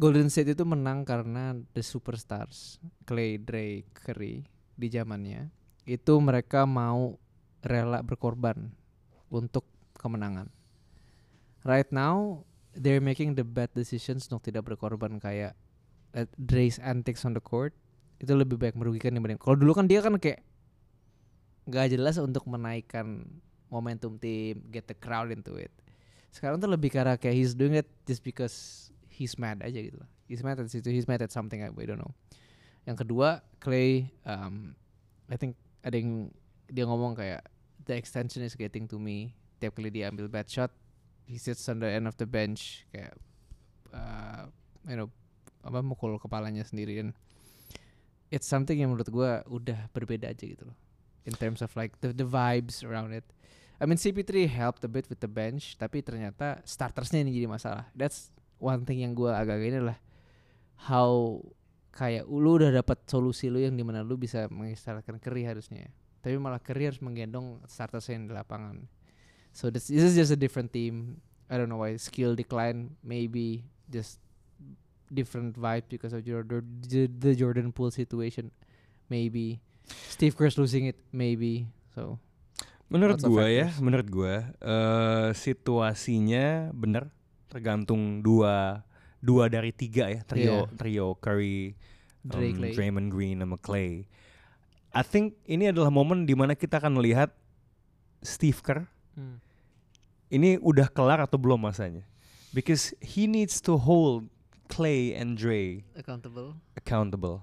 Golden 0.00 0.32
State 0.32 0.56
itu 0.56 0.64
menang 0.64 1.04
karena 1.04 1.56
the 1.76 1.84
superstars 1.84 2.80
Clay, 3.04 3.36
Dre, 3.36 3.84
Curry 3.92 4.46
di 4.76 4.88
zamannya 4.88 5.52
itu 5.84 6.14
mereka 6.22 6.64
mau 6.64 7.20
rela 7.60 8.00
berkorban 8.00 8.72
untuk 9.28 9.68
kemenangan. 9.98 10.48
Right 11.66 11.88
now 11.92 12.46
they're 12.72 13.04
making 13.04 13.36
the 13.36 13.44
bad 13.44 13.68
decisions 13.76 14.24
untuk 14.30 14.48
tidak 14.48 14.64
berkorban 14.64 15.20
kayak 15.20 15.52
uh, 16.16 16.26
antics 16.80 17.26
on 17.28 17.36
the 17.36 17.42
court 17.42 17.76
itu 18.20 18.32
lebih 18.36 18.60
baik 18.60 18.76
merugikan 18.76 19.16
dibanding 19.16 19.40
kalau 19.40 19.56
dulu 19.56 19.72
kan 19.72 19.88
dia 19.88 20.04
kan 20.04 20.16
kayak 20.20 20.44
nggak 21.68 21.86
jelas 21.92 22.16
untuk 22.20 22.44
menaikkan 22.48 23.24
momentum 23.70 24.18
tim, 24.18 24.58
get 24.74 24.90
the 24.90 24.96
crowd 24.98 25.30
into 25.30 25.54
it. 25.54 25.70
Sekarang 26.34 26.58
tuh 26.58 26.70
lebih 26.70 26.90
karena 26.90 27.14
kayak 27.14 27.36
he's 27.38 27.54
doing 27.54 27.78
it 27.78 27.86
just 28.06 28.26
because 28.26 28.89
he's 29.20 29.36
mad 29.36 29.60
aja 29.60 29.76
gitu 29.76 30.00
loh. 30.00 30.08
He's 30.24 30.40
mad 30.40 30.56
at 30.56 30.72
situ, 30.72 30.88
he's 30.88 31.04
mad 31.04 31.20
at 31.20 31.28
something 31.28 31.60
I, 31.60 31.68
don't 31.68 32.00
know. 32.00 32.16
Yang 32.88 33.04
kedua, 33.04 33.44
Clay, 33.60 34.08
um, 34.24 34.72
I 35.28 35.36
think 35.36 35.60
ada 35.84 36.00
yang 36.00 36.32
dia 36.72 36.88
ngomong 36.88 37.20
kayak 37.20 37.44
the 37.84 37.92
extension 37.92 38.40
is 38.40 38.56
getting 38.56 38.88
to 38.88 38.96
me. 38.96 39.36
Tiap 39.60 39.76
kali 39.76 39.92
dia 39.92 40.08
ambil 40.08 40.32
bad 40.32 40.48
shot, 40.48 40.72
he 41.28 41.36
sits 41.36 41.68
on 41.68 41.84
the 41.84 41.90
end 41.92 42.08
of 42.08 42.16
the 42.16 42.24
bench 42.24 42.88
kayak 42.88 43.12
uh, 43.92 44.48
you 44.88 44.96
know 44.96 45.12
apa 45.60 45.84
mukul 45.84 46.16
kepalanya 46.16 46.64
sendiri 46.64 46.96
dan 46.96 47.12
it's 48.32 48.48
something 48.48 48.80
yang 48.80 48.88
menurut 48.88 49.12
gua 49.12 49.44
udah 49.44 49.92
berbeda 49.92 50.32
aja 50.32 50.44
gitu 50.48 50.64
loh 50.64 50.78
in 51.28 51.36
terms 51.36 51.60
of 51.60 51.68
like 51.76 51.92
the 52.00 52.16
the 52.16 52.24
vibes 52.24 52.80
around 52.80 53.12
it. 53.12 53.26
I 53.80 53.88
mean 53.88 53.96
CP3 53.96 54.48
helped 54.48 54.84
a 54.84 54.90
bit 54.92 55.08
with 55.12 55.20
the 55.20 55.28
bench 55.28 55.76
tapi 55.76 56.00
ternyata 56.00 56.64
startersnya 56.64 57.20
ini 57.20 57.36
jadi 57.36 57.48
masalah. 57.48 57.88
That's 57.92 58.32
one 58.60 58.84
thing 58.84 59.02
yang 59.02 59.16
gua 59.16 59.40
agak 59.40 59.58
ini 59.64 59.80
adalah 59.80 59.98
how 60.86 61.40
kayak 61.90 62.28
lu 62.28 62.60
udah 62.60 62.70
dapat 62.70 63.02
solusi 63.08 63.50
lu 63.50 63.58
yang 63.58 63.74
di 63.74 63.82
mana 63.82 64.04
lu 64.04 64.14
bisa 64.14 64.46
mengistilahkan 64.52 65.18
Curry 65.18 65.42
harusnya 65.48 65.90
tapi 66.20 66.36
malah 66.36 66.60
Curry 66.60 66.92
harus 66.92 67.00
menggendong 67.00 67.64
startersnya 67.64 68.20
yang 68.20 68.26
di 68.28 68.34
lapangan. 68.36 68.76
So 69.56 69.72
this, 69.72 69.88
this 69.88 70.04
is 70.04 70.14
just 70.14 70.30
a 70.30 70.38
different 70.38 70.70
team. 70.70 71.18
I 71.48 71.56
don't 71.56 71.66
know 71.66 71.80
why. 71.80 71.96
Skill 71.96 72.36
decline 72.36 72.94
maybe 73.02 73.64
just 73.88 74.20
different 75.10 75.58
vibe 75.58 75.90
because 75.90 76.12
of 76.14 76.22
your 76.22 76.44
the, 76.44 77.08
the 77.08 77.32
Jordan 77.34 77.72
Poole 77.72 77.90
situation. 77.90 78.52
Maybe. 79.08 79.58
Steve 80.12 80.36
Kerr's 80.36 80.54
losing 80.54 80.86
it 80.86 81.00
maybe. 81.10 81.66
So 81.96 82.20
Menurut 82.90 83.22
gua 83.22 83.46
ya, 83.46 83.70
menurut 83.78 84.10
gua 84.10 84.50
eh, 84.58 85.30
situasinya 85.30 86.74
bener 86.74 87.06
tergantung 87.50 88.22
dua 88.22 88.86
dua 89.18 89.50
dari 89.50 89.74
tiga 89.74 90.06
ya 90.08 90.22
trio 90.22 90.64
Iya. 90.64 90.76
trio 90.78 91.06
Curry, 91.18 91.74
um, 92.24 92.30
Clay. 92.30 92.72
Draymond 92.72 93.10
Green 93.10 93.42
sama 93.42 93.58
Clay. 93.58 94.06
I 94.90 95.02
think 95.02 95.36
ini 95.46 95.70
adalah 95.70 95.90
momen 95.92 96.26
di 96.26 96.34
mana 96.34 96.54
kita 96.54 96.78
akan 96.78 96.98
melihat 96.98 97.30
Steve 98.22 98.58
Kerr 98.62 98.86
ini 100.30 100.56
udah 100.62 100.86
kelar 100.86 101.18
atau 101.18 101.36
belum 101.36 101.58
masanya. 101.58 102.06
Because 102.54 102.94
he 103.02 103.26
needs 103.30 103.58
to 103.62 103.78
hold 103.78 104.26
Clay 104.70 105.14
and 105.14 105.34
Dre 105.34 105.82
accountable 105.98 106.54
accountable. 106.78 107.42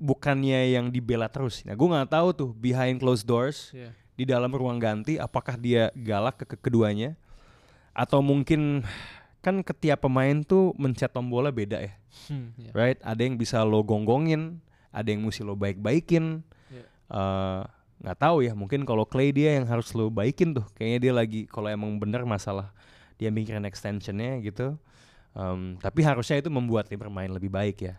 Bukannya 0.00 0.74
yang 0.74 0.88
dibela 0.88 1.28
terus. 1.28 1.60
Nah, 1.66 1.76
gue 1.76 1.88
nggak 1.88 2.10
tahu 2.10 2.28
tuh 2.32 2.50
behind 2.56 2.98
closed 2.98 3.26
doors 3.26 3.70
yeah 3.70 3.94
di 4.20 4.28
dalam 4.28 4.52
ruang 4.52 4.76
ganti 4.76 5.16
apakah 5.16 5.56
dia 5.56 5.88
galak 5.96 6.44
ke, 6.44 6.52
ke 6.52 6.68
keduanya 6.68 7.16
atau 7.92 8.22
mungkin 8.22 8.86
kan 9.40 9.64
ketiap 9.64 10.04
pemain 10.04 10.44
tuh 10.44 10.76
mencet 10.76 11.10
tombolnya 11.10 11.52
beda 11.52 11.78
ya. 11.80 11.92
Hmm, 12.28 12.52
yeah. 12.60 12.74
right? 12.76 12.98
Ada 13.00 13.24
yang 13.24 13.40
bisa 13.40 13.64
lo 13.64 13.80
gonggongin 13.80 14.60
ada 14.90 15.08
yang 15.08 15.22
mesti 15.22 15.46
lo 15.46 15.54
baik-baikin. 15.54 16.42
Yeah. 16.70 16.86
Eh, 17.10 17.62
nggak 18.00 18.18
tahu 18.18 18.42
ya 18.42 18.52
mungkin 18.56 18.82
kalau 18.88 19.04
Clay 19.04 19.30
dia 19.30 19.60
yang 19.60 19.66
harus 19.70 19.94
lo 19.94 20.10
baikin 20.10 20.52
tuh. 20.54 20.66
Kayaknya 20.76 20.98
dia 20.98 21.12
lagi 21.14 21.40
kalau 21.46 21.68
emang 21.70 21.96
bener 21.96 22.26
masalah 22.26 22.74
dia 23.20 23.28
mikirin 23.28 23.68
extensionnya 23.68 24.40
gitu 24.40 24.80
Em, 25.30 25.78
tapi 25.78 26.02
harusnya 26.02 26.42
itu 26.42 26.50
membuat 26.50 26.90
dia 26.90 26.98
bermain 26.98 27.30
lebih 27.30 27.54
baik 27.54 27.86
ya 27.86 27.94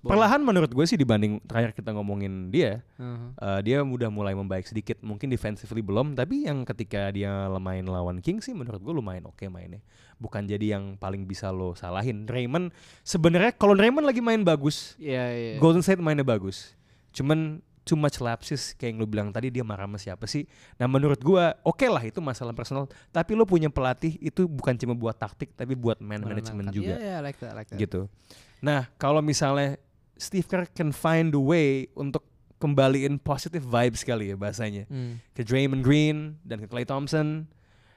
Ball. 0.00 0.16
perlahan 0.16 0.40
menurut 0.40 0.72
gue 0.72 0.86
sih 0.88 0.96
dibanding 0.96 1.36
terakhir 1.44 1.76
kita 1.76 1.92
ngomongin 1.92 2.48
dia 2.48 2.80
Uh-huh. 2.96 3.28
Uh, 3.36 3.60
dia 3.60 3.84
udah 3.84 4.08
mulai 4.08 4.32
membaik 4.32 4.64
sedikit 4.64 4.96
mungkin 5.04 5.28
defensively 5.28 5.84
belum 5.84 6.16
tapi 6.16 6.48
yang 6.48 6.64
ketika 6.64 7.12
dia 7.12 7.44
main 7.60 7.84
lawan 7.84 8.24
King 8.24 8.40
sih 8.40 8.56
menurut 8.56 8.80
gue 8.80 8.88
lumayan 8.88 9.28
oke 9.28 9.44
mainnya 9.52 9.84
bukan 10.16 10.48
jadi 10.48 10.80
yang 10.80 10.96
paling 10.96 11.28
bisa 11.28 11.52
lo 11.52 11.76
salahin 11.76 12.24
Draymond 12.24 12.72
sebenarnya 13.04 13.52
kalau 13.52 13.76
Draymond 13.76 14.08
lagi 14.08 14.24
main 14.24 14.40
bagus 14.40 14.96
Iya, 14.96 15.24
iya. 15.36 15.52
Golden 15.60 15.84
State 15.84 16.00
mainnya 16.00 16.24
bagus 16.24 16.72
cuman 17.12 17.60
too 17.86 17.94
much 17.94 18.18
lapses 18.18 18.74
kayak 18.74 18.90
yang 18.90 18.98
lo 18.98 19.06
bilang 19.06 19.28
tadi 19.30 19.46
dia 19.54 19.62
marah 19.62 19.86
sama 19.86 20.02
siapa 20.02 20.26
sih? 20.26 20.42
Nah 20.74 20.90
menurut 20.90 21.22
gue 21.22 21.44
oke 21.62 21.86
lah 21.86 22.02
itu 22.02 22.18
masalah 22.18 22.50
personal. 22.50 22.90
Tapi 23.14 23.38
lo 23.38 23.46
punya 23.46 23.70
pelatih 23.70 24.18
itu 24.18 24.50
bukan 24.50 24.74
cuma 24.74 24.98
buat 24.98 25.14
taktik 25.14 25.54
tapi 25.54 25.78
buat 25.78 26.02
man 26.02 26.26
management 26.26 26.74
juga. 26.74 26.98
Iya, 26.98 27.22
I 27.22 27.22
like 27.22 27.38
that, 27.38 27.54
like 27.54 27.70
that. 27.70 27.78
gitu. 27.78 28.10
Nah, 28.58 28.90
kalau 28.98 29.22
misalnya 29.22 29.78
Steve 30.18 30.48
Kerr 30.50 30.66
can 30.74 30.90
find 30.90 31.30
a 31.30 31.38
way 31.38 31.86
untuk 31.94 32.26
kembaliin 32.58 33.22
positive 33.22 33.62
vibes 33.62 34.02
kali 34.02 34.32
ya 34.32 34.36
bahasanya. 34.36 34.90
Hmm. 34.90 35.22
ke 35.36 35.46
Draymond 35.46 35.86
Green 35.86 36.40
dan 36.42 36.58
ke 36.58 36.66
Klay 36.66 36.82
Thompson. 36.82 37.46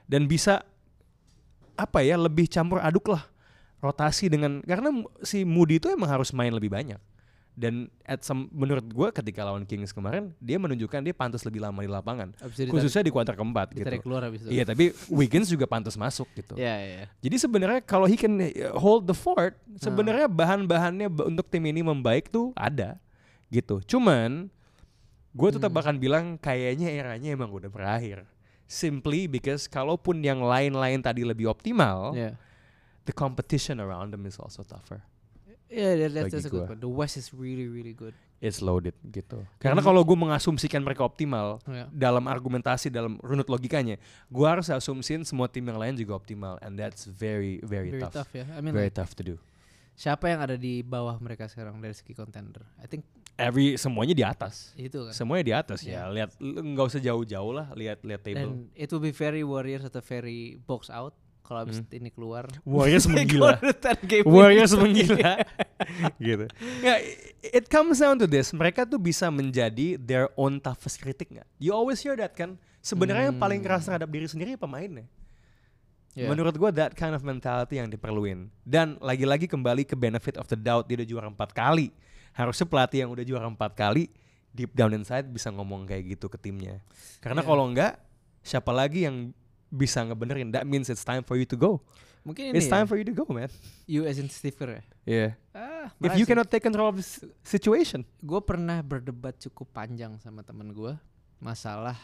Dan 0.06 0.30
bisa 0.30 0.62
apa 1.74 2.04
ya 2.04 2.14
lebih 2.14 2.46
campur 2.46 2.78
aduk 2.78 3.10
lah 3.10 3.24
rotasi 3.80 4.28
dengan 4.28 4.60
karena 4.60 4.92
si 5.24 5.42
Moody 5.48 5.80
itu 5.80 5.88
emang 5.88 6.12
harus 6.12 6.36
main 6.36 6.52
lebih 6.52 6.68
banyak 6.68 7.00
dan 7.52 7.86
at 8.02 8.20
some, 8.20 8.46
menurut 8.50 8.82
gue 8.84 9.08
ketika 9.12 9.42
lawan 9.42 9.62
Kings 9.62 9.90
kemarin 9.90 10.32
dia 10.38 10.56
menunjukkan 10.56 11.02
dia 11.02 11.12
pantas 11.12 11.42
lebih 11.42 11.58
lama 11.58 11.76
di 11.76 11.86
lapangan 11.86 12.32
Abis 12.36 12.56
ditarik- 12.56 12.72
khususnya 12.72 13.02
di 13.02 13.10
kuarter 13.10 13.34
keempat 13.34 13.72
gitu 13.72 13.84
keluar 14.00 14.22
habis 14.24 14.40
itu. 14.40 14.50
iya 14.50 14.62
tapi 14.62 14.90
Wiggins 15.08 15.46
juga 15.46 15.64
pantas 15.64 15.94
masuk 15.94 16.30
gitu 16.32 16.54
Iya, 16.54 16.74
iya, 16.76 16.92
iya. 16.96 17.06
jadi 17.20 17.36
sebenarnya 17.38 17.80
kalau 17.80 18.04
he 18.04 18.14
can 18.14 18.34
uh, 18.34 18.48
hold 18.74 19.04
the 19.04 19.14
fort, 19.14 19.54
sebenarnya 19.76 20.24
bahan-bahannya 20.26 21.06
ba- 21.06 21.26
untuk 21.26 21.46
tim 21.46 21.62
ini 21.64 21.80
membaik 21.80 22.28
tuh 22.28 22.54
ada, 22.54 22.96
gitu. 23.48 23.82
Cuman 23.82 24.48
gue 25.30 25.50
tetap 25.50 25.68
Hmm. 25.68 25.80
akan 25.80 25.94
bilang 25.96 26.24
kayaknya 26.36 26.90
eranya 26.92 27.30
emang 27.30 27.50
udah 27.50 27.68
berakhir. 27.68 28.24
Simply 28.64 29.26
because 29.26 29.66
kalaupun 29.66 30.18
yang 30.20 30.38
lain-lain 30.38 30.98
tadi 30.98 31.22
lebih 31.22 31.46
optimal, 31.46 32.14
Iya. 32.14 32.38
the 33.02 33.12
competition 33.12 33.78
around 33.78 34.10
them 34.10 34.22
is 34.22 34.38
also 34.38 34.62
tougher. 34.62 35.02
Yeah, 35.70 35.94
that, 35.96 36.10
that's, 36.12 36.34
that's 36.34 36.46
a 36.46 36.50
good 36.50 36.66
gua. 36.66 36.70
point. 36.74 36.80
The 36.82 36.90
West 36.90 37.14
is 37.14 37.30
really, 37.30 37.70
really 37.70 37.94
good. 37.94 38.12
It's 38.40 38.58
loaded 38.58 38.96
gitu. 39.06 39.44
Karena 39.60 39.78
kalau 39.78 40.00
gue 40.00 40.16
mengasumsikan 40.16 40.80
mereka 40.80 41.04
optimal 41.04 41.60
Yeah. 41.68 41.86
dalam 41.92 42.24
argumentasi 42.26 42.88
dalam 42.88 43.20
runut 43.20 43.46
logikanya, 43.46 44.00
gue 44.26 44.46
harus 44.48 44.66
asumsiin 44.66 45.22
semua 45.22 45.46
tim 45.46 45.62
yang 45.62 45.76
lain 45.76 45.94
juga 45.94 46.16
optimal, 46.16 46.56
and 46.58 46.74
that's 46.74 47.04
very 47.04 47.60
very, 47.62 47.92
Very 47.94 48.02
tough. 48.02 48.16
tough 48.26 48.32
ya. 48.34 48.48
I 48.50 48.64
mean, 48.64 48.72
Very 48.72 48.88
like, 48.88 48.96
tough 48.96 49.12
to 49.14 49.22
do. 49.22 49.36
siapa 49.92 50.32
yang 50.32 50.40
ada 50.40 50.56
di 50.56 50.80
bawah 50.80 51.20
mereka 51.20 51.44
sekarang 51.46 51.76
dari 51.78 51.92
segi 51.92 52.16
contender? 52.16 52.64
I 52.80 52.88
think 52.88 53.04
Every 53.36 53.76
semuanya 53.76 54.12
di 54.12 54.24
atas. 54.24 54.72
itu 54.76 55.00
kan. 55.08 55.12
Semuanya 55.12 55.44
di 55.44 55.54
atas 55.54 55.80
Iya. 55.84 56.08
ya. 56.08 56.12
Lihat 56.12 56.30
nggak 56.40 56.86
usah 56.88 57.00
jauh-jauh 57.00 57.52
lah, 57.52 57.68
lihat 57.72 58.00
lihat 58.04 58.20
table. 58.20 58.40
Dan 58.40 58.72
it 58.72 58.88
will 58.88 59.00
be 59.00 59.12
very 59.12 59.44
Warriors 59.44 59.84
atau 59.84 60.00
very 60.00 60.56
box 60.64 60.88
out 60.88 61.12
kalau 61.40 61.64
abis 61.64 61.80
Hmm. 61.80 61.90
ini 61.92 62.08
keluar 62.08 62.46
Warriors 62.62 63.04
menggila. 63.10 63.58
Warriors 64.22 64.72
menggila. 64.72 65.42
gitu. 66.22 66.46
Ya, 66.80 66.94
it 67.42 67.66
comes 67.66 67.98
down 67.98 68.16
to 68.16 68.26
this. 68.26 68.50
Mereka 68.50 68.84
tuh 68.84 68.96
bisa 68.96 69.26
menjadi 69.28 69.96
their 69.96 70.30
own 70.34 70.58
toughest 70.58 70.98
critic 70.98 71.28
nggak? 71.28 71.48
You 71.58 71.72
always 71.72 71.98
hear 71.98 72.14
that 72.14 72.32
kan? 72.32 72.54
Sebenarnya 72.80 73.28
yang 73.28 73.38
paling 73.38 73.60
Hmm. 73.60 73.66
keras 73.66 73.84
terhadap 73.84 74.08
diri 74.08 74.24
sendiri 74.24 74.54
ya 74.54 74.58
pemainnya. 74.58 75.04
Yeah. 76.10 76.26
Menurut 76.26 76.58
gua 76.58 76.70
that 76.70 76.94
kind 76.94 77.14
of 77.14 77.22
mentality 77.22 77.78
yang 77.78 77.86
diperluin. 77.86 78.50
Dan 78.60 78.98
lagi-lagi 78.98 79.46
kembali 79.46 79.86
ke 79.86 79.94
benefit 79.94 80.34
of 80.34 80.46
the 80.46 80.58
doubt 80.58 80.86
dia 80.86 80.98
udah 80.98 81.06
juara 81.06 81.28
empat 81.28 81.54
kali. 81.54 81.94
Harusnya 82.30 82.66
pelatih 82.66 83.06
yang 83.06 83.10
udah 83.10 83.22
juara 83.22 83.46
empat 83.46 83.74
kali 83.74 84.10
deep 84.50 84.74
down 84.74 84.90
inside 84.90 85.26
bisa 85.26 85.50
ngomong 85.50 85.86
kayak 85.86 86.18
gitu 86.18 86.26
ke 86.26 86.34
timnya. 86.34 86.82
Karena 87.22 87.42
Yeah. 87.42 87.48
kalau 87.48 87.64
enggak, 87.64 87.92
siapa 88.42 88.70
lagi 88.70 89.06
yang 89.06 89.30
bisa 89.70 90.02
ngebenerin? 90.02 90.50
That 90.52 90.66
means 90.66 90.90
it's 90.90 91.06
time 91.06 91.22
for 91.22 91.38
you 91.38 91.46
to 91.46 91.56
go. 91.56 91.80
Mungkin 92.20 92.52
ini 92.52 92.60
It's 92.60 92.68
time 92.68 92.84
ya, 92.84 92.90
for 92.90 93.00
you 93.00 93.06
to 93.08 93.16
go, 93.16 93.24
man. 93.32 93.48
you 93.88 94.04
as 94.04 94.20
in 94.20 94.28
Kerr 94.28 94.76
ya. 94.76 94.82
Yeah. 95.08 95.30
Ah, 95.56 95.88
If 96.04 96.20
you 96.20 96.28
cannot 96.28 96.52
take 96.52 96.60
control 96.60 96.92
of 96.92 97.00
the 97.00 97.06
situation. 97.40 98.04
gue 98.20 98.40
pernah 98.44 98.84
berdebat 98.84 99.40
cukup 99.40 99.72
panjang 99.72 100.20
sama 100.20 100.44
temen 100.44 100.68
gue 100.76 100.92
masalah 101.40 101.96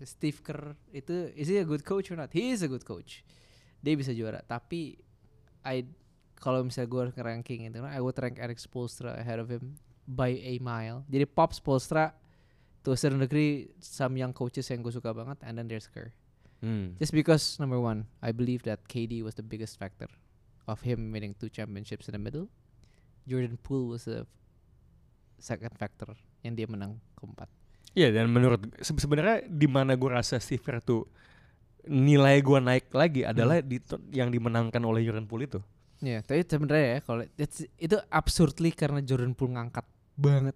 Steve 0.00 0.40
Kerr 0.40 0.72
itu 0.94 1.28
is 1.36 1.52
he 1.52 1.60
a 1.60 1.66
good 1.68 1.84
coach 1.84 2.08
or 2.08 2.16
not? 2.16 2.32
He 2.32 2.48
is 2.54 2.64
a 2.64 2.70
good 2.70 2.86
coach. 2.86 3.20
Dia 3.84 3.92
bisa 3.92 4.14
juara, 4.16 4.40
tapi 4.46 4.96
I 5.66 5.84
kalau 6.38 6.62
misalnya 6.62 6.88
gue 6.88 7.02
ranking 7.18 7.66
itu, 7.66 7.82
I 7.82 7.98
would 7.98 8.14
rank 8.16 8.38
Eric 8.38 8.62
Spoelstra 8.62 9.18
ahead 9.18 9.42
of 9.42 9.50
him 9.50 9.74
by 10.06 10.32
a 10.38 10.62
mile. 10.62 11.02
Jadi 11.10 11.26
Pop 11.26 11.50
Spoelstra 11.50 12.14
to 12.86 12.94
a 12.94 12.98
certain 12.98 13.18
degree 13.18 13.68
some 13.82 14.14
young 14.14 14.30
coaches 14.32 14.70
yang 14.70 14.80
gue 14.80 14.94
suka 14.94 15.10
banget, 15.12 15.42
and 15.44 15.58
then 15.58 15.66
there's 15.66 15.90
Kerr. 15.90 16.14
Hmm. 16.58 16.98
Just 16.98 17.14
because 17.14 17.54
number 17.62 17.78
one, 17.78 18.10
I 18.18 18.34
believe 18.34 18.66
that 18.66 18.82
KD 18.90 19.22
was 19.22 19.38
the 19.38 19.46
biggest 19.46 19.78
factor 19.78 20.10
of 20.66 20.82
him 20.82 21.14
winning 21.14 21.38
two 21.38 21.46
championships 21.46 22.10
in 22.10 22.18
the 22.18 22.22
middle. 22.22 22.50
Jordan 23.24 23.54
Poole 23.62 23.86
was 23.86 24.10
the 24.10 24.26
second 25.38 25.70
factor 25.78 26.18
yang 26.42 26.58
dia 26.58 26.66
menang 26.66 26.98
keempat. 27.14 27.46
Iya 27.94 28.10
dan 28.10 28.28
menurut 28.30 28.66
se- 28.82 28.98
sebenarnya 28.98 29.46
di 29.46 29.70
mana 29.70 29.94
gue 29.94 30.10
rasa 30.10 30.42
Steve 30.42 30.60
Kerr 30.60 30.82
tuh 30.82 31.06
nilai 31.86 32.42
gue 32.42 32.58
naik 32.60 32.90
lagi 32.92 33.22
adalah 33.24 33.62
di 33.62 33.80
yang 34.12 34.28
dimenangkan 34.28 34.82
oleh 34.82 35.06
Jordan 35.06 35.24
Poole 35.24 35.46
itu. 35.46 35.60
Ya, 35.98 36.22
tapi 36.22 36.46
sebenarnya 36.46 36.98
ya 36.98 37.00
kalau 37.02 37.22
itu 37.78 37.96
absurdly 38.06 38.70
karena 38.70 39.02
Jordan 39.02 39.34
Poole 39.34 39.54
ngangkat 39.56 39.86
banget. 40.14 40.54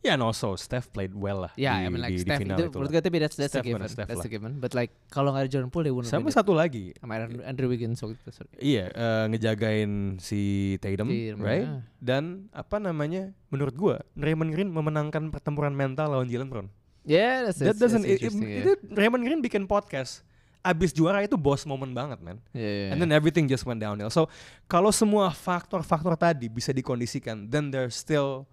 Ya, 0.00 0.16
and 0.16 0.24
also 0.24 0.56
Steph 0.56 0.88
played 0.96 1.12
well 1.12 1.44
lah 1.44 1.52
Ya, 1.60 1.76
di, 1.76 1.84
I 1.84 1.88
mean 1.92 2.00
like 2.00 2.16
di, 2.16 2.24
di 2.24 2.24
Steph 2.24 2.40
final 2.40 2.56
itu 2.56 2.64
itu. 2.64 2.76
menurut 2.80 2.90
gue 2.90 3.02
tapi 3.04 3.16
that's 3.20 3.36
that's 3.36 3.52
Steph 3.52 3.64
a 3.64 3.68
given. 3.68 3.84
Steph 3.84 4.08
that's 4.08 4.24
lah. 4.24 4.28
a 4.28 4.32
given. 4.32 4.52
But 4.56 4.72
like 4.72 4.96
kalau 5.12 5.36
nggak 5.36 5.44
ada 5.44 5.50
Jordan 5.52 5.68
Poole 5.68 5.84
dia 5.84 5.92
wouldn't 5.92 6.08
Sama 6.08 6.32
satu 6.32 6.56
lagi. 6.56 6.96
Sama 6.96 7.20
Andrew, 7.20 7.44
Andrew 7.44 7.68
Wiggins 7.68 8.00
waktu 8.00 8.16
itu. 8.16 8.32
Sorry. 8.32 8.48
Iya, 8.56 8.84
eh, 8.88 9.24
ngejagain 9.28 9.90
si 10.16 10.40
Tatum, 10.80 11.12
Tatum, 11.12 11.38
right? 11.44 11.68
ya. 11.68 11.84
Dan 12.00 12.48
apa 12.50 12.80
namanya? 12.80 13.28
Menurut 13.52 13.76
gua, 13.76 14.00
Raymond 14.16 14.56
Green 14.56 14.72
memenangkan 14.72 15.28
pertempuran 15.28 15.76
mental 15.76 16.16
lawan 16.16 16.32
Jalen 16.32 16.48
Brown. 16.48 16.68
Yeah, 17.04 17.44
that's, 17.44 17.60
That 17.60 17.76
that's, 17.76 17.80
doesn't 17.80 18.04
that's 18.08 18.24
it- 18.24 18.32
it- 18.32 18.40
ya. 18.40 18.56
itu 18.64 18.72
Raymond 18.92 19.20
Green 19.20 19.40
bikin 19.40 19.68
podcast. 19.68 20.24
Abis 20.60 20.92
juara 20.92 21.24
itu 21.24 21.36
boss 21.36 21.64
moment 21.64 21.92
banget, 21.92 22.20
man. 22.20 22.36
Yeah, 22.52 22.88
yeah, 22.88 22.90
And 22.92 23.00
then 23.00 23.12
everything 23.12 23.48
just 23.48 23.64
went 23.64 23.80
downhill. 23.80 24.08
So 24.08 24.28
kalau 24.64 24.92
semua 24.92 25.28
faktor-faktor 25.28 26.16
tadi 26.16 26.48
bisa 26.48 26.72
dikondisikan, 26.72 27.48
then 27.48 27.68
there's 27.68 27.96
still 27.96 28.44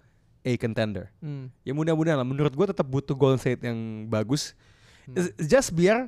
a 0.47 0.51
contender. 0.55 1.11
Hmm. 1.19 1.51
Ya 1.67 1.75
mudah-mudahan 1.75 2.15
lah. 2.15 2.27
Menurut 2.27 2.55
gue 2.55 2.65
tetap 2.71 2.87
butuh 2.87 3.11
Golden 3.11 3.35
State 3.35 3.67
yang 3.67 4.07
bagus. 4.07 4.55
Hmm. 5.03 5.27
Just 5.43 5.75
biar 5.75 6.07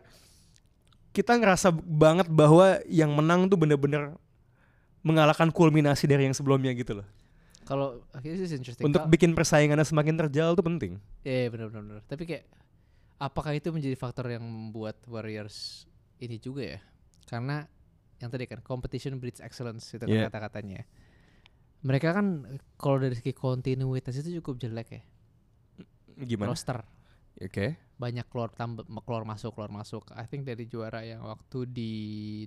kita 1.11 1.35
ngerasa 1.35 1.75
banget 1.75 2.31
bahwa 2.31 2.79
yang 2.87 3.11
menang 3.11 3.51
tuh 3.51 3.59
bener-bener 3.59 4.15
mengalahkan 5.03 5.51
kulminasi 5.51 6.07
dari 6.07 6.27
yang 6.27 6.35
sebelumnya 6.35 6.71
gitu 6.71 7.03
loh. 7.03 7.07
Kalau 7.67 8.01
this 8.23 8.39
is 8.39 8.55
interesting. 8.55 8.87
Untuk 8.87 9.05
Kal- 9.05 9.11
bikin 9.11 9.35
persaingannya 9.35 9.85
semakin 9.85 10.15
terjal 10.25 10.55
tuh 10.55 10.65
penting. 10.65 10.97
Iya 11.21 11.45
yeah, 11.45 11.49
benar 11.51 11.67
benar 11.69 11.83
benar. 11.85 12.01
Tapi 12.07 12.23
kayak 12.25 12.43
apakah 13.19 13.51
itu 13.53 13.69
menjadi 13.69 13.93
faktor 13.99 14.31
yang 14.31 14.41
membuat 14.41 14.97
Warriors 15.05 15.85
ini 16.17 16.39
juga 16.41 16.77
ya? 16.77 16.79
Karena 17.29 17.67
yang 18.19 18.29
tadi 18.33 18.49
kan 18.49 18.59
competition 18.65 19.15
breeds 19.21 19.39
excellence 19.39 19.85
itu 19.93 20.03
kan 20.03 20.09
Yeah. 20.09 20.27
kata-katanya. 20.27 20.83
Mereka 21.79 22.11
kan 22.11 22.59
kalau 22.75 22.99
dari 22.99 23.15
segi 23.15 23.31
kontinuitas 23.31 24.15
itu 24.19 24.43
cukup 24.43 24.59
jelek 24.59 24.87
ya. 24.91 25.01
Gimana? 26.19 26.51
Oke. 26.51 26.55
Roster 26.55 26.79
banyak 27.99 28.25
keluar 28.31 28.47
tambah 28.55 28.87
keluar 29.03 29.27
masuk 29.27 29.51
keluar 29.55 29.71
masuk. 29.71 30.07
I 30.15 30.23
think 30.23 30.47
dari 30.47 30.63
juara 30.67 31.03
yang 31.03 31.23
waktu 31.27 31.67
di 31.67 31.91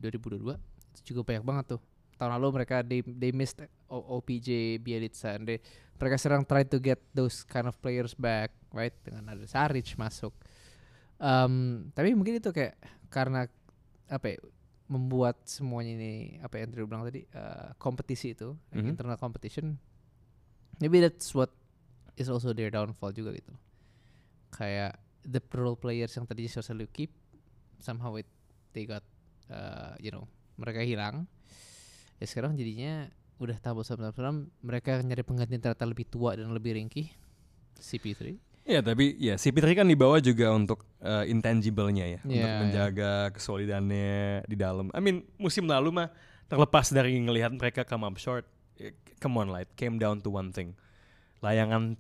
2022 0.01 0.57
itu 0.97 1.01
juga 1.13 1.21
banyak 1.29 1.45
banget 1.45 1.65
tuh. 1.77 1.81
Tahun 2.17 2.33
lalu 2.41 2.65
mereka 2.65 2.81
they, 2.81 3.05
they 3.05 3.33
missed 3.37 3.61
O- 3.93 4.21
OPJ 4.21 4.81
Bielitsa 4.81 5.37
and 5.37 5.45
they, 5.49 5.59
mereka 6.01 6.17
sekarang 6.17 6.49
try 6.49 6.65
to 6.65 6.81
get 6.81 7.01
those 7.13 7.45
kind 7.45 7.69
of 7.69 7.77
players 7.85 8.17
back, 8.17 8.53
right? 8.73 8.97
Dengan 9.05 9.37
ada 9.37 9.45
Saric 9.45 9.93
masuk. 10.01 10.33
Um, 11.21 11.89
tapi 11.93 12.17
mungkin 12.17 12.41
itu 12.41 12.49
kayak 12.49 12.81
karena 13.13 13.45
apa 14.09 14.27
ya, 14.33 14.39
membuat 14.93 15.41
semuanya 15.49 15.97
ini 15.97 16.13
apa 16.45 16.61
yang 16.61 16.69
Andrew 16.69 16.85
bilang 16.85 17.09
tadi 17.09 17.25
uh, 17.33 17.73
kompetisi 17.81 18.37
itu 18.37 18.53
like 18.69 18.85
Mhm. 18.85 18.93
internal 18.93 19.17
competition 19.17 19.81
maybe 20.85 21.01
that's 21.01 21.33
what 21.33 21.49
is 22.21 22.29
also 22.29 22.53
their 22.53 22.69
downfall 22.69 23.09
juga 23.09 23.33
gitu. 23.33 23.57
Kayak 24.53 25.01
the 25.25 25.41
role 25.57 25.79
players 25.81 26.13
yang 26.13 26.29
tadi 26.29 26.45
selalu 26.45 26.85
keep 26.93 27.09
somehow 27.81 28.13
it 28.21 28.29
they 28.77 28.85
got 28.85 29.01
uh, 29.49 29.97
you 29.97 30.13
know 30.13 30.29
mereka 30.61 30.85
hilang. 30.85 31.25
Ya 32.21 32.29
sekarang 32.29 32.53
jadinya 32.55 33.09
udah 33.41 33.57
tambah 33.59 33.83
sama 33.83 34.13
mereka 34.61 35.01
nyari 35.01 35.25
pengganti 35.25 35.57
ternyata 35.57 35.89
lebih 35.89 36.05
tua 36.07 36.37
dan 36.37 36.53
lebih 36.53 36.77
ringkih 36.79 37.09
CP3 37.81 38.37
Ya 38.63 38.79
tapi 38.79 39.19
ya 39.19 39.35
CP3 39.35 39.83
kan 39.83 39.87
dibawa 39.91 40.23
juga 40.23 40.55
untuk 40.55 40.87
uh, 41.03 41.27
intangible-nya 41.27 42.07
ya, 42.07 42.21
untuk 42.23 42.39
Yeah, 42.39 42.47
yeah. 42.47 42.61
menjaga 42.63 43.13
kesolidannya 43.35 44.47
di 44.47 44.55
dalam. 44.55 44.87
I 44.95 45.03
mean 45.03 45.27
musim 45.35 45.67
lalu 45.67 45.91
mah 45.91 46.15
terlepas 46.47 46.95
dari 46.95 47.19
ngelihat 47.19 47.51
mereka 47.59 47.83
come 47.83 48.07
up 48.07 48.15
short, 48.23 48.47
eh, 48.79 48.95
come 49.19 49.43
on 49.43 49.51
it 49.59 49.67
came 49.75 49.99
down 49.99 50.23
to 50.23 50.31
one 50.31 50.55
thing. 50.55 50.79
Layangan 51.43 51.99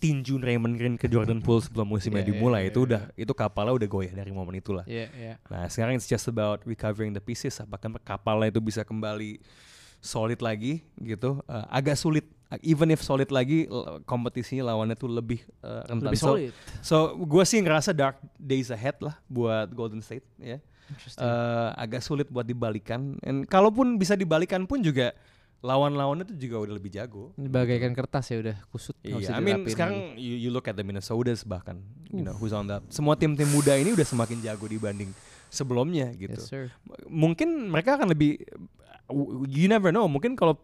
tinju 0.00 0.40
Raymond 0.40 0.80
Green 0.80 0.96
ke 0.96 1.12
Jordan 1.12 1.44
Poole 1.44 1.60
sebelum 1.60 1.92
musimnya 1.92 2.24
Yeah, 2.24 2.32
yeah, 2.32 2.40
dimulai 2.40 2.60
yeah, 2.64 2.70
itu 2.72 2.80
yeah. 2.80 2.88
udah 2.88 3.02
itu 3.12 3.32
kapalnya 3.36 3.74
udah 3.76 3.88
goyah 3.92 4.14
dari 4.16 4.32
momen 4.32 4.56
itulah. 4.56 4.88
ya 4.88 5.12
ya 5.12 5.36
Nah 5.52 5.68
sekarang 5.68 6.00
it's 6.00 6.08
just 6.08 6.24
about 6.24 6.64
recovering 6.64 7.12
the 7.12 7.20
pieces. 7.20 7.60
Apakah 7.60 8.00
kapalnya 8.00 8.48
itu 8.48 8.64
bisa 8.64 8.80
kembali 8.80 9.44
solid 9.98 10.38
lagi 10.38 10.82
gitu? 10.96 11.42
Uh, 11.44 11.64
agak 11.68 11.94
sulit. 11.94 12.26
Even 12.64 12.88
if 12.88 13.04
solid 13.04 13.28
lagi, 13.28 13.68
kompetisinya 14.02 14.72
lawannya 14.72 14.96
tuh 14.96 15.12
lebih 15.12 15.44
uh, 15.60 15.84
rentan. 15.84 16.08
lebih 16.08 16.16
So- 16.16 16.28
solid 16.32 16.52
So 16.80 16.96
gue 17.20 17.44
sih 17.44 17.60
ngerasa 17.60 17.92
dark 17.92 18.16
days 18.34 18.72
ahead 18.72 18.96
lah 19.04 19.20
buat 19.28 19.68
Golden 19.70 20.00
State 20.00 20.24
ya. 20.40 20.56
Interesting. 20.88 21.20
Eh, 21.20 21.70
agak 21.76 22.00
sulit 22.00 22.32
buat 22.32 22.48
dibalikan. 22.48 23.20
And 23.20 23.44
kalaupun 23.44 24.00
bisa 24.00 24.16
dibalikan 24.16 24.64
pun 24.64 24.80
juga 24.80 25.12
lawan-lawannya 25.60 26.24
tuh 26.24 26.40
juga 26.40 26.64
udah 26.64 26.74
lebih 26.80 26.88
jago. 26.88 27.36
Bagaikan 27.36 27.92
kertas 27.92 28.32
ya 28.32 28.40
udah 28.40 28.56
kusut 28.72 28.96
Iya, 29.04 29.36
I 29.36 29.42
mean 29.44 29.68
sekarang 29.68 30.16
lagi. 30.16 30.24
you, 30.24 30.48
you 30.48 30.50
look 30.54 30.64
at 30.64 30.72
the 30.72 30.86
Minnesotas 30.86 31.44
bahkan, 31.44 31.84
you 32.08 32.24
know 32.24 32.32
who's 32.32 32.56
on 32.56 32.64
that. 32.64 32.80
Semua 32.88 33.12
tim-tim 33.12 33.44
muda 33.52 33.76
ini 33.76 33.92
udah 33.92 34.06
semakin 34.06 34.40
jago 34.40 34.64
dibanding 34.64 35.12
sebelumnya 35.52 36.08
gitu. 36.16 36.32
yes 36.32 36.48
sir 36.48 36.72
Mungkin 37.04 37.68
mereka 37.68 38.00
akan 38.00 38.08
lebih, 38.08 38.40
you 39.48 39.66
never 39.66 39.90
know. 39.90 40.06
Mungkin 40.06 40.36
kalau 40.36 40.56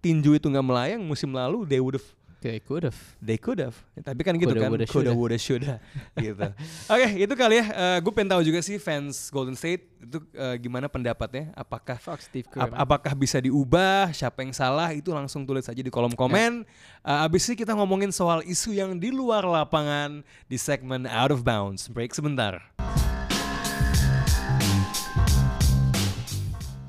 tinju 0.00 0.34
itu 0.34 0.46
nggak 0.46 0.66
melayang 0.66 1.02
musim 1.02 1.30
lalu, 1.32 1.64
they 1.66 1.78
would 1.78 1.96
have 1.98 2.08
they 2.38 2.62
could 2.62 2.86
have 2.86 2.94
They 3.18 3.34
could 3.34 3.58
have. 3.58 3.74
Tapi 3.98 4.22
kan 4.22 4.38
gitu 4.38 4.54
Coulda, 4.54 4.62
kan. 4.62 4.70
woulda, 4.70 4.86
Coulda, 4.86 5.10
shoulda. 5.10 5.12
woulda, 5.18 5.38
shoulda. 5.38 5.74
gitu. 6.22 6.46
Oke, 6.86 7.06
itu 7.18 7.34
kali 7.34 7.58
ya. 7.58 7.66
gue 7.98 8.12
pengen 8.14 8.30
tahu 8.30 8.42
juga 8.46 8.62
sih 8.62 8.78
fans 8.78 9.26
Golden 9.34 9.58
State 9.58 9.90
itu 9.98 10.22
eh, 10.38 10.54
gimana 10.62 10.86
pendapatnya? 10.86 11.50
Apakah 11.58 11.98
fuck 11.98 12.22
Steve 12.22 12.46
Kerr 12.46 12.70
ap- 12.70 12.78
apakah 12.78 13.10
bisa 13.18 13.42
diubah? 13.42 14.14
Siapa 14.14 14.46
yang 14.46 14.54
salah? 14.54 14.94
Itu 14.94 15.10
langsung 15.10 15.42
tulis 15.42 15.66
aja 15.66 15.82
di 15.82 15.90
kolom 15.90 16.14
komen. 16.14 16.62
Eh, 17.02 17.24
abis 17.26 17.50
ini 17.50 17.58
kita 17.58 17.74
ngomongin 17.74 18.14
soal 18.14 18.46
isu 18.46 18.70
yang 18.70 18.94
di 18.94 19.10
luar 19.10 19.42
lapangan 19.42 20.22
di 20.46 20.54
segmen 20.54 21.10
Out 21.10 21.34
of 21.34 21.42
Bounds. 21.42 21.90
Break 21.90 22.14
sebentar. 22.14 22.62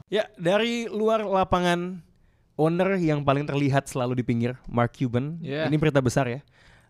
Ya, 0.10 0.26
dari 0.36 0.89
luar 0.89 1.22
lapangan 1.22 2.01
owner 2.57 2.97
yang 2.97 3.22
paling 3.22 3.45
terlihat 3.45 3.86
selalu 3.86 4.20
di 4.20 4.24
pinggir, 4.26 4.57
Mark 4.66 4.97
Cuban. 4.97 5.38
Yeah. 5.39 5.70
Ini 5.70 5.78
berita 5.78 6.01
besar 6.01 6.26
ya. 6.26 6.41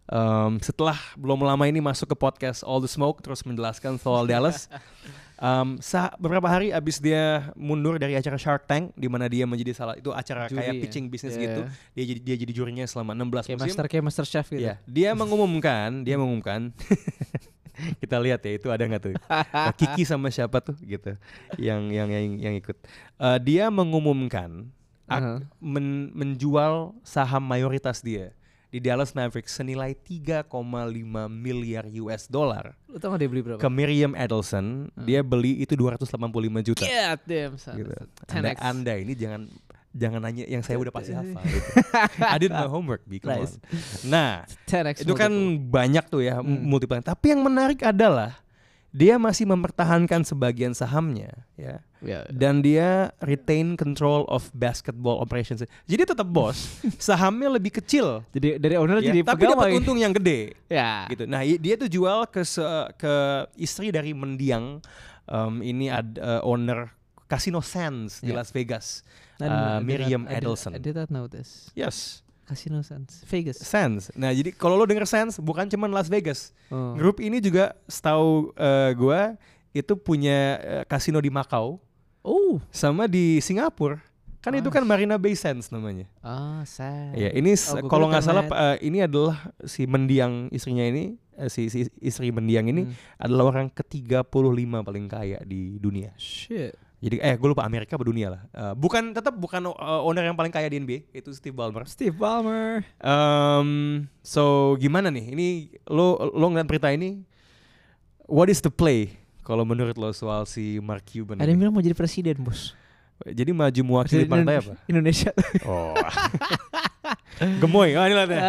Um, 0.09 0.57
setelah 0.57 0.97
belum 1.13 1.45
lama 1.45 1.70
ini 1.70 1.78
masuk 1.78 2.09
ke 2.09 2.17
podcast 2.17 2.65
All 2.65 2.82
the 2.82 2.89
Smoke 2.89 3.22
terus 3.22 3.45
menjelaskan 3.45 3.99
soal 3.99 4.26
Dallas. 4.26 4.65
Um, 5.39 5.80
sa- 5.80 6.11
beberapa 6.20 6.51
hari 6.51 6.76
abis 6.76 6.99
dia 6.99 7.55
mundur 7.55 7.95
dari 7.95 8.11
acara 8.11 8.36
Shark 8.36 8.67
Tank 8.67 8.91
di 8.99 9.07
mana 9.07 9.24
dia 9.32 9.47
menjadi 9.47 9.72
salah 9.72 9.95
itu 9.95 10.11
acara 10.11 10.51
Juri 10.51 10.59
kayak 10.59 10.74
ya? 10.76 10.82
pitching 10.84 11.07
bisnis 11.07 11.39
Yeah. 11.39 11.43
gitu. 11.47 11.61
Dia 11.95 12.03
jadi 12.11 12.20
dia 12.20 12.36
jadi 12.43 12.51
jurinya 12.51 12.84
selama 12.84 13.15
16 13.15 13.47
kayak 13.47 13.55
musim. 13.55 13.72
master 13.72 13.86
kayak 13.88 14.03
master 14.03 14.26
chef 14.28 14.45
gitu 14.51 14.67
Iya, 14.67 14.76
dia 14.84 15.15
mengumumkan, 15.15 16.03
dia 16.03 16.20
mengumumkan 16.20 16.76
Kita 17.97 18.17
lihat 18.17 18.41
ya 18.41 18.51
itu 18.53 18.67
ada 18.67 18.82
nggak 18.82 19.01
tuh 19.01 19.13
Nah, 19.25 19.71
Kiki 19.71 20.03
sama 20.03 20.27
siapa 20.27 20.59
tuh 20.59 20.75
gitu 20.80 21.15
yang 21.55 21.88
yang 21.88 22.07
yang, 22.07 22.25
yang 22.41 22.55
ikut. 22.55 22.75
Eh, 23.15 23.38
dia 23.39 23.67
mengumumkan 23.67 24.67
ak- 25.05 25.19
Uh-huh. 25.19 25.39
men- 25.57 26.13
menjual 26.13 26.93
saham 27.01 27.41
mayoritas 27.41 27.99
dia 27.99 28.30
di 28.67 28.77
Dallas 28.77 29.11
Mavericks 29.11 29.49
senilai 29.51 29.97
3,5 29.97 30.45
miliar 31.25 31.89
US 31.99 32.25
dollar 32.25 32.77
Lu 32.86 32.97
tau 32.97 33.09
gak 33.09 33.17
dia 33.17 33.25
beli 33.27 33.41
berapa? 33.41 33.57
ke 33.57 33.65
Miriam 33.67 34.13
Adelson. 34.13 34.93
Dia 34.99 35.21
beli 35.21 35.57
itu 35.57 35.73
285 35.73 36.05
juta. 36.61 36.86
God 36.86 37.19
damn 37.25 37.55
son. 37.57 37.73
gitu. 37.75 37.89
Anda, 38.30 38.53
10x. 38.53 38.57
anda 38.61 38.93
ini 38.95 39.13
jangan 39.13 39.41
jangan 39.92 40.22
nanya 40.22 40.46
yang 40.46 40.62
saya 40.62 40.78
udah 40.78 40.90
pasti 40.90 41.12
hafal. 41.12 41.42
gitu. 41.42 41.70
I 42.26 42.38
did 42.38 42.50
my 42.50 42.66
homework, 42.66 43.02
B. 43.04 43.18
Come 43.18 43.34
Nice. 43.36 43.56
on. 43.56 43.62
Nah, 44.06 44.30
10x 44.64 45.02
itu 45.02 45.14
kan 45.14 45.30
multiple. 45.30 45.66
banyak 45.68 46.04
tuh 46.08 46.22
ya 46.22 46.38
Hmm. 46.38 46.62
multiple. 46.62 47.00
Tapi 47.00 47.26
yang 47.28 47.42
menarik 47.42 47.82
adalah 47.82 48.38
dia 48.90 49.16
masih 49.16 49.46
mempertahankan 49.46 50.22
sebagian 50.24 50.74
sahamnya, 50.74 51.30
ya. 51.54 51.82
Ya, 52.00 52.24
Dan 52.26 52.64
dia 52.64 53.12
retain 53.20 53.76
control 53.76 54.24
of 54.26 54.48
basketball 54.52 55.20
operations. 55.20 55.60
Jadi 55.84 56.08
tetap 56.08 56.26
bos, 56.26 56.80
sahamnya 56.98 57.52
lebih 57.52 57.76
kecil. 57.76 58.24
jadi 58.30 58.56
dari 58.56 58.76
owner 58.76 58.98
ya, 58.98 59.12
jadi 59.12 59.20
tapi 59.22 59.44
dapat 59.44 59.52
pegawai. 59.68 59.78
untung 59.78 59.98
yang 59.98 60.10
gede 60.12 60.56
Ya. 60.66 61.06
gitu. 61.08 61.26
Nah, 61.26 61.44
dia 61.44 61.76
tuh 61.76 61.86
jual 61.88 62.24
ke 62.26 62.42
ke 62.96 63.14
istri 63.56 63.90
dari 63.90 64.10
mendiang 64.12 64.80
em, 65.26 65.54
ini 65.62 65.86
ada 65.88 66.40
owner 66.42 66.88
Casino 67.30 67.61
Sands 67.61 68.19
di 68.19 68.34
Ya. 68.34 68.41
Las 68.41 68.49
Vegas. 68.49 69.05
Uh, 69.38 69.45
not- 69.45 69.86
Miriam 69.86 70.25
not- 70.25 70.34
I 70.34 70.36
did- 70.36 70.43
Adelson. 70.43 70.71
I 70.73 70.82
did 70.82 70.95
not 70.97 71.07
know 71.07 71.30
this. 71.30 71.69
Yes, 71.71 72.25
Casino 72.43 72.82
Sands, 72.82 73.21
Vegas. 73.23 73.61
Sands. 73.61 74.09
Nah, 74.17 74.34
jadi 74.34 74.49
kalau 74.51 74.73
lo 74.73 74.84
denger 74.84 75.05
Sands 75.05 75.38
bukan 75.38 75.69
cuman 75.69 75.93
Las 75.93 76.09
Vegas. 76.09 76.49
Oh. 76.67 76.97
Grup 76.97 77.21
ini 77.21 77.38
juga 77.38 77.77
setahu 77.86 78.49
eh, 78.51 78.91
gua 78.93 79.38
itu 79.69 79.93
punya 79.93 80.57
eh, 80.57 80.84
kasino 80.84 81.21
di 81.21 81.30
Macau 81.30 81.77
Oh. 82.19 82.57
sama 82.69 83.05
di 83.05 83.38
Singapura. 83.39 84.01
Kan 84.39 84.55
itu 84.55 84.65
Ah. 84.65 84.80
kan 84.80 84.84
Marina 84.84 85.15
Bay 85.15 85.36
Sands 85.36 85.67
namanya. 85.67 86.07
Ah, 86.19 86.63
sad. 86.63 87.11
Ya, 87.13 87.30
ini 87.30 87.53
Oh, 87.53 87.86
kalau 87.86 88.07
nggak 88.07 88.23
salah 88.23 88.43
eh, 88.43 88.77
ini 88.82 89.03
adalah 89.03 89.38
si 89.61 89.84
mendiang 89.84 90.49
istrinya 90.49 90.82
ini 90.82 91.13
eh, 91.36 91.47
si, 91.47 91.67
si 91.67 91.86
istri 91.99 92.32
mendiang 92.32 92.65
ini 92.65 92.88
Hmm. 92.88 92.95
adalah 93.15 93.53
orang 93.53 93.67
ke-35 93.69 94.25
paling 94.82 95.05
kaya 95.05 95.38
di 95.43 95.77
dunia. 95.77 96.15
Shit. 96.17 96.73
Jadi 97.00 97.16
eh 97.24 97.36
gue 97.39 97.47
lupa 97.47 97.64
Amerika 97.64 97.95
apa 97.95 98.04
dunia 98.04 98.28
lah. 98.36 98.41
Eh, 98.52 98.74
bukan 98.76 99.16
tetap 99.16 99.32
bukan 99.32 99.72
uh, 99.72 100.04
owner 100.04 100.28
yang 100.28 100.36
paling 100.36 100.52
kaya 100.52 100.68
di 100.68 100.84
NBA 100.84 101.08
itu 101.16 101.32
Steve 101.32 101.56
Ballmer. 101.56 101.88
Steve 101.88 102.12
Ballmer. 102.12 102.84
Um, 103.00 104.04
so 104.20 104.76
gimana 104.76 105.08
nih? 105.08 105.32
Ini 105.32 105.47
lo 105.88 106.20
lo 106.20 106.45
ngeliat 106.52 106.68
berita 106.68 106.91
ini 106.91 107.24
what 108.28 108.52
is 108.52 108.60
the 108.60 108.72
play 108.72 109.16
kalau 109.47 109.64
menurut 109.64 109.95
lo 109.95 110.12
soal 110.12 110.43
si 110.43 110.78
Mark 110.84 111.08
Cuban 111.08 111.39
Ada 111.39 111.50
yang 111.50 111.60
bilang 111.60 111.74
mau 111.74 111.82
jadi 111.82 111.95
presiden, 111.95 112.38
Bos. 112.43 112.76
Jadi 113.24 113.52
maju 113.52 113.82
mewakili 113.84 114.24
partai 114.28 114.64
apa? 114.64 114.74
Indonesia. 114.88 115.32
Oh. 115.68 115.95
gemoy. 117.64 117.95
Oh, 117.95 118.04
ini 118.04 118.14
lihat 118.14 118.32
ya. 118.32 118.41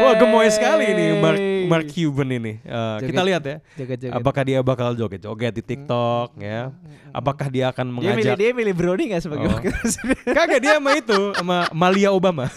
Wah, 0.00 0.14
gemoy 0.14 0.46
sekali 0.48 0.86
nih 0.88 1.08
Mark 1.18 1.40
Mark 1.66 1.86
Cuban 1.90 2.28
ini. 2.30 2.52
Kita 2.62 3.02
Joget. 3.02 3.26
lihat 3.26 3.42
ya. 3.42 3.56
Jaga-jaga. 3.76 4.12
Apakah 4.16 4.42
dia 4.42 4.58
bakal 4.60 4.88
joget-joget 4.94 5.52
di 5.52 5.62
TikTok 5.64 6.38
ya? 6.38 6.70
Apakah 7.10 7.46
dia 7.46 7.68
akan 7.68 7.86
Hmm. 7.90 7.98
dia 7.98 8.10
milih 8.10 8.24
mengajak 8.24 8.36
dia 8.38 8.50
milih 8.54 8.74
Brownie 8.74 9.06
gak 9.10 9.22
sebagai 9.22 9.46
Oh. 9.50 9.58
Kagak 10.36 10.60
dia 10.62 10.78
sama 10.78 10.90
itu 10.94 11.18
sama 11.34 11.56
Malia 11.70 12.10
Obama. 12.10 12.46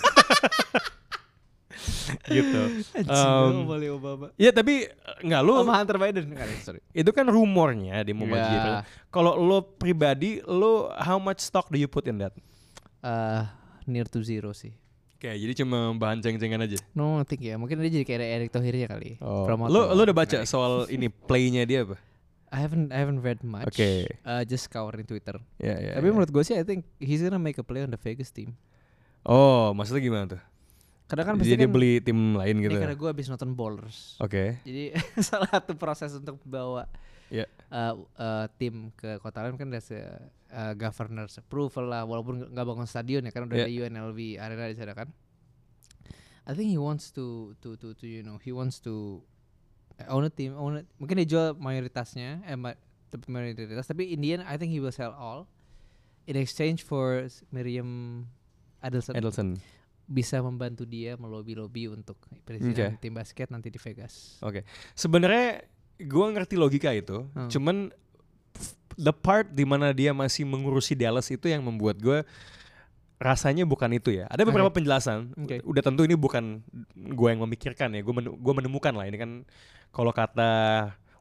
gitu. 2.29 2.61
Um, 3.09 3.67
Obama. 3.91 4.25
Ya 4.37 4.53
tapi 4.53 4.87
eh, 4.87 5.17
nggak 5.25 5.41
lu 5.41 5.53
Sama 5.59 5.73
Hunter 5.81 5.97
Biden. 5.97 6.23
Nggak, 6.31 6.47
sorry. 6.61 6.79
itu 6.93 7.09
kan 7.09 7.25
rumornya 7.25 8.05
di 8.05 8.13
Ya. 8.13 8.15
jadi 8.15 8.29
presiden. 8.29 8.71
Kalau 9.09 9.33
lo 9.35 9.65
pribadi 9.65 10.39
lo 10.45 10.93
how 10.93 11.17
much 11.17 11.41
stock 11.41 11.67
do 11.67 11.77
you 11.77 11.89
put 11.89 12.05
in 12.05 12.21
that? 12.21 12.33
Eh, 13.03 13.41
near 13.85 14.07
to 14.07 14.23
zero 14.23 14.53
sih. 14.53 14.71
Oke, 15.23 15.39
jadi 15.39 15.63
cuma 15.63 15.95
bahan 15.95 16.19
ceng-cengan 16.19 16.67
aja. 16.67 16.75
No, 16.91 17.15
I 17.15 17.23
think 17.23 17.47
ya. 17.47 17.55
Mungkin 17.55 17.79
dia 17.79 17.95
jadi 17.95 18.03
kayak 18.03 18.27
Erick 18.27 18.51
Thohirnya 18.51 18.91
kali. 18.91 19.15
Oh. 19.23 19.47
Promotor. 19.47 19.71
Lo 19.71 19.81
lo 19.95 20.01
udah 20.03 20.11
baca 20.11 20.43
soal 20.43 20.83
ini 20.91 21.07
playnya 21.07 21.63
dia 21.63 21.87
apa? 21.87 21.95
I 22.51 22.59
haven't 22.59 22.91
I 22.91 22.99
haven't 22.99 23.23
read 23.23 23.39
much. 23.39 23.71
Oke. 23.71 24.19
Uh, 24.27 24.43
just 24.43 24.67
scouring 24.67 25.07
Twitter. 25.07 25.39
Ya, 25.63 25.79
ya, 25.79 25.95
Tapi 25.95 26.05
ya. 26.05 26.11
menurut 26.11 26.27
gue 26.27 26.43
sih 26.43 26.59
I 26.59 26.67
think 26.67 26.83
he's 26.99 27.23
gonna 27.23 27.39
make 27.39 27.55
a 27.55 27.63
play 27.63 27.87
on 27.87 27.95
the 27.95 27.95
Vegas 28.03 28.35
team. 28.35 28.51
Oh, 29.23 29.71
maksudnya 29.71 30.03
gimana 30.03 30.25
tuh? 30.27 30.43
Karena 31.07 31.23
kan 31.23 31.33
Jadi 31.39 31.55
dia 31.55 31.57
kan 31.63 31.71
beli 31.71 31.91
tim 32.03 32.19
lain 32.35 32.55
ini 32.59 32.67
gitu. 32.67 32.83
karena 32.83 32.97
gue 32.99 33.09
habis 33.15 33.27
nonton 33.31 33.55
Ballers. 33.55 34.19
Oke. 34.19 34.59
Jadi 34.67 34.91
salah 35.31 35.47
satu 35.47 35.71
proses 35.79 36.19
untuk 36.19 36.35
bawa 36.43 36.83
Ya. 37.33 37.49
uh, 37.67 37.97
uh, 38.13 38.45
tim 38.55 38.93
ke 38.93 39.17
kota 39.17 39.41
lain 39.41 39.57
kan 39.57 39.67
ada 39.67 39.81
uh, 40.47 40.73
governor's 40.77 41.33
approval 41.35 41.89
lah 41.89 42.05
walaupun 42.05 42.45
nggak- 42.45 42.61
bangun 42.63 42.85
stadion 42.85 43.25
ya 43.25 43.33
kan 43.33 43.49
udah 43.49 43.57
Ya. 43.57 43.65
ada 43.65 43.73
UNLV 43.73 44.19
arena 44.37 44.69
di 44.69 44.77
sana 44.77 44.93
kan. 44.93 45.09
I 46.43 46.51
think 46.51 46.69
he 46.69 46.77
wants 46.77 47.09
to 47.11 47.57
to 47.57 47.73
to 47.75 47.95
to 47.95 48.05
you 48.05 48.21
know 48.21 48.37
he 48.37 48.51
wants 48.51 48.77
to 48.79 49.23
own 50.05 50.21
a 50.21 50.29
team 50.29 50.53
own 50.53 50.77
a- 50.77 50.87
mungkin 50.97 51.17
dia 51.17 51.27
jual 51.27 51.47
mayoritasnya 51.55 52.43
eh 52.43 52.53
ma- 52.53 52.77
tapi 53.07 53.25
mayoritas 53.27 53.85
tapi 53.85 54.11
in 54.11 54.19
the 54.19 54.29
end 54.31 54.43
I 54.43 54.53
think 54.53 54.69
he 54.69 54.77
will 54.77 54.91
sell 54.91 55.09
all 55.11 55.47
in 56.25 56.35
exchange 56.35 56.83
for 56.83 57.25
Miriam 57.49 58.23
Adelson, 58.79 59.15
Edelson. 59.15 59.49
bisa 60.03 60.37
membantu 60.37 60.83
dia 60.83 61.15
melobi 61.15 61.55
lobi 61.55 61.87
untuk 61.87 62.19
presiden 62.43 62.99
tim 62.99 63.15
basket 63.15 63.47
nanti 63.47 63.71
di 63.71 63.79
Vegas. 63.79 64.35
Oke. 64.39 64.67
Sebenarnya 64.93 65.63
gua 65.99 66.31
ngerti 66.31 66.55
logika 66.55 66.89
itu, 66.91 67.25
Hmm. 67.33 67.49
cuman 67.49 67.75
the 68.95 69.11
part 69.11 69.49
di 69.49 69.63
mana 69.63 69.89
dia 69.89 70.13
masih 70.13 70.43
mengurusi 70.43 70.93
Dallas 70.93 71.27
itu 71.27 71.45
yang 71.45 71.61
membuat 71.61 71.97
gua 71.97 72.21
rasanya 73.17 73.63
bukan 73.63 73.87
itu 73.93 74.11
ya. 74.11 74.27
Ada 74.27 74.43
beberapa 74.43 74.67
Oke. 74.67 74.83
penjelasan. 74.83 75.31
Oke. 75.37 75.63
Udah 75.63 75.79
tentu 75.79 76.03
ini 76.03 76.13
bukan 76.13 76.59
gua 77.15 77.31
yang 77.31 77.41
memikirkan 77.41 77.93
ya. 77.93 78.03
Gua 78.03 78.19
menu- 78.19 78.35
gua 78.35 78.53
menemukan 78.53 78.91
lah 78.91 79.07
ini 79.07 79.15
kan 79.15 79.31
kalau 79.89 80.11
kata 80.11 80.51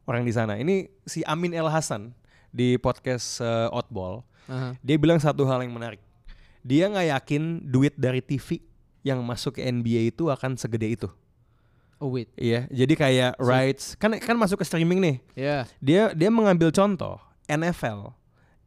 orang 0.03 0.27
di 0.27 0.33
sana. 0.35 0.59
Ini 0.59 0.91
si 1.07 1.23
Amin 1.23 1.55
El 1.55 1.69
Hasan 1.71 2.11
di 2.51 2.75
podcast 2.75 3.39
eh, 3.39 3.69
Oddball, 3.71 4.21
Aha. 4.45 4.75
dia 4.83 4.97
bilang 4.99 5.17
satu 5.17 5.47
hal 5.47 5.63
yang 5.63 5.71
menarik. 5.71 6.01
Dia 6.59 6.87
nggak 6.87 7.07
yakin 7.09 7.43
duit 7.65 7.95
dari 7.95 8.19
TV 8.19 8.59
yang 9.01 9.19
masuk 9.19 9.57
ke 9.57 9.61
NBA 9.63 10.11
itu 10.11 10.27
akan 10.27 10.55
segede 10.55 10.87
itu. 10.89 11.07
Oh 11.97 12.09
wait, 12.09 12.27
Iya, 12.35 12.67
jadi 12.67 12.93
kayak 12.93 13.31
So- 13.35 13.43
rights 13.43 13.83
kan 13.95 14.11
kan 14.17 14.35
masuk 14.35 14.59
ke 14.59 14.65
streaming 14.65 14.99
nih. 14.99 15.15
ya. 15.33 15.57
Dia 15.79 16.11
dia 16.11 16.27
mengambil 16.27 16.67
contoh 16.69 17.17
NFL 17.45 18.11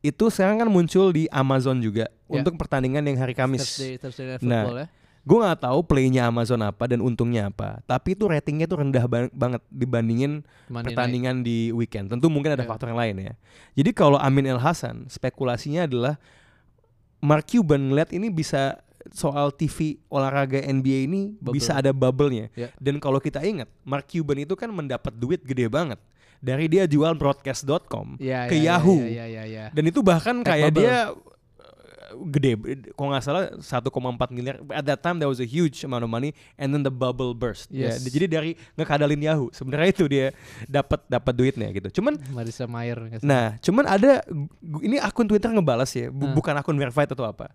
itu 0.00 0.24
sekarang 0.28 0.60
kan 0.60 0.68
muncul 0.68 1.10
di 1.10 1.26
Amazon 1.28 1.78
juga 1.78 2.06
Ya. 2.26 2.38
untuk 2.38 2.54
pertandingan 2.54 3.02
yang 3.02 3.18
hari 3.18 3.32
Kamis. 3.32 3.60
Thursday, 3.60 3.96
Thursday 3.96 4.24
Night 4.28 4.40
Nah, 4.40 4.62
Football 4.62 4.80
ya. 4.80 4.88
Gue 5.26 5.42
nggak 5.42 5.58
tahu 5.58 5.78
playnya 5.82 6.30
Amazon 6.30 6.62
apa 6.62 6.86
dan 6.86 7.02
untungnya 7.02 7.50
apa, 7.50 7.82
tapi 7.82 8.14
itu 8.14 8.30
ratingnya 8.30 8.64
tuh 8.64 8.78
rendah 8.78 9.04
ban- 9.04 9.34
banget 9.34 9.58
dibandingin 9.68 10.46
Monday 10.70 10.86
pertandingan 10.86 11.42
di 11.42 11.74
weekend. 11.74 12.06
Tentu 12.06 12.30
mungkin 12.30 12.54
ada 12.54 12.62
Ya. 12.62 12.70
faktor 12.70 12.94
yang 12.94 13.00
lain 13.02 13.16
ya. 13.20 13.34
Jadi 13.74 13.90
kalau 13.90 14.16
Amin 14.16 14.46
El 14.46 14.62
Hasan 14.62 15.10
spekulasinya 15.10 15.82
adalah 15.84 16.14
Mark 17.18 17.50
Cuban 17.50 17.90
ngeliat 17.90 18.14
ini 18.14 18.30
bisa 18.30 18.78
soal 19.11 19.50
TV 19.50 19.98
olahraga 20.07 20.59
NBA 20.59 21.04
ini 21.04 21.22
Bubble. 21.36 21.54
bisa 21.54 21.74
ada 21.74 21.90
bubble-nya. 21.90 22.48
Ya. 22.52 22.72
Dan 22.76 22.96
kalau 22.96 23.18
kita 23.18 23.38
ingat, 23.40 23.66
Mark 23.82 24.07
Cuban 24.07 24.38
itu 24.38 24.54
kan 24.54 24.68
mendapat 24.68 25.12
duit 25.12 25.40
gede 25.40 25.66
banget 25.66 25.98
dari 26.36 26.66
dia 26.66 26.84
jual 26.84 27.14
broadcast.com 27.14 28.16
night. 28.16 28.22
Ya, 28.22 28.40
ke 28.46 28.54
ya, 28.54 28.61
ya, 28.61 28.66
Yahoo. 28.76 28.96
Ya, 28.98 29.09
ya, 29.09 29.24
ya, 29.26 29.44
ya. 29.44 29.64
Dan 29.70 29.84
itu 29.86 30.00
bahkan 30.00 30.40
Tech 30.40 30.52
kayak 30.52 30.70
bubble. 30.70 30.80
dia 30.80 30.96
uh, 31.09 31.14
gede, 32.28 32.52
kalau 32.92 33.09
nggak 33.11 33.24
salah 33.24 33.42
1,4 33.57 33.92
miliar. 34.30 34.57
At 34.70 34.84
that 34.84 35.00
time 35.00 35.16
there 35.16 35.26
was 35.26 35.38
a 35.38 35.48
huge 35.48 35.82
amount 35.82 36.00
of 36.00 36.09
money, 36.09 36.30
and 36.54 36.70
then 36.70 36.80
the 36.80 36.92
bubble 36.92 37.32
burst. 37.32 37.66
Ya, 37.68 37.90
Yes. 37.90 38.04
jadi 38.04 38.26
dari 38.26 38.50
ngekadalin 38.74 39.18
Yahoo, 39.18 39.48
sebenarnya 39.50 39.88
itu 39.90 40.04
dia 40.07 40.26
dapat 40.66 41.02
dapat 41.07 41.32
duitnya 41.32 41.68
gitu. 41.72 41.98
Cuman 41.98 42.20
Marisa 42.30 42.64
Mayer? 42.64 43.00
Nah, 43.20 43.57
cuman 43.59 43.84
ada 43.86 44.22
ini 44.80 44.96
akun 44.96 45.26
Twitter 45.26 45.50
ngebalas 45.50 45.90
ya, 45.90 46.09
bu- 46.09 46.30
Nah. 46.30 46.34
bukan 46.34 46.54
akun 46.54 46.76
verified 46.76 47.09
atau 47.09 47.24
apa. 47.24 47.50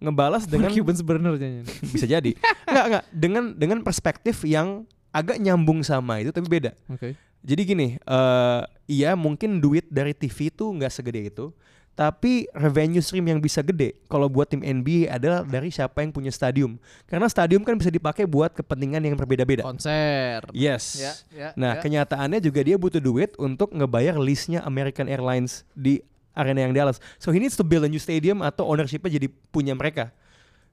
Ngebalas 0.00 0.48
dengan 0.48 0.72
Cuban 0.72 0.96
sebenarnya. 0.96 1.60
bisa 1.94 2.08
jadi. 2.08 2.32
Enggak, 2.64 2.84
enggak, 2.88 3.04
dengan 3.12 3.44
dengan 3.52 3.78
perspektif 3.84 4.42
yang 4.48 4.88
agak 5.12 5.36
nyambung 5.36 5.84
sama 5.84 6.24
itu 6.24 6.32
tapi 6.32 6.48
beda. 6.48 6.72
Oke. 6.88 7.14
Jadi 7.40 7.62
gini, 7.64 7.88
eh 7.96 8.62
iya 8.84 9.16
mungkin 9.16 9.60
duit 9.60 9.88
dari 9.88 10.12
TV 10.12 10.52
itu 10.52 10.64
nggak 10.76 10.92
segede 10.92 11.32
itu, 11.32 11.48
tapi 11.96 12.48
revenue 12.52 13.00
stream 13.00 13.28
yang 13.28 13.40
bisa 13.40 13.60
gede 13.60 13.96
kalau 14.08 14.28
buat 14.28 14.48
tim 14.48 14.60
NBA 14.60 15.08
adalah 15.08 15.44
dari 15.44 15.72
siapa 15.72 16.04
yang 16.04 16.12
punya 16.12 16.28
stadium. 16.28 16.76
Karena 17.04 17.28
stadium 17.28 17.64
kan 17.64 17.76
bisa 17.76 17.88
dipakai 17.88 18.28
buat 18.28 18.52
kepentingan 18.52 19.04
yang 19.04 19.16
berbeda-beda. 19.16 19.64
Konser. 19.64 20.44
Yes. 20.52 21.00
Ya, 21.00 21.12
ya, 21.32 21.48
Nah, 21.56 21.76
ya. 21.76 21.80
kenyataannya 21.80 22.40
juga 22.40 22.60
dia 22.60 22.76
butuh 22.76 23.00
duit 23.00 23.32
untuk 23.36 23.72
ngebayar 23.72 24.16
listnya 24.20 24.64
American 24.64 25.08
Airlines 25.08 25.64
di 25.72 26.00
arena 26.32 26.64
yang 26.64 26.72
Dallas. 26.72 26.98
So 27.18 27.30
he 27.30 27.38
needs 27.38 27.58
to 27.58 27.64
build 27.64 27.82
a 27.84 27.90
new 27.90 28.00
stadium 28.00 28.40
atau 28.40 28.66
ownershipnya 28.66 29.10
jadi 29.10 29.28
punya 29.50 29.74
mereka, 29.74 30.14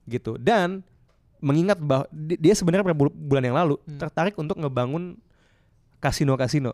gitu. 0.05 0.37
Dan 0.37 0.83
mengingat 1.37 1.77
bahwa 1.77 2.09
di- 2.09 2.37
dia 2.37 2.53
sebenarnya 2.53 2.97
bulan 2.97 3.43
yang 3.45 3.57
lalu 3.57 3.75
Hmm. 3.85 4.01
tertarik 4.01 4.33
untuk 4.37 4.57
ngebangun 4.57 5.17
kasino-kasino. 5.99 6.73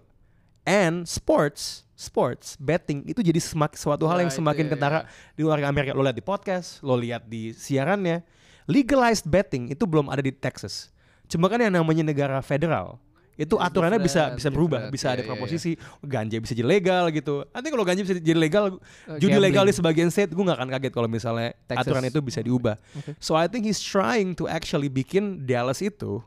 And 0.64 1.04
sports, 1.04 1.84
sports, 1.94 2.56
betting 2.56 3.04
itu 3.04 3.20
jadi 3.20 3.36
semak, 3.40 3.76
suatu 3.76 4.08
hal 4.08 4.24
Ya, 4.24 4.28
yang 4.28 4.32
semakin 4.32 4.66
ya, 4.68 4.72
kentara 4.76 5.00
di 5.36 5.44
luar 5.44 5.60
Amerika. 5.68 5.92
Lo 5.92 6.04
lihat 6.04 6.16
di 6.16 6.24
podcast, 6.24 6.80
lo 6.80 6.96
lihat 6.96 7.28
di 7.28 7.52
siarannya. 7.52 8.24
Legalized 8.64 9.28
betting 9.28 9.76
itu 9.76 9.84
belum 9.84 10.08
ada 10.08 10.24
di 10.24 10.32
Texas. 10.32 10.88
Cuma 11.28 11.52
kan 11.52 11.60
yang 11.60 11.76
namanya 11.76 12.00
negara 12.00 12.40
federal 12.40 12.96
itu 13.34 13.58
It's 13.58 13.66
aturannya 13.66 13.98
bisa 13.98 14.30
bisa 14.38 14.50
berubah, 14.54 14.88
different. 14.90 14.94
bisa 14.94 15.06
Iya, 15.10 15.14
ada 15.18 15.22
iya, 15.26 15.30
proposisi 15.34 15.72
ganja 16.06 16.38
bisa 16.38 16.54
jadi 16.54 16.70
legal 16.70 17.10
gitu. 17.10 17.46
Nanti 17.50 17.68
kalau 17.74 17.86
ganja 17.86 18.02
bisa 18.06 18.14
jadi 18.18 18.38
legal, 18.38 18.64
Uh, 19.10 19.18
judi 19.18 19.38
legal 19.42 19.66
di 19.66 19.74
sebagian 19.74 20.14
state, 20.14 20.32
gue 20.32 20.44
gak 20.46 20.58
akan 20.62 20.70
kaget 20.70 20.94
kalau 20.94 21.10
misalnya 21.10 21.58
Texas. 21.66 21.90
aturan 21.90 22.06
itu 22.06 22.20
bisa 22.22 22.40
diubah. 22.46 22.78
Oke. 22.94 23.18
So 23.18 23.34
I 23.34 23.50
think 23.50 23.66
he's 23.66 23.82
trying 23.82 24.38
to 24.38 24.46
actually 24.46 24.88
bikin 24.88 25.50
Dallas 25.50 25.82
itu 25.82 26.22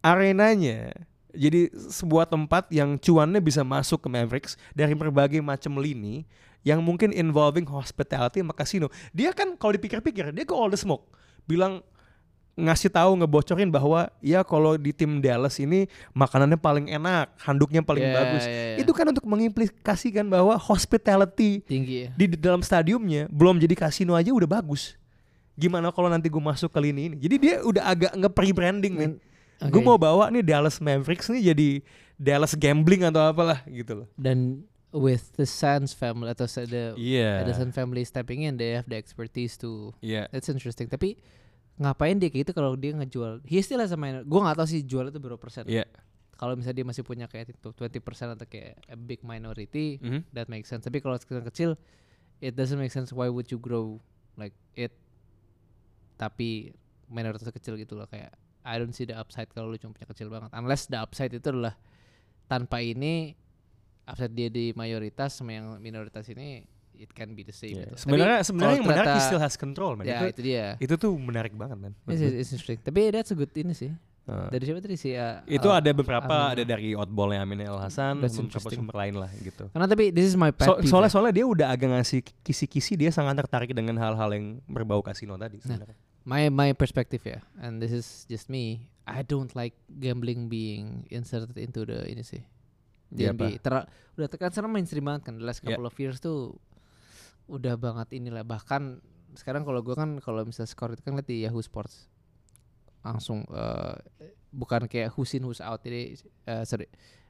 arenanya 0.00 0.94
jadi 1.34 1.68
sebuah 1.74 2.26
tempat 2.26 2.72
yang 2.72 2.96
cuannya 2.96 3.38
bisa 3.44 3.60
masuk 3.62 4.00
ke 4.00 4.08
Mavericks 4.08 4.56
dari 4.72 4.96
berbagai 4.96 5.44
macam 5.44 5.76
lini 5.76 6.24
yang 6.66 6.82
mungkin 6.82 7.14
involving 7.14 7.68
hospitality 7.68 8.40
sama 8.42 8.56
casino. 8.56 8.88
Dia 9.12 9.30
kan 9.36 9.54
kalau 9.60 9.76
dipikir-pikir 9.76 10.34
dia 10.34 10.44
ke 10.48 10.54
all 10.56 10.72
the 10.72 10.80
smoke 10.80 11.04
bilang 11.44 11.84
ngasih 12.58 12.90
tahu 12.90 13.14
ngebocorin 13.16 13.70
bahwa 13.70 14.10
ya 14.18 14.42
kalau 14.42 14.74
di 14.74 14.90
tim 14.90 15.22
Dallas 15.22 15.56
ini 15.56 15.86
makanannya 16.10 16.58
paling 16.58 16.90
enak, 16.90 17.30
handuknya 17.38 17.80
paling 17.80 18.02
Yeah, 18.02 18.16
bagus. 18.18 18.44
yeah, 18.44 18.66
yeah. 18.74 18.82
Itu 18.82 18.90
kan 18.90 19.06
untuk 19.06 19.22
mengimplikasikan 19.22 20.26
bahwa 20.26 20.58
hospitality 20.58 21.62
tinggi 21.62 21.96
ya. 22.04 22.08
di, 22.12 22.34
di 22.34 22.36
dalam 22.36 22.58
stadiumnya 22.60 23.30
belum 23.30 23.56
jadi 23.56 23.72
kasino 23.72 24.12
aja 24.12 24.34
udah 24.34 24.50
bagus. 24.50 24.98
Gimana 25.54 25.90
kalau 25.90 26.06
nanti 26.06 26.26
gue 26.26 26.38
masuk 26.38 26.70
ke 26.70 26.78
lini 26.78 27.10
ini? 27.10 27.16
Jadi 27.16 27.34
dia 27.38 27.54
udah 27.62 27.82
agak 27.86 28.12
nge-pre-branding 28.14 28.94
nih. 28.94 29.10
Men- 29.14 29.20
Gue 29.58 29.82
mau 29.82 29.98
bawa 29.98 30.30
nih 30.30 30.46
Dallas 30.46 30.78
Mavericks 30.78 31.26
nih 31.26 31.50
jadi 31.50 31.68
Dallas 32.14 32.54
gambling 32.54 33.02
atau 33.02 33.18
apalah 33.22 33.66
gitu 33.66 34.02
loh. 34.02 34.08
dan 34.14 34.62
with 34.94 35.34
the 35.34 35.42
Suns 35.42 35.90
family 35.90 36.30
atau 36.30 36.46
the 36.46 36.94
Iya. 36.94 37.42
the 37.42 37.52
Suns 37.52 37.74
family 37.74 38.06
stepping 38.06 38.46
in, 38.46 38.54
they 38.54 38.78
have 38.78 38.86
the 38.86 38.94
expertise 38.94 39.58
to. 39.58 39.90
Iya. 39.98 40.30
That's 40.30 40.46
interesting. 40.46 40.86
Tapi 40.86 41.18
ngapain 41.78 42.18
dia 42.18 42.28
kayak 42.28 42.42
gitu 42.46 42.52
kalau 42.52 42.74
dia 42.74 42.90
ngejual? 42.92 43.40
He 43.46 43.62
still 43.62 43.78
has 43.78 43.94
a 43.94 43.98
minor. 43.98 44.26
Gue 44.26 44.40
nggak 44.42 44.58
tahu 44.58 44.68
sih 44.68 44.82
jual 44.82 45.08
itu 45.08 45.18
berapa 45.22 45.38
persen. 45.38 45.64
Iya. 45.70 45.86
Kalau 46.38 46.54
misalnya 46.54 46.82
dia 46.82 46.86
masih 46.86 47.02
punya 47.02 47.26
kayak 47.26 47.50
itu 47.54 47.70
20% 47.74 48.34
atau 48.34 48.46
kayak 48.46 48.78
a 48.86 48.94
big 48.94 49.22
minority, 49.26 49.98
Mhm. 49.98 50.30
that 50.30 50.46
makes 50.46 50.70
sense. 50.70 50.86
Tapi 50.86 51.02
kalau 51.02 51.18
kecil 51.18 51.42
kecil, 51.42 51.70
it 52.38 52.54
doesn't 52.54 52.78
make 52.78 52.94
sense. 52.94 53.10
Why 53.10 53.26
would 53.26 53.50
you 53.50 53.58
grow 53.58 53.98
like 54.38 54.54
it? 54.74 54.94
Tapi 56.18 56.74
minoritas 57.08 57.46
kecil 57.48 57.78
gitu 57.78 57.94
loh 57.94 58.06
kayak 58.06 58.34
I 58.66 58.76
don't 58.76 58.92
see 58.92 59.08
the 59.08 59.16
upside 59.16 59.48
kalau 59.50 59.72
lu 59.72 59.78
cuma 59.80 59.94
punya 59.94 60.08
kecil 60.10 60.28
banget. 60.28 60.50
Unless 60.52 60.90
the 60.90 60.98
upside 60.98 61.32
itu 61.32 61.46
adalah 61.48 61.78
tanpa 62.46 62.82
ini 62.82 63.32
upside 64.04 64.34
dia 64.34 64.50
di 64.50 64.74
mayoritas 64.74 65.38
sama 65.38 65.56
yang 65.56 65.78
minoritas 65.78 66.26
ini 66.28 66.66
it 66.98 67.10
can 67.10 67.32
be 67.32 67.40
the 67.40 67.52
same. 67.52 67.72
Iya. 67.72 67.86
gitu. 67.86 67.94
Tapi 67.94 68.02
Sebenarnya 68.02 68.38
sebenarnya 68.42 68.76
yang 68.76 68.86
menarik 68.86 69.10
he 69.14 69.22
still 69.22 69.38
has 69.38 69.54
control 69.54 69.94
man. 69.94 70.04
ya 70.04 70.18
itu, 70.20 70.26
itu 70.30 70.40
dia. 70.44 70.66
itu 70.76 70.94
tuh 70.94 71.14
menarik 71.14 71.54
banget 71.54 71.78
man. 71.78 71.92
It's, 72.04 72.18
it's 72.20 72.50
interesting. 72.50 72.78
Tapi 72.78 73.08
that's 73.08 73.30
a 73.30 73.36
good 73.36 73.50
ini 73.52 73.72
sih. 73.72 73.94
Nah, 74.28 74.52
Dari 74.52 74.60
siapa 74.60 74.76
tadi 74.78 74.92
sih? 74.92 75.16
uh, 75.16 75.40
itu 75.48 75.64
uh, 75.64 75.80
ada 75.80 75.88
beberapa 75.88 76.28
uh, 76.28 76.52
ada 76.52 76.60
dari 76.60 76.92
outballnya 76.92 77.40
Amin 77.40 77.64
El 77.64 77.80
Hasan, 77.80 78.20
beberapa 78.20 78.68
sumber 78.68 78.92
lain 78.94 79.16
lah 79.16 79.32
gitu. 79.40 79.72
Karena 79.72 79.88
tapi 79.88 80.12
this 80.12 80.28
is 80.28 80.36
my 80.36 80.52
pet 80.52 80.68
So- 80.68 80.76
peeve 80.76 80.84
soalnya 80.86 81.08
ya. 81.08 81.14
soalnya 81.16 81.32
dia 81.32 81.46
udah 81.48 81.66
agak 81.72 81.88
ngasih 81.88 82.20
kisi-kisi 82.44 82.92
dia 82.94 83.08
sangat 83.08 83.40
tertarik 83.40 83.72
dengan 83.72 83.96
hal-hal 83.96 84.28
yang 84.28 84.60
berbau 84.68 85.00
kasino 85.00 85.32
tadi 85.34 85.56
Nah, 85.58 85.80
sebenarnya. 85.80 85.96
my 86.22 86.42
my 86.50 86.70
perspective 86.72 87.24
ya 87.24 87.40
and 87.56 87.80
this 87.80 87.88
is 87.88 88.28
just 88.28 88.52
me 88.52 88.84
I 89.08 89.24
don't 89.24 89.48
like 89.54 89.72
gambling 89.88 90.52
being 90.52 91.08
inserted 91.08 91.56
into 91.56 91.88
the 91.88 92.04
ini 92.04 92.20
sih 92.20 92.44
DNB 93.08 93.56
Ter- 93.58 93.88
udah 94.12 94.28
tekan 94.28 94.52
sekarang 94.52 94.68
mainstream 94.70 95.08
banget 95.08 95.24
kan 95.24 95.34
the 95.34 95.44
last 95.46 95.64
Iya. 95.64 95.72
couple 95.72 95.88
of 95.88 95.96
years 95.96 96.20
tuh 96.20 96.52
udah 97.48 97.74
banget 97.80 98.14
inilah. 98.14 98.44
Bahkan 98.44 99.02
sekarang 99.36 99.64
kalau 99.64 99.80
gue 99.80 99.96
kan 99.96 100.20
kalau 100.20 100.44
misalnya 100.44 100.70
skor 100.70 100.92
itu 100.92 101.02
kan 101.02 101.16
lihat 101.16 101.28
di 101.28 101.44
Yahoo 101.48 101.64
Sports. 101.64 102.06
Langsung 103.02 103.42
eh, 103.50 103.96
bukan 104.52 104.86
kayak 104.86 105.16
who's 105.16 105.32
in 105.32 105.48
who's 105.48 105.64
out. 105.64 105.80
Jadi 105.82 106.16
eh, 106.44 106.64
sorry 106.68 106.86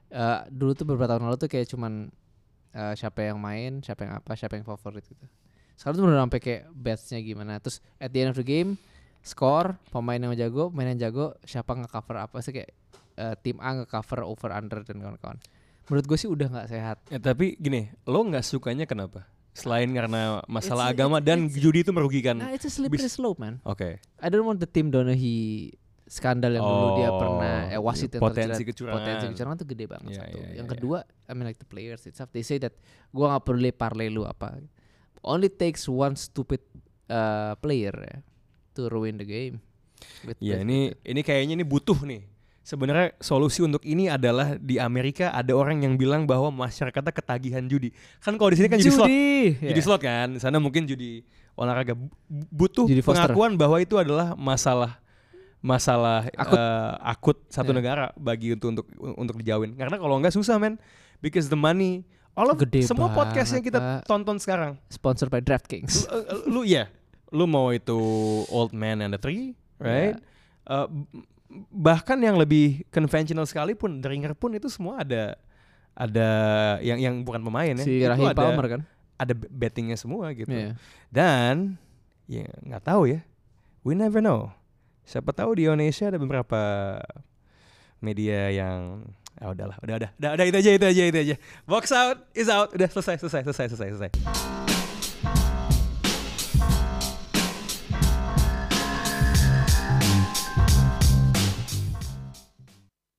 Eh, 0.09 0.39
dulu 0.49 0.73
tuh 0.73 0.89
beberapa 0.89 1.05
tahun 1.05 1.29
lalu 1.29 1.37
tuh 1.37 1.49
kayak 1.53 1.69
cuman 1.69 2.09
eh, 2.73 2.93
siapa 2.97 3.29
yang 3.29 3.37
main 3.37 3.85
siapa 3.85 4.09
yang 4.09 4.13
apa 4.17 4.33
siapa 4.33 4.57
yang 4.57 4.65
favorit 4.65 5.05
gitu. 5.05 5.21
Sekarang 5.77 5.95
tuh 6.01 6.03
udah 6.09 6.25
sampai 6.25 6.41
kayak 6.41 6.63
betsnya 6.73 7.21
gimana. 7.21 7.61
Terus 7.61 7.77
at 8.01 8.09
the 8.09 8.25
end 8.25 8.33
of 8.33 8.37
the 8.41 8.45
game 8.45 8.81
skor 9.21 9.77
pemain 9.93 10.17
yang 10.17 10.33
jago 10.33 10.73
pemain 10.73 10.97
yang 10.97 11.09
jago 11.09 11.37
siapa 11.45 11.77
nge-cover 11.77 12.25
apa 12.25 12.41
sih? 12.41 12.57
Kayak 12.57 12.73
eh, 13.21 13.35
tim 13.45 13.61
A 13.61 13.77
nge-cover 13.77 14.25
over 14.25 14.49
under 14.49 14.81
dan 14.81 14.97
kawan-kawan. 14.97 15.37
Menurut 15.93 16.05
gue 16.09 16.17
sih 16.17 16.29
udah 16.29 16.47
nggak 16.57 16.67
sehat. 16.73 16.97
Ya, 17.13 17.21
tapi 17.21 17.53
gini, 17.57 17.93
lo 18.09 18.21
nggak 18.25 18.45
sukanya 18.45 18.89
kenapa? 18.89 19.29
Selain 19.51 19.89
karena 19.89 20.39
masalah 20.45 20.87
It's- 20.87 20.95
agama 20.95 21.17
it's- 21.19 21.27
dan 21.27 21.39
it's- 21.45 21.57
judi 21.57 21.81
itu 21.81 21.91
merugikan. 21.91 22.37
nah 22.37 22.53
it's 22.53 22.63
a 22.63 22.71
slippery 22.71 23.05
slope 23.05 23.37
man 23.37 23.59
Oke. 23.65 23.97
I 24.17 24.27
don't 24.29 24.45
want 24.45 24.57
the 24.57 24.69
Tim 24.69 24.87
Donaghy 24.87 25.73
skandal 26.05 26.53
yang 26.53 26.63
dulu 26.63 26.87
dia 26.97 27.09
Oh, 27.09 27.17
pernah 27.17 27.69
eh, 27.69 27.77
wasit 27.77 28.09
yang 28.09 28.21
potensi 28.21 28.49
terjerat- 28.55 28.69
kecurangan. 28.73 28.97
potensi 28.97 29.23
kecurangan 29.29 29.57
tuh 29.57 29.67
gede 29.67 29.85
banget 29.85 30.09
Iya, 30.09 30.17
satu 30.19 30.37
iya, 30.37 30.47
yang 30.57 30.67
iya, 30.67 30.73
kedua 30.73 30.97
I 31.25 31.31
mean 31.33 31.45
like 31.45 31.59
the 31.59 31.69
players 31.69 32.01
itself 32.03 32.29
they 32.29 32.41
say 32.41 32.57
that 32.57 32.73
gua 33.09 33.29
nggak 33.31 33.45
perlu 33.45 33.69
parlay 33.71 34.09
lu 34.09 34.23
apa 34.23 34.57
only 35.21 35.49
takes 35.49 35.85
one 35.85 36.15
stupid 36.15 36.63
uh, 37.07 37.53
player 37.57 37.93
ya, 37.93 38.17
to 38.71 38.87
ruin 38.87 39.17
the 39.17 39.27
game 39.27 39.61
With- 40.23 40.39
Ya 40.39 40.55
with- 40.55 40.65
ini 40.65 40.79
ini 41.03 41.21
kayaknya 41.21 41.53
ini 41.53 41.65
butuh 41.67 41.99
nih. 42.01 42.23
Sebenarnya 42.61 43.17
solusi 43.17 43.65
untuk 43.65 43.81
ini 43.81 44.05
adalah 44.07 44.53
di 44.55 44.77
Amerika 44.77 45.33
ada 45.33 45.55
orang 45.57 45.81
yang 45.81 45.97
bilang 45.97 46.29
bahwa 46.29 46.53
masyarakatnya 46.53 47.09
ketagihan 47.09 47.65
judi. 47.65 47.89
Kan 48.21 48.37
kalau 48.37 48.53
di 48.53 48.57
sini 48.61 48.67
kan 48.69 48.77
judi 48.77 48.93
slot. 48.93 49.07
Judi, 49.09 49.57
Judi 49.57 49.81
ya. 49.81 49.85
slot 49.85 50.01
kan. 50.01 50.27
Di 50.35 50.39
sana 50.39 50.61
mungkin 50.61 50.85
judi 50.85 51.25
olahraga 51.57 51.97
Bu- 51.97 52.13
butuh 52.49 52.85
Judi 52.85 53.01
pengakuan 53.01 53.57
bahwa 53.57 53.81
itu 53.81 53.97
adalah 53.97 54.37
masalah 54.37 55.01
masalah 55.59 56.23
Akut. 56.33 56.55
eh, 56.55 56.93
akut 57.03 57.37
satu 57.49 57.71
Ya. 57.73 57.77
negara 57.81 58.05
bagi 58.15 58.53
untuk 58.53 58.69
untuk 58.71 58.85
untuk 59.17 59.35
dijauhin. 59.37 59.75
Karena 59.75 59.97
kalau 59.97 60.15
enggak 60.15 60.31
susah 60.31 60.55
men. 60.55 60.79
Because 61.19 61.51
the 61.51 61.59
money 61.59 62.07
all 62.31 62.47
of 62.47 62.55
Gede 62.55 62.87
semua 62.87 63.11
podcast 63.11 63.51
yang 63.51 63.59
kita 63.59 63.75
Pak. 63.75 64.07
tonton 64.07 64.39
sekarang 64.39 64.79
sponsored 64.87 65.27
by 65.27 65.43
DraftKings 65.43 66.07
lu, 66.07 66.15
eh, 66.15 66.23
lu 66.47 66.61
ya 66.63 66.87
lu 67.29 67.43
mau 67.43 67.67
itu 67.69 67.99
old 68.47 68.71
man 68.71 69.01
and 69.01 69.11
the 69.11 69.19
tree 69.19 69.51
right 69.75 70.15
Uh, 70.63 70.85
b- 70.85 71.25
bahkan 71.73 72.21
yang 72.21 72.37
lebih 72.37 72.85
konvensional 72.93 73.43
sekalipun 73.49 73.99
The 73.99 74.09
Ringer 74.13 74.33
pun 74.37 74.53
itu 74.53 74.69
semua 74.69 75.01
ada 75.01 75.35
ada 75.97 76.29
yang 76.79 77.01
yang 77.01 77.15
bukan 77.25 77.41
pemain 77.41 77.73
ya. 77.73 77.83
Si 77.83 77.99
itu 77.99 78.07
Rahim 78.07 78.29
ada 78.29 78.37
Palmer 78.37 78.67
kan? 78.69 78.81
ada 79.19 79.33
bettingnya 79.35 79.99
semua 79.99 80.31
gitu. 80.31 80.47
Iya. 80.47 80.79
dan 81.11 81.75
ya 82.29 82.47
nggak 82.63 82.85
tahu 82.85 83.09
ya 83.09 83.19
we 83.83 83.97
never 83.97 84.21
know. 84.21 84.53
Siapa 85.03 85.33
tahu 85.33 85.57
di 85.57 85.65
Indonesia 85.65 86.07
ada 86.13 86.21
beberapa 86.21 86.61
media 87.99 88.53
yang 88.53 89.09
ah 89.39 89.55
udahlah 89.55 89.75
udah 89.81 89.95
udah 90.05 90.09
udah, 90.19 90.29
udah 90.35 90.45
itu 90.45 90.57
aja 90.61 90.71
itu 90.77 90.85
aja 90.85 91.03
itu 91.09 91.19
aja. 91.19 91.35
Box 91.65 91.89
out 91.91 92.23
is 92.37 92.47
out 92.47 92.69
udah 92.71 92.87
selesai 92.87 93.17
selesai 93.19 93.41
selesai 93.49 93.65
selesai 93.73 93.87
selesai 93.97 94.11